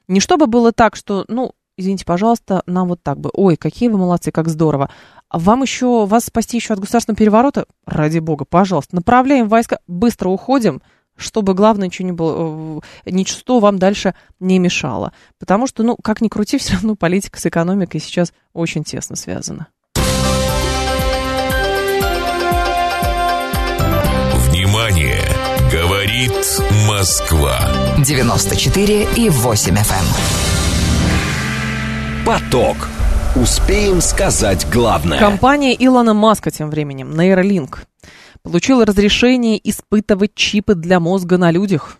Не 0.08 0.20
чтобы 0.20 0.46
было 0.46 0.72
так, 0.72 0.96
что, 0.96 1.26
ну, 1.28 1.52
извините, 1.76 2.04
пожалуйста, 2.04 2.62
нам 2.66 2.88
вот 2.88 3.02
так 3.02 3.18
бы. 3.18 3.30
Ой, 3.32 3.56
какие 3.56 3.88
вы 3.88 3.98
молодцы, 3.98 4.30
как 4.30 4.48
здорово. 4.48 4.90
А 5.28 5.38
вам 5.38 5.62
еще, 5.62 6.06
вас 6.06 6.26
спасти 6.26 6.56
еще 6.56 6.74
от 6.74 6.80
государственного 6.80 7.18
переворота? 7.18 7.66
Ради 7.84 8.18
бога, 8.18 8.44
пожалуйста, 8.44 8.94
направляем 8.94 9.48
войска, 9.48 9.80
быстро 9.86 10.28
уходим, 10.28 10.82
чтобы, 11.16 11.54
главное, 11.54 11.86
ничего 11.86 12.06
не 12.06 12.12
было, 12.12 12.80
э, 13.06 13.10
ничто 13.10 13.58
вам 13.58 13.78
дальше 13.78 14.14
не 14.38 14.58
мешало. 14.58 15.12
Потому 15.38 15.66
что, 15.66 15.82
ну, 15.82 15.96
как 15.96 16.20
ни 16.20 16.28
крути, 16.28 16.58
все 16.58 16.74
равно 16.74 16.94
политика 16.94 17.40
с 17.40 17.46
экономикой 17.46 18.00
сейчас 18.00 18.32
очень 18.52 18.84
тесно 18.84 19.16
связана. 19.16 19.68
Внимание! 24.48 25.20
Говорит 25.72 26.06
Говорит 26.06 26.62
Москва. 26.88 27.58
94 27.98 29.08
и 29.16 29.28
8 29.28 29.74
FM. 29.74 30.25
Поток. 32.26 32.76
Успеем 33.36 34.00
сказать 34.00 34.66
главное. 34.72 35.16
Компания 35.16 35.76
Илона 35.78 36.12
Маска 36.12 36.50
тем 36.50 36.70
временем, 36.70 37.12
Neuralink, 37.12 37.76
получила 38.42 38.84
разрешение 38.84 39.60
испытывать 39.62 40.34
чипы 40.34 40.74
для 40.74 40.98
мозга 40.98 41.38
на 41.38 41.52
людях. 41.52 41.98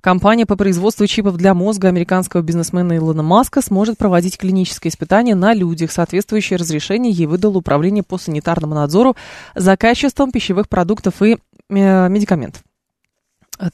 Компания 0.00 0.46
по 0.46 0.54
производству 0.54 1.08
чипов 1.08 1.38
для 1.38 1.54
мозга 1.54 1.88
американского 1.88 2.42
бизнесмена 2.42 2.96
Илона 2.96 3.24
Маска 3.24 3.62
сможет 3.62 3.98
проводить 3.98 4.38
клинические 4.38 4.92
испытания 4.92 5.34
на 5.34 5.54
людях. 5.54 5.90
Соответствующее 5.90 6.56
разрешение 6.56 7.10
ей 7.10 7.26
выдало 7.26 7.58
Управление 7.58 8.04
по 8.04 8.18
санитарному 8.18 8.76
надзору 8.76 9.16
за 9.56 9.76
качеством 9.76 10.30
пищевых 10.30 10.68
продуктов 10.68 11.20
и 11.20 11.32
э, 11.68 12.08
медикаментов. 12.08 12.62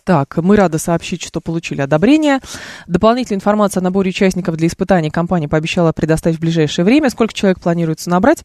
Так, 0.04 0.36
мы 0.38 0.56
рады 0.56 0.78
сообщить, 0.78 1.22
что 1.22 1.40
получили 1.40 1.80
одобрение. 1.80 2.40
Дополнительная 2.86 3.38
информация 3.38 3.80
о 3.80 3.84
наборе 3.84 4.10
участников 4.10 4.56
для 4.56 4.68
испытаний 4.68 5.10
компания 5.10 5.48
пообещала 5.48 5.92
предоставить 5.92 6.36
в 6.36 6.40
ближайшее 6.40 6.84
время. 6.84 7.10
Сколько 7.10 7.34
человек 7.34 7.60
планируется 7.60 8.10
набрать? 8.10 8.44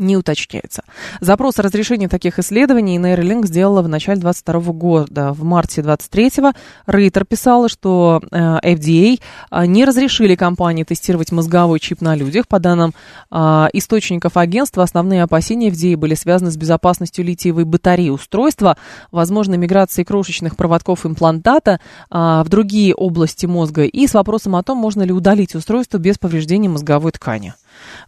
Не 0.00 0.16
уточняется. 0.16 0.82
Запрос 1.20 1.58
о 1.58 1.62
разрешении 1.62 2.06
таких 2.06 2.38
исследований 2.38 2.98
Neuralink 2.98 3.46
сделала 3.46 3.82
в 3.82 3.88
начале 3.88 4.20
2022 4.20 4.72
года. 4.72 5.32
В 5.32 5.44
марте 5.44 5.82
23-го 5.82 6.52
Рейтер 6.86 7.24
писала, 7.24 7.68
что 7.68 8.20
э, 8.30 8.58
FDA 8.62 9.20
э, 9.50 9.66
не 9.66 9.84
разрешили 9.84 10.34
компании 10.34 10.84
тестировать 10.84 11.30
мозговой 11.32 11.78
чип 11.78 12.00
на 12.00 12.16
людях. 12.16 12.48
По 12.48 12.58
данным 12.58 12.94
э, 13.30 13.66
источников 13.74 14.36
агентства, 14.36 14.82
основные 14.82 15.22
опасения 15.22 15.68
FDA 15.68 15.96
были 15.96 16.14
связаны 16.14 16.50
с 16.50 16.56
безопасностью 16.56 17.24
литиевой 17.24 17.64
батареи 17.64 18.08
устройства, 18.08 18.76
возможной 19.12 19.58
миграцией 19.58 20.04
крошечных 20.04 20.56
проводков 20.56 21.04
имплантата 21.04 21.80
в 22.10 22.46
другие 22.48 22.94
области 22.94 23.46
мозга 23.46 23.84
и 23.84 24.06
с 24.06 24.14
вопросом 24.14 24.56
о 24.56 24.62
том, 24.62 24.78
можно 24.78 25.02
ли 25.02 25.12
удалить 25.12 25.54
устройство 25.54 25.98
без 25.98 26.18
повреждения 26.18 26.68
мозговой 26.68 27.12
ткани. 27.12 27.54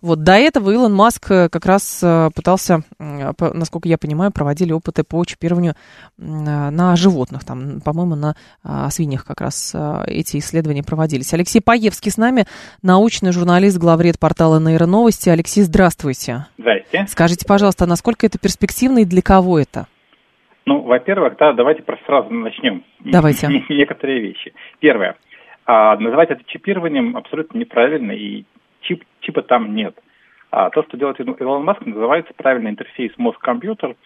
Вот 0.00 0.22
до 0.22 0.32
этого 0.32 0.70
Илон 0.70 0.94
Маск 0.94 1.30
э, 1.30 1.48
как 1.48 1.66
раз 1.66 2.00
э, 2.02 2.30
пытался, 2.34 2.82
насколько 2.98 3.88
я 3.88 3.98
понимаю, 3.98 4.32
проводили 4.32 4.72
опыты 4.72 5.04
по 5.04 5.24
чипированию 5.24 5.74
на 6.18 6.96
животных. 6.96 7.44
Там, 7.44 7.80
по-моему, 7.80 8.14
на 8.14 8.36
а, 8.62 8.90
свиньях 8.90 9.24
как 9.24 9.40
раз 9.40 9.72
э, 9.74 10.04
эти 10.06 10.38
исследования 10.38 10.82
проводились. 10.82 11.32
Алексей 11.34 11.60
Паевский 11.60 12.10
с 12.10 12.16
нами, 12.16 12.46
научный 12.82 13.32
журналист, 13.32 13.78
главред 13.78 14.18
портала 14.18 14.58
Нейроновости. 14.60 15.28
Алексей, 15.28 15.62
здравствуйте. 15.62 16.46
Здравствуйте. 16.58 17.06
Скажите, 17.08 17.46
пожалуйста, 17.46 17.86
насколько 17.86 18.26
это 18.26 18.38
перспективно 18.38 19.00
и 19.00 19.04
для 19.04 19.22
кого 19.22 19.58
это? 19.58 19.86
Ну, 20.66 20.80
во-первых, 20.82 21.36
да, 21.38 21.52
давайте 21.52 21.82
просто 21.82 22.04
сразу 22.06 22.30
начнем. 22.30 22.84
Давайте. 23.00 23.48
Некоторые 23.68 24.20
вещи. 24.20 24.52
Первое. 24.78 25.16
А, 25.64 25.96
называть 25.96 26.30
это 26.30 26.42
чипированием 26.46 27.16
абсолютно 27.16 27.58
неправильно, 27.58 28.12
и 28.12 28.44
чип, 28.82 29.04
чипа 29.20 29.42
там 29.42 29.74
нет. 29.74 29.98
А 30.50 30.70
то, 30.70 30.82
что 30.82 30.96
делает 30.96 31.18
Илон 31.18 31.64
Маск, 31.64 31.84
называется 31.86 32.34
правильный 32.36 32.70
интерфейс 32.70 33.12
мозг-компьютер 33.16 33.96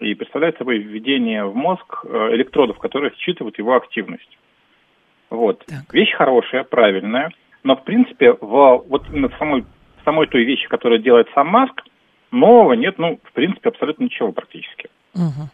и 0.00 0.14
представляет 0.14 0.58
собой 0.58 0.78
введение 0.78 1.44
в 1.44 1.54
мозг 1.54 2.04
э, 2.04 2.28
электродов, 2.32 2.78
которые 2.78 3.12
считывают 3.16 3.56
его 3.58 3.76
активность. 3.76 4.38
Вот. 5.30 5.64
Так. 5.66 5.94
Вещь 5.94 6.12
хорошая, 6.12 6.64
правильная, 6.64 7.30
но, 7.62 7.76
в 7.76 7.84
принципе, 7.84 8.32
в, 8.32 8.84
вот 8.88 9.04
именно 9.10 9.28
в 9.28 9.36
самой, 9.38 9.62
в 9.62 10.04
самой 10.04 10.26
той 10.26 10.44
вещи, 10.44 10.68
которую 10.68 11.00
делает 11.00 11.28
сам 11.34 11.48
Маск, 11.48 11.82
нового 12.32 12.72
нет, 12.72 12.98
ну, 12.98 13.20
в 13.22 13.32
принципе, 13.32 13.68
абсолютно 13.68 14.04
ничего 14.04 14.32
практически. 14.32 14.90
Угу. 15.14 15.48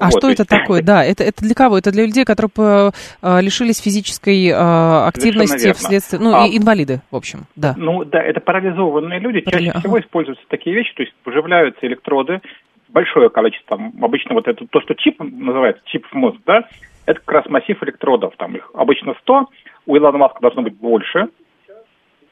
А 0.00 0.06
вот, 0.06 0.18
что 0.18 0.30
это 0.30 0.42
есть... 0.42 0.50
такое? 0.50 0.82
Да, 0.82 1.04
это, 1.04 1.22
это 1.24 1.42
для 1.42 1.54
кого? 1.54 1.78
Это 1.78 1.92
для 1.92 2.06
людей, 2.06 2.24
которые 2.24 2.50
по, 2.50 2.92
а, 3.22 3.40
лишились 3.40 3.80
физической 3.80 4.50
а, 4.52 5.06
активности 5.06 5.72
вследствие... 5.72 6.20
Ну, 6.20 6.34
а, 6.34 6.46
и 6.46 6.56
инвалиды, 6.56 7.02
в 7.10 7.16
общем, 7.16 7.40
да. 7.54 7.74
Ну, 7.76 8.04
да, 8.04 8.22
это 8.22 8.40
парализованные 8.40 9.20
люди. 9.20 9.42
Чаще 9.42 9.70
ага. 9.70 9.80
всего 9.80 10.00
используются 10.00 10.44
такие 10.48 10.74
вещи, 10.74 10.94
то 10.94 11.02
есть 11.02 11.14
вживляются 11.24 11.86
электроды, 11.86 12.40
большое 12.88 13.30
количество, 13.30 13.76
там, 13.76 13.92
обычно 14.02 14.34
вот 14.34 14.48
это, 14.48 14.66
то, 14.66 14.80
что 14.80 14.94
чип 14.94 15.20
называется, 15.20 15.82
чип 15.86 16.06
в 16.06 16.14
мозг, 16.14 16.38
да, 16.46 16.64
это 17.06 17.20
как 17.20 17.32
раз 17.32 17.46
массив 17.46 17.80
электродов, 17.82 18.34
там 18.36 18.56
их 18.56 18.70
обычно 18.74 19.14
100, 19.20 19.46
у 19.86 19.96
Илона 19.96 20.18
Маска 20.18 20.40
должно 20.40 20.62
быть 20.62 20.76
больше. 20.76 21.28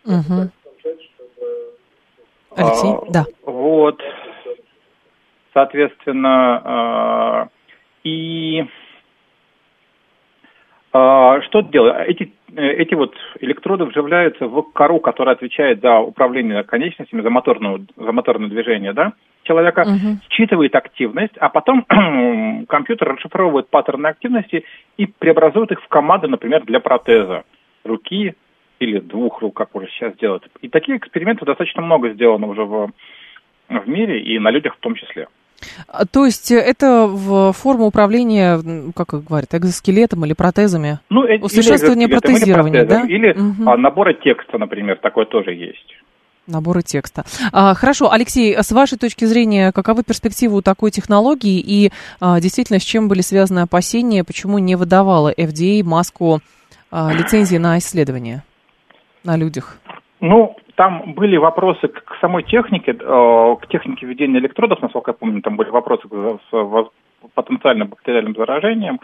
Угу. 0.05 0.51
Алексей, 2.57 2.91
а, 2.91 3.11
да. 3.11 3.25
Вот, 3.45 4.01
соответственно, 5.53 6.63
а, 6.65 7.49
и 8.05 8.65
э, 10.93 11.41
что 11.43 11.61
делать? 11.63 12.09
Эти, 12.09 12.33
эти 12.57 12.95
вот 12.95 13.15
электроды 13.41 13.85
вживляются 13.85 14.47
в 14.47 14.63
кору, 14.73 15.01
которая 15.01 15.35
отвечает 15.35 15.81
за 15.81 15.99
управление 15.99 16.63
конечностями, 16.65 17.23
за 17.23 17.31
моторное, 17.31 17.81
за 17.97 18.13
моторное 18.13 18.49
движение, 18.49 18.93
да, 18.93 19.13
человека, 19.43 19.81
угу. 19.81 20.19
считывает 20.31 20.75
активность, 20.75 21.37
а 21.39 21.49
потом 21.49 21.85
компьютер 22.69 23.15
расшифровывает 23.15 23.69
паттерны 23.69 24.07
активности 24.07 24.65
и 24.97 25.07
преобразует 25.07 25.73
их 25.73 25.83
в 25.83 25.89
команды, 25.89 26.29
например, 26.29 26.65
для 26.65 26.81
протеза 26.81 27.45
руки 27.85 28.35
или 28.79 29.01
двух 29.01 29.41
рук, 29.41 29.57
как 29.57 29.75
уже 29.75 29.89
сейчас 29.89 30.15
делают. 30.17 30.49
И 30.61 30.69
такие 30.69 30.99
эксперименты 30.99 31.45
достаточно 31.45 31.83
много 31.83 32.11
сделано 32.11 32.47
уже 32.47 32.65
в, 32.65 32.91
в 33.69 33.89
мире 33.89 34.21
и 34.21 34.39
на 34.39 34.51
людях 34.51 34.77
в 34.77 34.81
том 34.81 34.95
числе. 34.95 35.29
А, 35.89 36.07
то 36.07 36.25
есть 36.25 36.51
э, 36.51 36.57
это 36.57 37.07
в 37.07 37.53
форму 37.53 37.87
управления, 37.87 38.61
как 38.95 39.25
говорят, 39.25 39.55
экзоскелетом 39.55 40.25
или 40.25 40.33
протезами? 40.33 41.01
Ну, 41.11 41.25
э, 41.25 41.39
Усовершенствование 41.39 42.09
протезирования, 42.09 42.85
да? 42.85 43.03
Или 43.03 43.33
угу. 43.33 43.77
набора 43.77 44.15
текста, 44.15 44.59
например, 44.59 44.99
такое 45.01 45.27
тоже 45.27 45.53
есть. 45.53 45.97
Наборы 46.49 46.83
текста. 46.83 47.25
А, 47.53 47.75
хорошо, 47.75 48.11
Алексей, 48.11 48.57
с 48.57 48.73
вашей 48.73 48.97
точки 48.97 49.27
зрения, 49.27 49.71
каковы 49.71 50.03
перспективы 50.03 50.57
у 50.57 50.63
такой 50.63 50.91
технологии 50.91 51.61
и 51.61 51.91
а, 52.21 52.41
действительно 52.41 52.79
с 52.79 52.85
чем 52.85 53.09
были 53.09 53.21
связаны 53.21 53.61
опасения, 53.61 54.25
почему 54.25 54.59
не 54.59 54.75
выдавала 54.75 55.31
FDA 55.31 55.85
маску 55.85 56.41
а, 56.91 57.13
лицензии 57.13 57.59
на 57.59 57.77
исследование 57.77 58.45
на 59.25 59.37
людях? 59.37 59.79
Ну, 60.21 60.57
там 60.79 61.13
были 61.15 61.37
вопросы 61.37 61.89
к 61.89 62.17
самой 62.21 62.45
технике, 62.45 62.93
э, 62.93 63.57
к 63.61 63.67
технике 63.67 64.07
введения 64.07 64.39
электродов, 64.39 64.81
насколько 64.81 65.11
я 65.11 65.13
помню, 65.13 65.43
там 65.43 65.57
были 65.57 65.71
вопросы 65.71 66.07
с 66.09 66.91
потенциальным 67.35 67.89
бактериальным 67.89 68.37
заражением. 68.37 69.01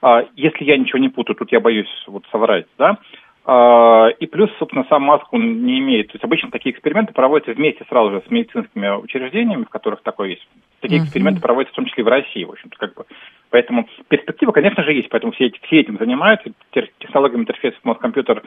А, 0.00 0.24
если 0.34 0.64
я 0.64 0.78
ничего 0.78 0.98
не 0.98 1.10
путаю, 1.10 1.36
тут 1.36 1.52
я 1.52 1.60
боюсь 1.60 1.90
вот 2.06 2.24
соврать, 2.32 2.64
да. 2.78 2.96
А, 3.44 4.08
и 4.18 4.24
плюс, 4.24 4.48
собственно, 4.58 4.86
сам 4.88 5.02
маск 5.02 5.30
он 5.30 5.62
не 5.62 5.78
имеет. 5.80 6.06
То 6.06 6.14
есть 6.14 6.24
обычно 6.24 6.50
такие 6.50 6.74
эксперименты 6.74 7.12
проводятся 7.12 7.52
вместе 7.52 7.84
сразу 7.90 8.12
же 8.12 8.22
с 8.26 8.30
медицинскими 8.30 8.88
учреждениями, 8.88 9.64
в 9.64 9.68
которых 9.68 10.00
такое 10.00 10.30
есть. 10.30 10.48
Такие 10.80 11.02
uh-huh. 11.02 11.04
эксперименты 11.04 11.42
проводятся 11.42 11.74
в 11.74 11.76
том 11.76 11.84
числе 11.84 12.00
и 12.00 12.06
в 12.06 12.08
России, 12.08 12.44
в 12.44 12.50
общем-то, 12.50 12.78
как 12.78 12.94
бы. 12.94 13.04
Поэтому 13.50 13.86
перспектива, 14.08 14.52
конечно 14.52 14.82
же, 14.84 14.94
есть. 14.94 15.10
Поэтому 15.10 15.32
все, 15.34 15.48
эти, 15.48 15.60
все 15.66 15.80
этим 15.80 15.98
занимаются. 15.98 16.50
Технологиями 16.98 17.42
интерфейса 17.42 17.76
мозг-компьютер 17.82 18.42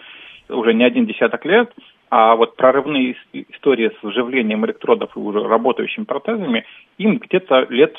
уже 0.50 0.74
не 0.74 0.84
один 0.84 1.06
десяток 1.06 1.46
лет. 1.46 1.72
А 2.10 2.36
вот 2.36 2.56
прорывные 2.56 3.16
истории 3.34 3.92
с 4.00 4.04
вживлением 4.04 4.66
электродов 4.66 5.16
и 5.16 5.20
уже 5.20 5.48
работающими 5.48 6.04
протезами, 6.04 6.64
им 6.98 7.18
где-то 7.18 7.66
лет 7.70 7.96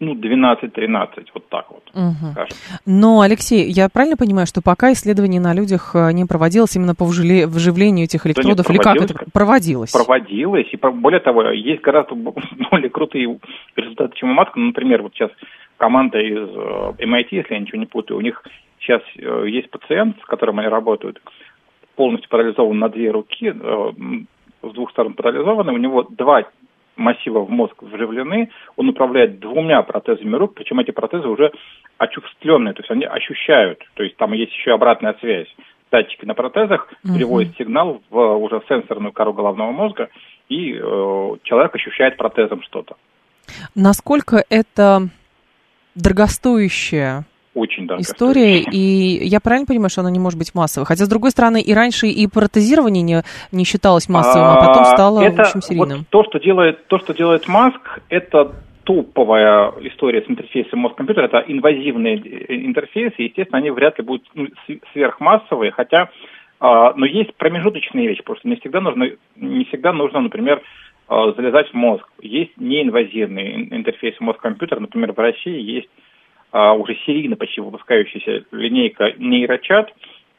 ну, 0.00 0.14
12-13, 0.14 1.26
вот 1.34 1.48
так 1.50 1.66
вот. 1.68 1.82
Угу. 1.92 2.46
Но, 2.86 3.20
Алексей, 3.20 3.70
я 3.70 3.88
правильно 3.90 4.16
понимаю, 4.16 4.46
что 4.46 4.62
пока 4.62 4.92
исследование 4.92 5.42
на 5.42 5.54
людях 5.54 5.94
э, 5.94 6.12
не 6.12 6.24
проводилось 6.24 6.74
именно 6.74 6.94
по 6.94 7.04
вживлению 7.04 8.04
этих 8.04 8.26
электродов, 8.26 8.66
да 8.66 8.72
нет, 8.72 8.80
или 8.80 8.82
как 8.82 8.96
это 8.96 9.30
проводилось? 9.30 9.92
Проводилось, 9.92 10.72
и 10.72 10.76
более 10.76 11.20
того, 11.20 11.50
есть 11.50 11.82
гораздо 11.82 12.14
более 12.70 12.88
крутые 12.88 13.38
результаты, 13.76 14.16
чем 14.16 14.30
у 14.30 14.34
Маска. 14.34 14.58
Ну, 14.58 14.68
например, 14.68 15.02
вот 15.02 15.12
сейчас 15.14 15.30
команда 15.76 16.18
из 16.18 16.48
MIT, 16.98 17.28
э, 17.30 17.36
если 17.36 17.54
я 17.54 17.60
ничего 17.60 17.78
не 17.78 17.86
путаю, 17.86 18.16
у 18.16 18.22
них 18.22 18.42
сейчас 18.80 19.02
э, 19.16 19.44
есть 19.48 19.70
пациент, 19.70 20.16
с 20.22 20.24
которым 20.24 20.60
они 20.60 20.68
работают, 20.68 21.20
полностью 22.00 22.30
парализован 22.30 22.78
на 22.78 22.88
две 22.88 23.10
руки, 23.10 23.52
э, 23.54 23.92
с 24.62 24.72
двух 24.72 24.90
сторон 24.90 25.12
парализованы, 25.12 25.70
у 25.74 25.76
него 25.76 26.02
два 26.04 26.44
массива 26.96 27.40
в 27.40 27.50
мозг 27.50 27.74
вживлены, 27.82 28.48
он 28.76 28.88
управляет 28.88 29.38
двумя 29.38 29.82
протезами 29.82 30.34
рук, 30.34 30.54
причем 30.54 30.80
эти 30.80 30.92
протезы 30.92 31.28
уже 31.28 31.52
очувственные, 31.98 32.72
то 32.72 32.80
есть 32.80 32.90
они 32.90 33.04
ощущают, 33.04 33.84
то 33.92 34.02
есть 34.02 34.16
там 34.16 34.32
есть 34.32 34.50
еще 34.50 34.72
обратная 34.72 35.14
связь. 35.20 35.54
Датчики 35.90 36.24
на 36.24 36.32
протезах 36.32 36.88
uh-huh. 36.90 37.14
переводят 37.14 37.54
сигнал 37.58 38.00
в 38.08 38.36
уже 38.36 38.62
сенсорную 38.66 39.12
кору 39.12 39.34
головного 39.34 39.70
мозга, 39.70 40.08
и 40.48 40.72
э, 40.72 41.36
человек 41.42 41.74
ощущает 41.74 42.16
протезом 42.16 42.62
что-то. 42.62 42.96
Насколько 43.74 44.42
это 44.48 45.10
дорогостоящее 45.94 47.26
очень, 47.54 47.86
да. 47.86 47.96
История, 47.98 48.60
и 48.60 49.26
я 49.26 49.40
правильно 49.40 49.66
понимаю, 49.66 49.90
что 49.90 50.02
она 50.02 50.10
не 50.10 50.20
может 50.20 50.38
быть 50.38 50.54
массовой? 50.54 50.86
Хотя, 50.86 51.04
с 51.04 51.08
другой 51.08 51.32
стороны, 51.32 51.60
и 51.60 51.74
раньше 51.74 52.06
и 52.06 52.26
протезирование 52.28 53.02
не, 53.02 53.22
не 53.50 53.64
считалось 53.64 54.08
массовым, 54.08 54.48
а, 54.48 54.56
а 54.56 54.66
потом 54.66 54.84
стало, 54.84 55.20
это, 55.20 55.36
в 55.36 55.40
общем, 55.40 55.60
серийным. 55.60 55.98
Вот 55.98 56.08
то, 56.10 56.24
что 56.24 56.38
делает, 56.38 56.86
то, 56.86 56.98
что 56.98 57.12
делает 57.12 57.48
Маск, 57.48 57.80
это 58.08 58.52
топовая 58.84 59.72
история 59.82 60.22
с 60.22 60.30
интерфейсом 60.30 60.80
мозг-компьютер, 60.80 61.24
это 61.24 61.44
инвазивные 61.46 62.16
интерфейсы, 62.66 63.22
естественно, 63.22 63.58
они 63.58 63.70
вряд 63.70 63.98
ли 63.98 64.04
будут 64.04 64.26
ну, 64.34 64.46
сверхмассовые, 64.92 65.72
хотя, 65.72 66.10
э, 66.60 66.66
но 66.96 67.04
есть 67.04 67.34
промежуточные 67.34 68.08
вещи, 68.08 68.22
просто 68.22 68.48
не 68.48 68.56
всегда 68.56 68.80
нужно, 68.80 69.10
не 69.36 69.64
всегда 69.66 69.92
нужно, 69.92 70.20
например, 70.20 70.62
э, 71.08 71.32
залезать 71.36 71.70
в 71.70 71.74
мозг. 71.74 72.06
Есть 72.22 72.56
неинвазивные 72.56 73.76
интерфейсы 73.76 74.16
мозг-компьютер, 74.20 74.80
например, 74.80 75.12
в 75.12 75.18
России 75.18 75.60
есть 75.60 75.88
э, 76.52 76.70
уже 76.72 76.94
серийно 77.06 77.36
почти 77.36 77.60
выпускающаяся 77.60 78.44
линейка 78.52 79.12
нейрочат, 79.18 79.92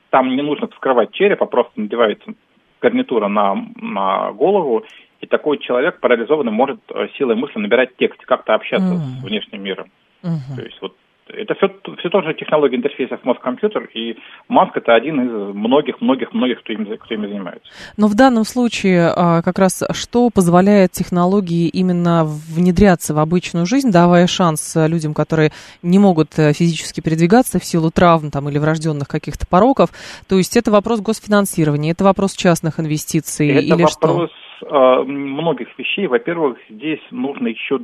там 0.10 0.36
не 0.36 0.42
нужно 0.42 0.68
вскрывать 0.68 1.12
череп, 1.12 1.42
а 1.42 1.46
просто 1.46 1.72
надевается 1.80 2.34
гарнитура 2.82 3.28
на, 3.28 3.56
на 3.76 4.32
голову, 4.32 4.86
и 5.22 5.28
такой 5.28 5.60
человек 5.60 6.00
парализованный 6.00 6.52
может 6.52 6.80
э, 6.90 7.08
силой 7.18 7.36
мысли 7.36 7.60
набирать 7.60 7.96
текст, 7.98 8.20
как-то 8.26 8.56
общаться 8.56 8.94
mm. 8.94 9.22
с 9.22 9.24
внешним 9.24 9.64
миром. 9.64 9.92
Mm-hmm. 10.24 10.56
То 10.56 10.62
есть 10.62 10.82
вот 10.82 10.96
это 11.36 11.56
все, 11.56 11.70
все 12.00 12.10
тоже 12.10 12.34
технологии 12.34 12.76
интерфейсов 12.76 13.24
мозг-компьютер, 13.24 13.90
и 13.94 14.18
Маск 14.48 14.78
это 14.78 14.94
один 14.94 15.22
из 15.22 15.56
многих-многих-многих, 15.56 16.60
кто 16.62 16.74
им, 16.74 16.86
кто 16.98 17.14
ими 17.14 17.28
занимается. 17.28 17.72
Но 17.98 18.08
в 18.08 18.16
данном 18.16 18.44
случае 18.44 19.12
а, 19.16 19.42
как 19.42 19.60
раз 19.60 19.84
что 19.94 20.30
позволяет 20.30 20.92
технологии 20.92 21.68
именно 21.68 22.24
внедряться 22.26 23.14
в 23.14 23.20
обычную 23.20 23.66
жизнь, 23.66 23.92
давая 23.92 24.28
шанс 24.28 24.76
людям, 24.76 25.14
которые 25.14 25.52
не 25.84 26.00
могут 26.00 26.38
э, 26.38 26.54
физически 26.54 27.02
передвигаться 27.02 27.60
в 27.60 27.66
силу 27.66 27.92
травм 27.92 28.32
там, 28.32 28.50
или 28.50 28.58
врожденных 28.58 29.08
каких-то 29.08 29.46
пороков, 29.48 29.90
то 30.28 30.38
есть 30.38 30.58
это 30.58 30.72
вопрос 30.72 31.02
госфинансирования, 31.02 31.92
это 31.92 32.04
вопрос 32.04 32.34
частных 32.36 32.80
инвестиций 32.80 33.50
это 33.50 33.60
или 33.60 33.84
вопрос 33.84 33.94
что? 33.94 34.30
э, 34.66 35.04
многих 35.04 35.68
вещей. 35.78 36.08
Во-первых, 36.08 36.58
здесь 36.70 37.02
нужно 37.12 37.48
еще 37.48 37.80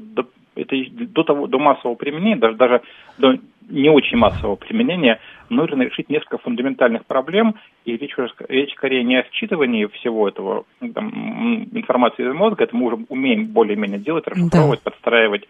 это 0.57 0.75
до 0.91 1.23
того 1.23 1.47
до 1.47 1.59
массового 1.59 1.95
применения, 1.95 2.35
даже 2.35 2.55
даже 2.55 2.81
до 3.17 3.37
не 3.69 3.89
очень 3.89 4.17
массового 4.17 4.55
применения, 4.55 5.19
нужно 5.49 5.83
решить 5.83 6.09
несколько 6.09 6.37
фундаментальных 6.37 7.05
проблем, 7.05 7.55
и 7.85 7.97
речь, 7.97 8.15
речь 8.47 8.73
скорее 8.73 9.03
не 9.03 9.17
о 9.17 9.25
считывании 9.31 9.85
всего 9.87 10.27
этого 10.27 10.65
там, 10.93 11.65
информации 11.73 12.27
из 12.27 12.33
мозга, 12.33 12.63
это 12.63 12.75
мы 12.75 12.85
уже 12.87 13.05
умеем 13.09 13.47
более-менее 13.47 13.99
делать, 13.99 14.27
расшифровывать, 14.27 14.81
да. 14.83 14.91
подстраивать. 14.91 15.47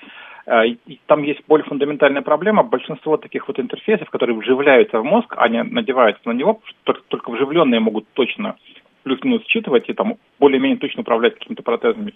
А, 0.47 0.65
и 0.65 0.77
там 1.07 1.23
есть 1.23 1.41
более 1.47 1.65
фундаментальная 1.65 2.21
проблема. 2.21 2.63
Большинство 2.63 3.17
таких 3.17 3.47
вот 3.47 3.59
интерфейсов, 3.59 4.09
которые 4.09 4.37
вживляются 4.37 4.99
в 4.99 5.03
мозг, 5.03 5.35
они 5.37 5.61
надеваются 5.61 6.21
на 6.25 6.33
него, 6.33 6.61
только, 6.83 7.01
только 7.07 7.31
вживленные 7.31 7.79
могут 7.79 8.07
точно 8.13 8.55
плюс-минус 9.03 9.43
считывать 9.45 9.89
и 9.89 9.93
там 9.93 10.15
более-менее 10.39 10.77
точно 10.77 11.01
управлять 11.01 11.35
какими-то 11.35 11.63
протезами. 11.63 12.13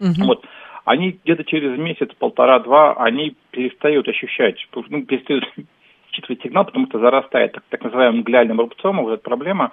Угу. 0.00 0.24
Вот. 0.24 0.44
Они 0.84 1.18
где-то 1.24 1.44
через 1.44 1.78
месяц, 1.78 2.08
полтора-два, 2.18 2.94
они 2.94 3.36
перестают 3.50 4.08
ощущать, 4.08 4.56
ну, 4.88 5.04
перестают 5.04 5.44
считывать 6.12 6.42
сигнал, 6.42 6.64
потому 6.64 6.86
что 6.86 6.98
зарастает 6.98 7.52
так, 7.52 7.64
так 7.68 7.84
называемым 7.84 8.22
глиальным 8.22 8.60
рубцом, 8.60 9.02
вот 9.02 9.12
эта 9.12 9.22
проблема 9.22 9.72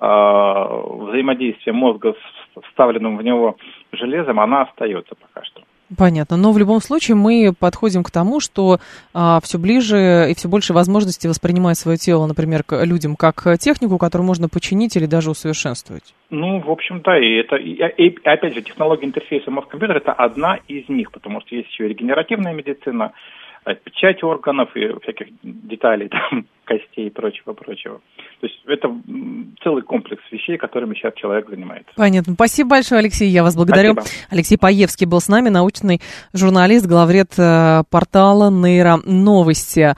э, 0.00 0.04
взаимодействия 0.04 1.72
мозга 1.72 2.14
с 2.14 2.62
вставленным 2.68 3.16
в 3.16 3.22
него 3.22 3.56
железом, 3.92 4.40
она 4.40 4.62
остается 4.62 5.14
пока 5.14 5.44
что. 5.44 5.62
Понятно. 5.96 6.36
Но 6.36 6.52
в 6.52 6.58
любом 6.58 6.80
случае 6.80 7.16
мы 7.16 7.52
подходим 7.58 8.02
к 8.02 8.10
тому, 8.10 8.40
что 8.40 8.78
а, 9.14 9.40
все 9.42 9.58
ближе 9.58 10.28
и 10.30 10.34
все 10.34 10.48
больше 10.48 10.72
возможностей 10.72 11.28
воспринимать 11.28 11.78
свое 11.78 11.96
тело, 11.96 12.26
например, 12.26 12.62
к 12.62 12.84
людям 12.84 13.16
как 13.16 13.58
технику, 13.58 13.96
которую 13.96 14.26
можно 14.26 14.48
починить 14.48 14.96
или 14.96 15.06
даже 15.06 15.30
усовершенствовать. 15.30 16.14
Ну, 16.30 16.60
в 16.60 16.70
общем, 16.70 17.00
да, 17.02 17.18
и 17.18 17.36
это, 17.36 17.56
и, 17.56 17.72
и 17.72 18.18
опять 18.24 18.54
же, 18.54 18.62
технология 18.62 19.06
интерфейса 19.06 19.50
мозг-компьютер 19.50 19.96
это 19.96 20.12
одна 20.12 20.58
из 20.68 20.88
них, 20.88 21.10
потому 21.10 21.40
что 21.40 21.54
есть 21.54 21.70
еще 21.70 21.86
и 21.86 21.88
регенеративная 21.88 22.52
медицина, 22.52 23.12
э, 23.64 23.74
печать 23.74 24.22
органов 24.22 24.76
и 24.76 24.92
всяких 25.02 25.28
деталей, 25.42 26.08
там, 26.30 26.46
костей 26.68 27.06
и 27.06 27.10
прочего-прочего. 27.10 28.00
То 28.40 28.46
есть 28.46 28.60
это 28.66 28.94
целый 29.62 29.82
комплекс 29.82 30.22
вещей, 30.30 30.58
которыми 30.58 30.94
сейчас 30.94 31.14
человек 31.14 31.48
занимается. 31.48 31.90
Понятно. 31.96 32.34
Спасибо 32.34 32.70
большое, 32.70 32.98
Алексей. 32.98 33.28
Я 33.28 33.42
вас 33.42 33.56
благодарю. 33.56 33.94
Спасибо. 33.94 34.16
Алексей 34.28 34.58
Паевский 34.58 35.06
был 35.06 35.20
с 35.20 35.28
нами, 35.28 35.48
научный 35.48 36.00
журналист, 36.34 36.86
главред 36.86 37.32
э, 37.38 37.82
портала 37.90 38.50
Нейро 38.50 38.98
Новости. 39.04 39.94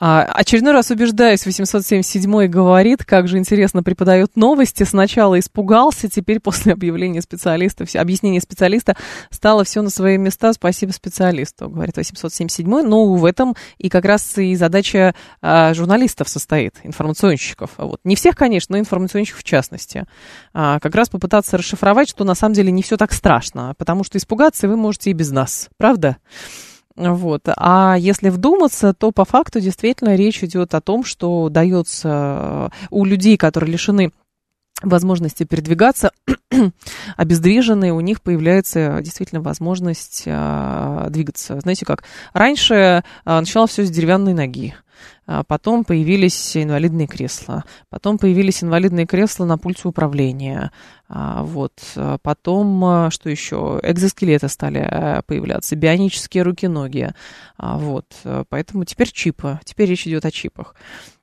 А, 0.00 0.22
очередной 0.22 0.72
раз 0.72 0.90
убеждаюсь, 0.90 1.46
877 1.46 2.46
говорит, 2.46 3.04
как 3.04 3.28
же 3.28 3.38
интересно 3.38 3.82
преподают 3.82 4.36
новости. 4.36 4.82
Сначала 4.82 5.38
испугался, 5.38 6.10
теперь 6.10 6.40
после 6.40 6.72
объявления 6.72 7.22
специалиста, 7.22 7.86
объяснения 7.98 8.40
специалиста 8.40 8.96
стало 9.30 9.64
все 9.64 9.82
на 9.82 9.90
свои 9.90 10.18
места. 10.18 10.52
Спасибо 10.52 10.90
специалисту, 10.90 11.68
говорит 11.68 11.96
877. 11.96 12.66
Ну, 12.66 13.14
в 13.14 13.24
этом 13.24 13.54
и 13.78 13.88
как 13.88 14.04
раз 14.04 14.36
и 14.36 14.54
задача 14.56 15.14
а, 15.40 15.72
журналистов 16.14 16.28
состоит, 16.28 16.74
информационщиков 16.84 17.70
вот. 17.78 18.00
Не 18.04 18.14
всех, 18.16 18.36
конечно, 18.36 18.74
но 18.74 18.78
информационщиков 18.78 19.40
в 19.40 19.44
частности. 19.44 20.06
А, 20.52 20.78
как 20.80 20.94
раз 20.94 21.08
попытаться 21.08 21.58
расшифровать, 21.58 22.08
что 22.08 22.24
на 22.24 22.34
самом 22.34 22.54
деле 22.54 22.70
не 22.70 22.82
все 22.82 22.96
так 22.96 23.12
страшно, 23.12 23.74
потому 23.78 24.04
что 24.04 24.18
испугаться 24.18 24.68
вы 24.68 24.76
можете 24.76 25.10
и 25.10 25.14
без 25.14 25.30
нас, 25.30 25.68
правда? 25.76 26.16
Вот. 26.96 27.42
А 27.56 27.96
если 27.98 28.30
вдуматься, 28.30 28.94
то 28.94 29.10
по 29.10 29.24
факту 29.24 29.60
действительно 29.60 30.14
речь 30.14 30.44
идет 30.44 30.74
о 30.74 30.80
том, 30.80 31.04
что 31.04 31.48
дается 31.48 32.70
у 32.90 33.04
людей, 33.04 33.36
которые 33.36 33.72
лишены 33.72 34.12
возможности 34.82 35.44
передвигаться, 35.44 36.12
обездвиженные, 37.16 37.92
у 37.92 38.00
них 38.00 38.22
появляется 38.22 39.00
действительно 39.02 39.40
возможность 39.40 40.24
а, 40.26 41.08
двигаться. 41.10 41.60
Знаете 41.60 41.86
как? 41.86 42.04
Раньше 42.32 43.04
а, 43.24 43.40
начало 43.40 43.66
все 43.66 43.84
с 43.84 43.90
деревянной 43.90 44.34
ноги. 44.34 44.74
А 45.26 45.42
потом 45.42 45.84
появились 45.84 46.56
инвалидные 46.56 47.06
кресла. 47.06 47.64
Потом 47.88 48.18
появились 48.18 48.62
инвалидные 48.62 49.06
кресла 49.06 49.44
на 49.44 49.58
пульте 49.58 49.88
управления. 49.88 50.70
А, 51.08 51.42
вот. 51.42 51.72
Потом, 52.22 53.10
что 53.10 53.30
еще? 53.30 53.80
Экзоскелеты 53.82 54.48
стали 54.48 54.80
э, 54.80 55.22
появляться, 55.26 55.76
бионические 55.76 56.42
руки-ноги. 56.42 57.14
Вот. 57.58 58.06
Поэтому 58.48 58.84
теперь 58.84 59.10
чипы. 59.10 59.60
Теперь 59.64 59.88
речь 59.88 60.06
идет 60.06 60.24
о 60.26 60.30
чипах. 60.30 60.74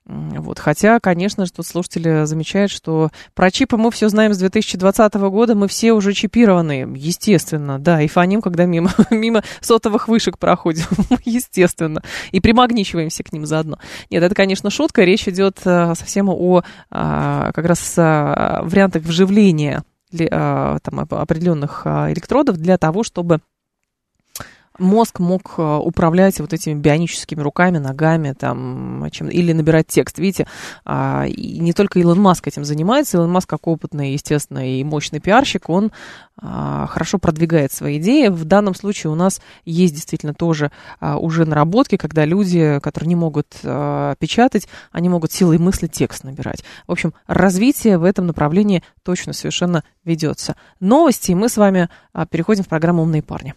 Вот. 0.04 0.58
Хотя, 0.58 0.98
конечно 0.98 1.46
тут 1.46 1.66
слушатели 1.66 2.24
замечают, 2.24 2.72
что 2.72 3.10
про 3.34 3.50
чипы 3.50 3.76
мы 3.76 3.90
все 3.92 4.08
знаем 4.08 4.34
с 4.34 4.38
2020 4.38 5.14
года, 5.14 5.54
мы 5.54 5.68
все 5.68 5.92
уже 5.92 6.12
чипированы, 6.12 6.92
естественно, 6.96 7.78
да, 7.78 8.02
и 8.02 8.08
фоним, 8.08 8.42
когда 8.42 8.64
мимо, 8.64 8.90
мимо 9.10 9.44
сотовых 9.60 10.08
вышек 10.08 10.38
проходим, 10.38 10.86
естественно, 11.24 12.02
и 12.32 12.40
примагничиваемся 12.40 13.22
к 13.22 13.32
ним 13.32 13.46
заодно. 13.46 13.78
Нет, 14.10 14.22
это, 14.24 14.34
конечно, 14.34 14.70
шутка, 14.70 15.04
речь 15.04 15.28
идет 15.28 15.60
а, 15.64 15.94
совсем 15.94 16.28
о 16.28 16.62
а, 16.90 17.52
как 17.52 17.64
раз 17.66 17.94
а, 17.96 18.62
вариантах 18.64 19.02
вживления 19.04 19.84
там, 20.10 21.00
определенных 21.08 21.86
электродов 21.86 22.58
для 22.58 22.76
того, 22.76 23.02
чтобы 23.02 23.40
мозг 24.78 25.20
мог 25.20 25.54
э, 25.58 25.62
управлять 25.62 26.40
вот 26.40 26.52
этими 26.52 26.74
бионическими 26.74 27.40
руками, 27.40 27.78
ногами, 27.78 28.34
там, 28.38 29.06
чем, 29.10 29.28
или 29.28 29.52
набирать 29.52 29.86
текст. 29.86 30.18
Видите, 30.18 30.46
а, 30.84 31.26
и 31.26 31.58
не 31.58 31.72
только 31.72 31.98
Илон 31.98 32.20
Маск 32.20 32.48
этим 32.48 32.64
занимается. 32.64 33.18
Илон 33.18 33.30
Маск, 33.30 33.48
как 33.48 33.66
опытный, 33.66 34.12
естественно, 34.12 34.78
и 34.78 34.82
мощный 34.84 35.20
пиарщик, 35.20 35.68
он 35.68 35.92
а, 36.36 36.86
хорошо 36.86 37.18
продвигает 37.18 37.72
свои 37.72 37.98
идеи. 37.98 38.28
В 38.28 38.44
данном 38.44 38.74
случае 38.74 39.12
у 39.12 39.14
нас 39.14 39.40
есть 39.64 39.94
действительно 39.94 40.34
тоже 40.34 40.70
а, 41.00 41.18
уже 41.18 41.44
наработки, 41.44 41.96
когда 41.96 42.24
люди, 42.24 42.80
которые 42.82 43.08
не 43.08 43.16
могут 43.16 43.48
печатать, 43.52 44.68
они 44.90 45.08
могут 45.08 45.32
силой 45.32 45.58
мысли 45.58 45.86
текст 45.86 46.24
набирать. 46.24 46.64
В 46.86 46.92
общем, 46.92 47.14
развитие 47.26 47.98
в 47.98 48.04
этом 48.04 48.26
направлении 48.26 48.82
точно 49.02 49.32
совершенно 49.32 49.84
ведется. 50.04 50.56
Новости, 50.80 51.32
и 51.32 51.34
мы 51.34 51.48
с 51.48 51.56
вами 51.56 51.88
переходим 52.30 52.64
в 52.64 52.68
программу 52.68 53.02
«Умные 53.02 53.22
парни». 53.22 53.54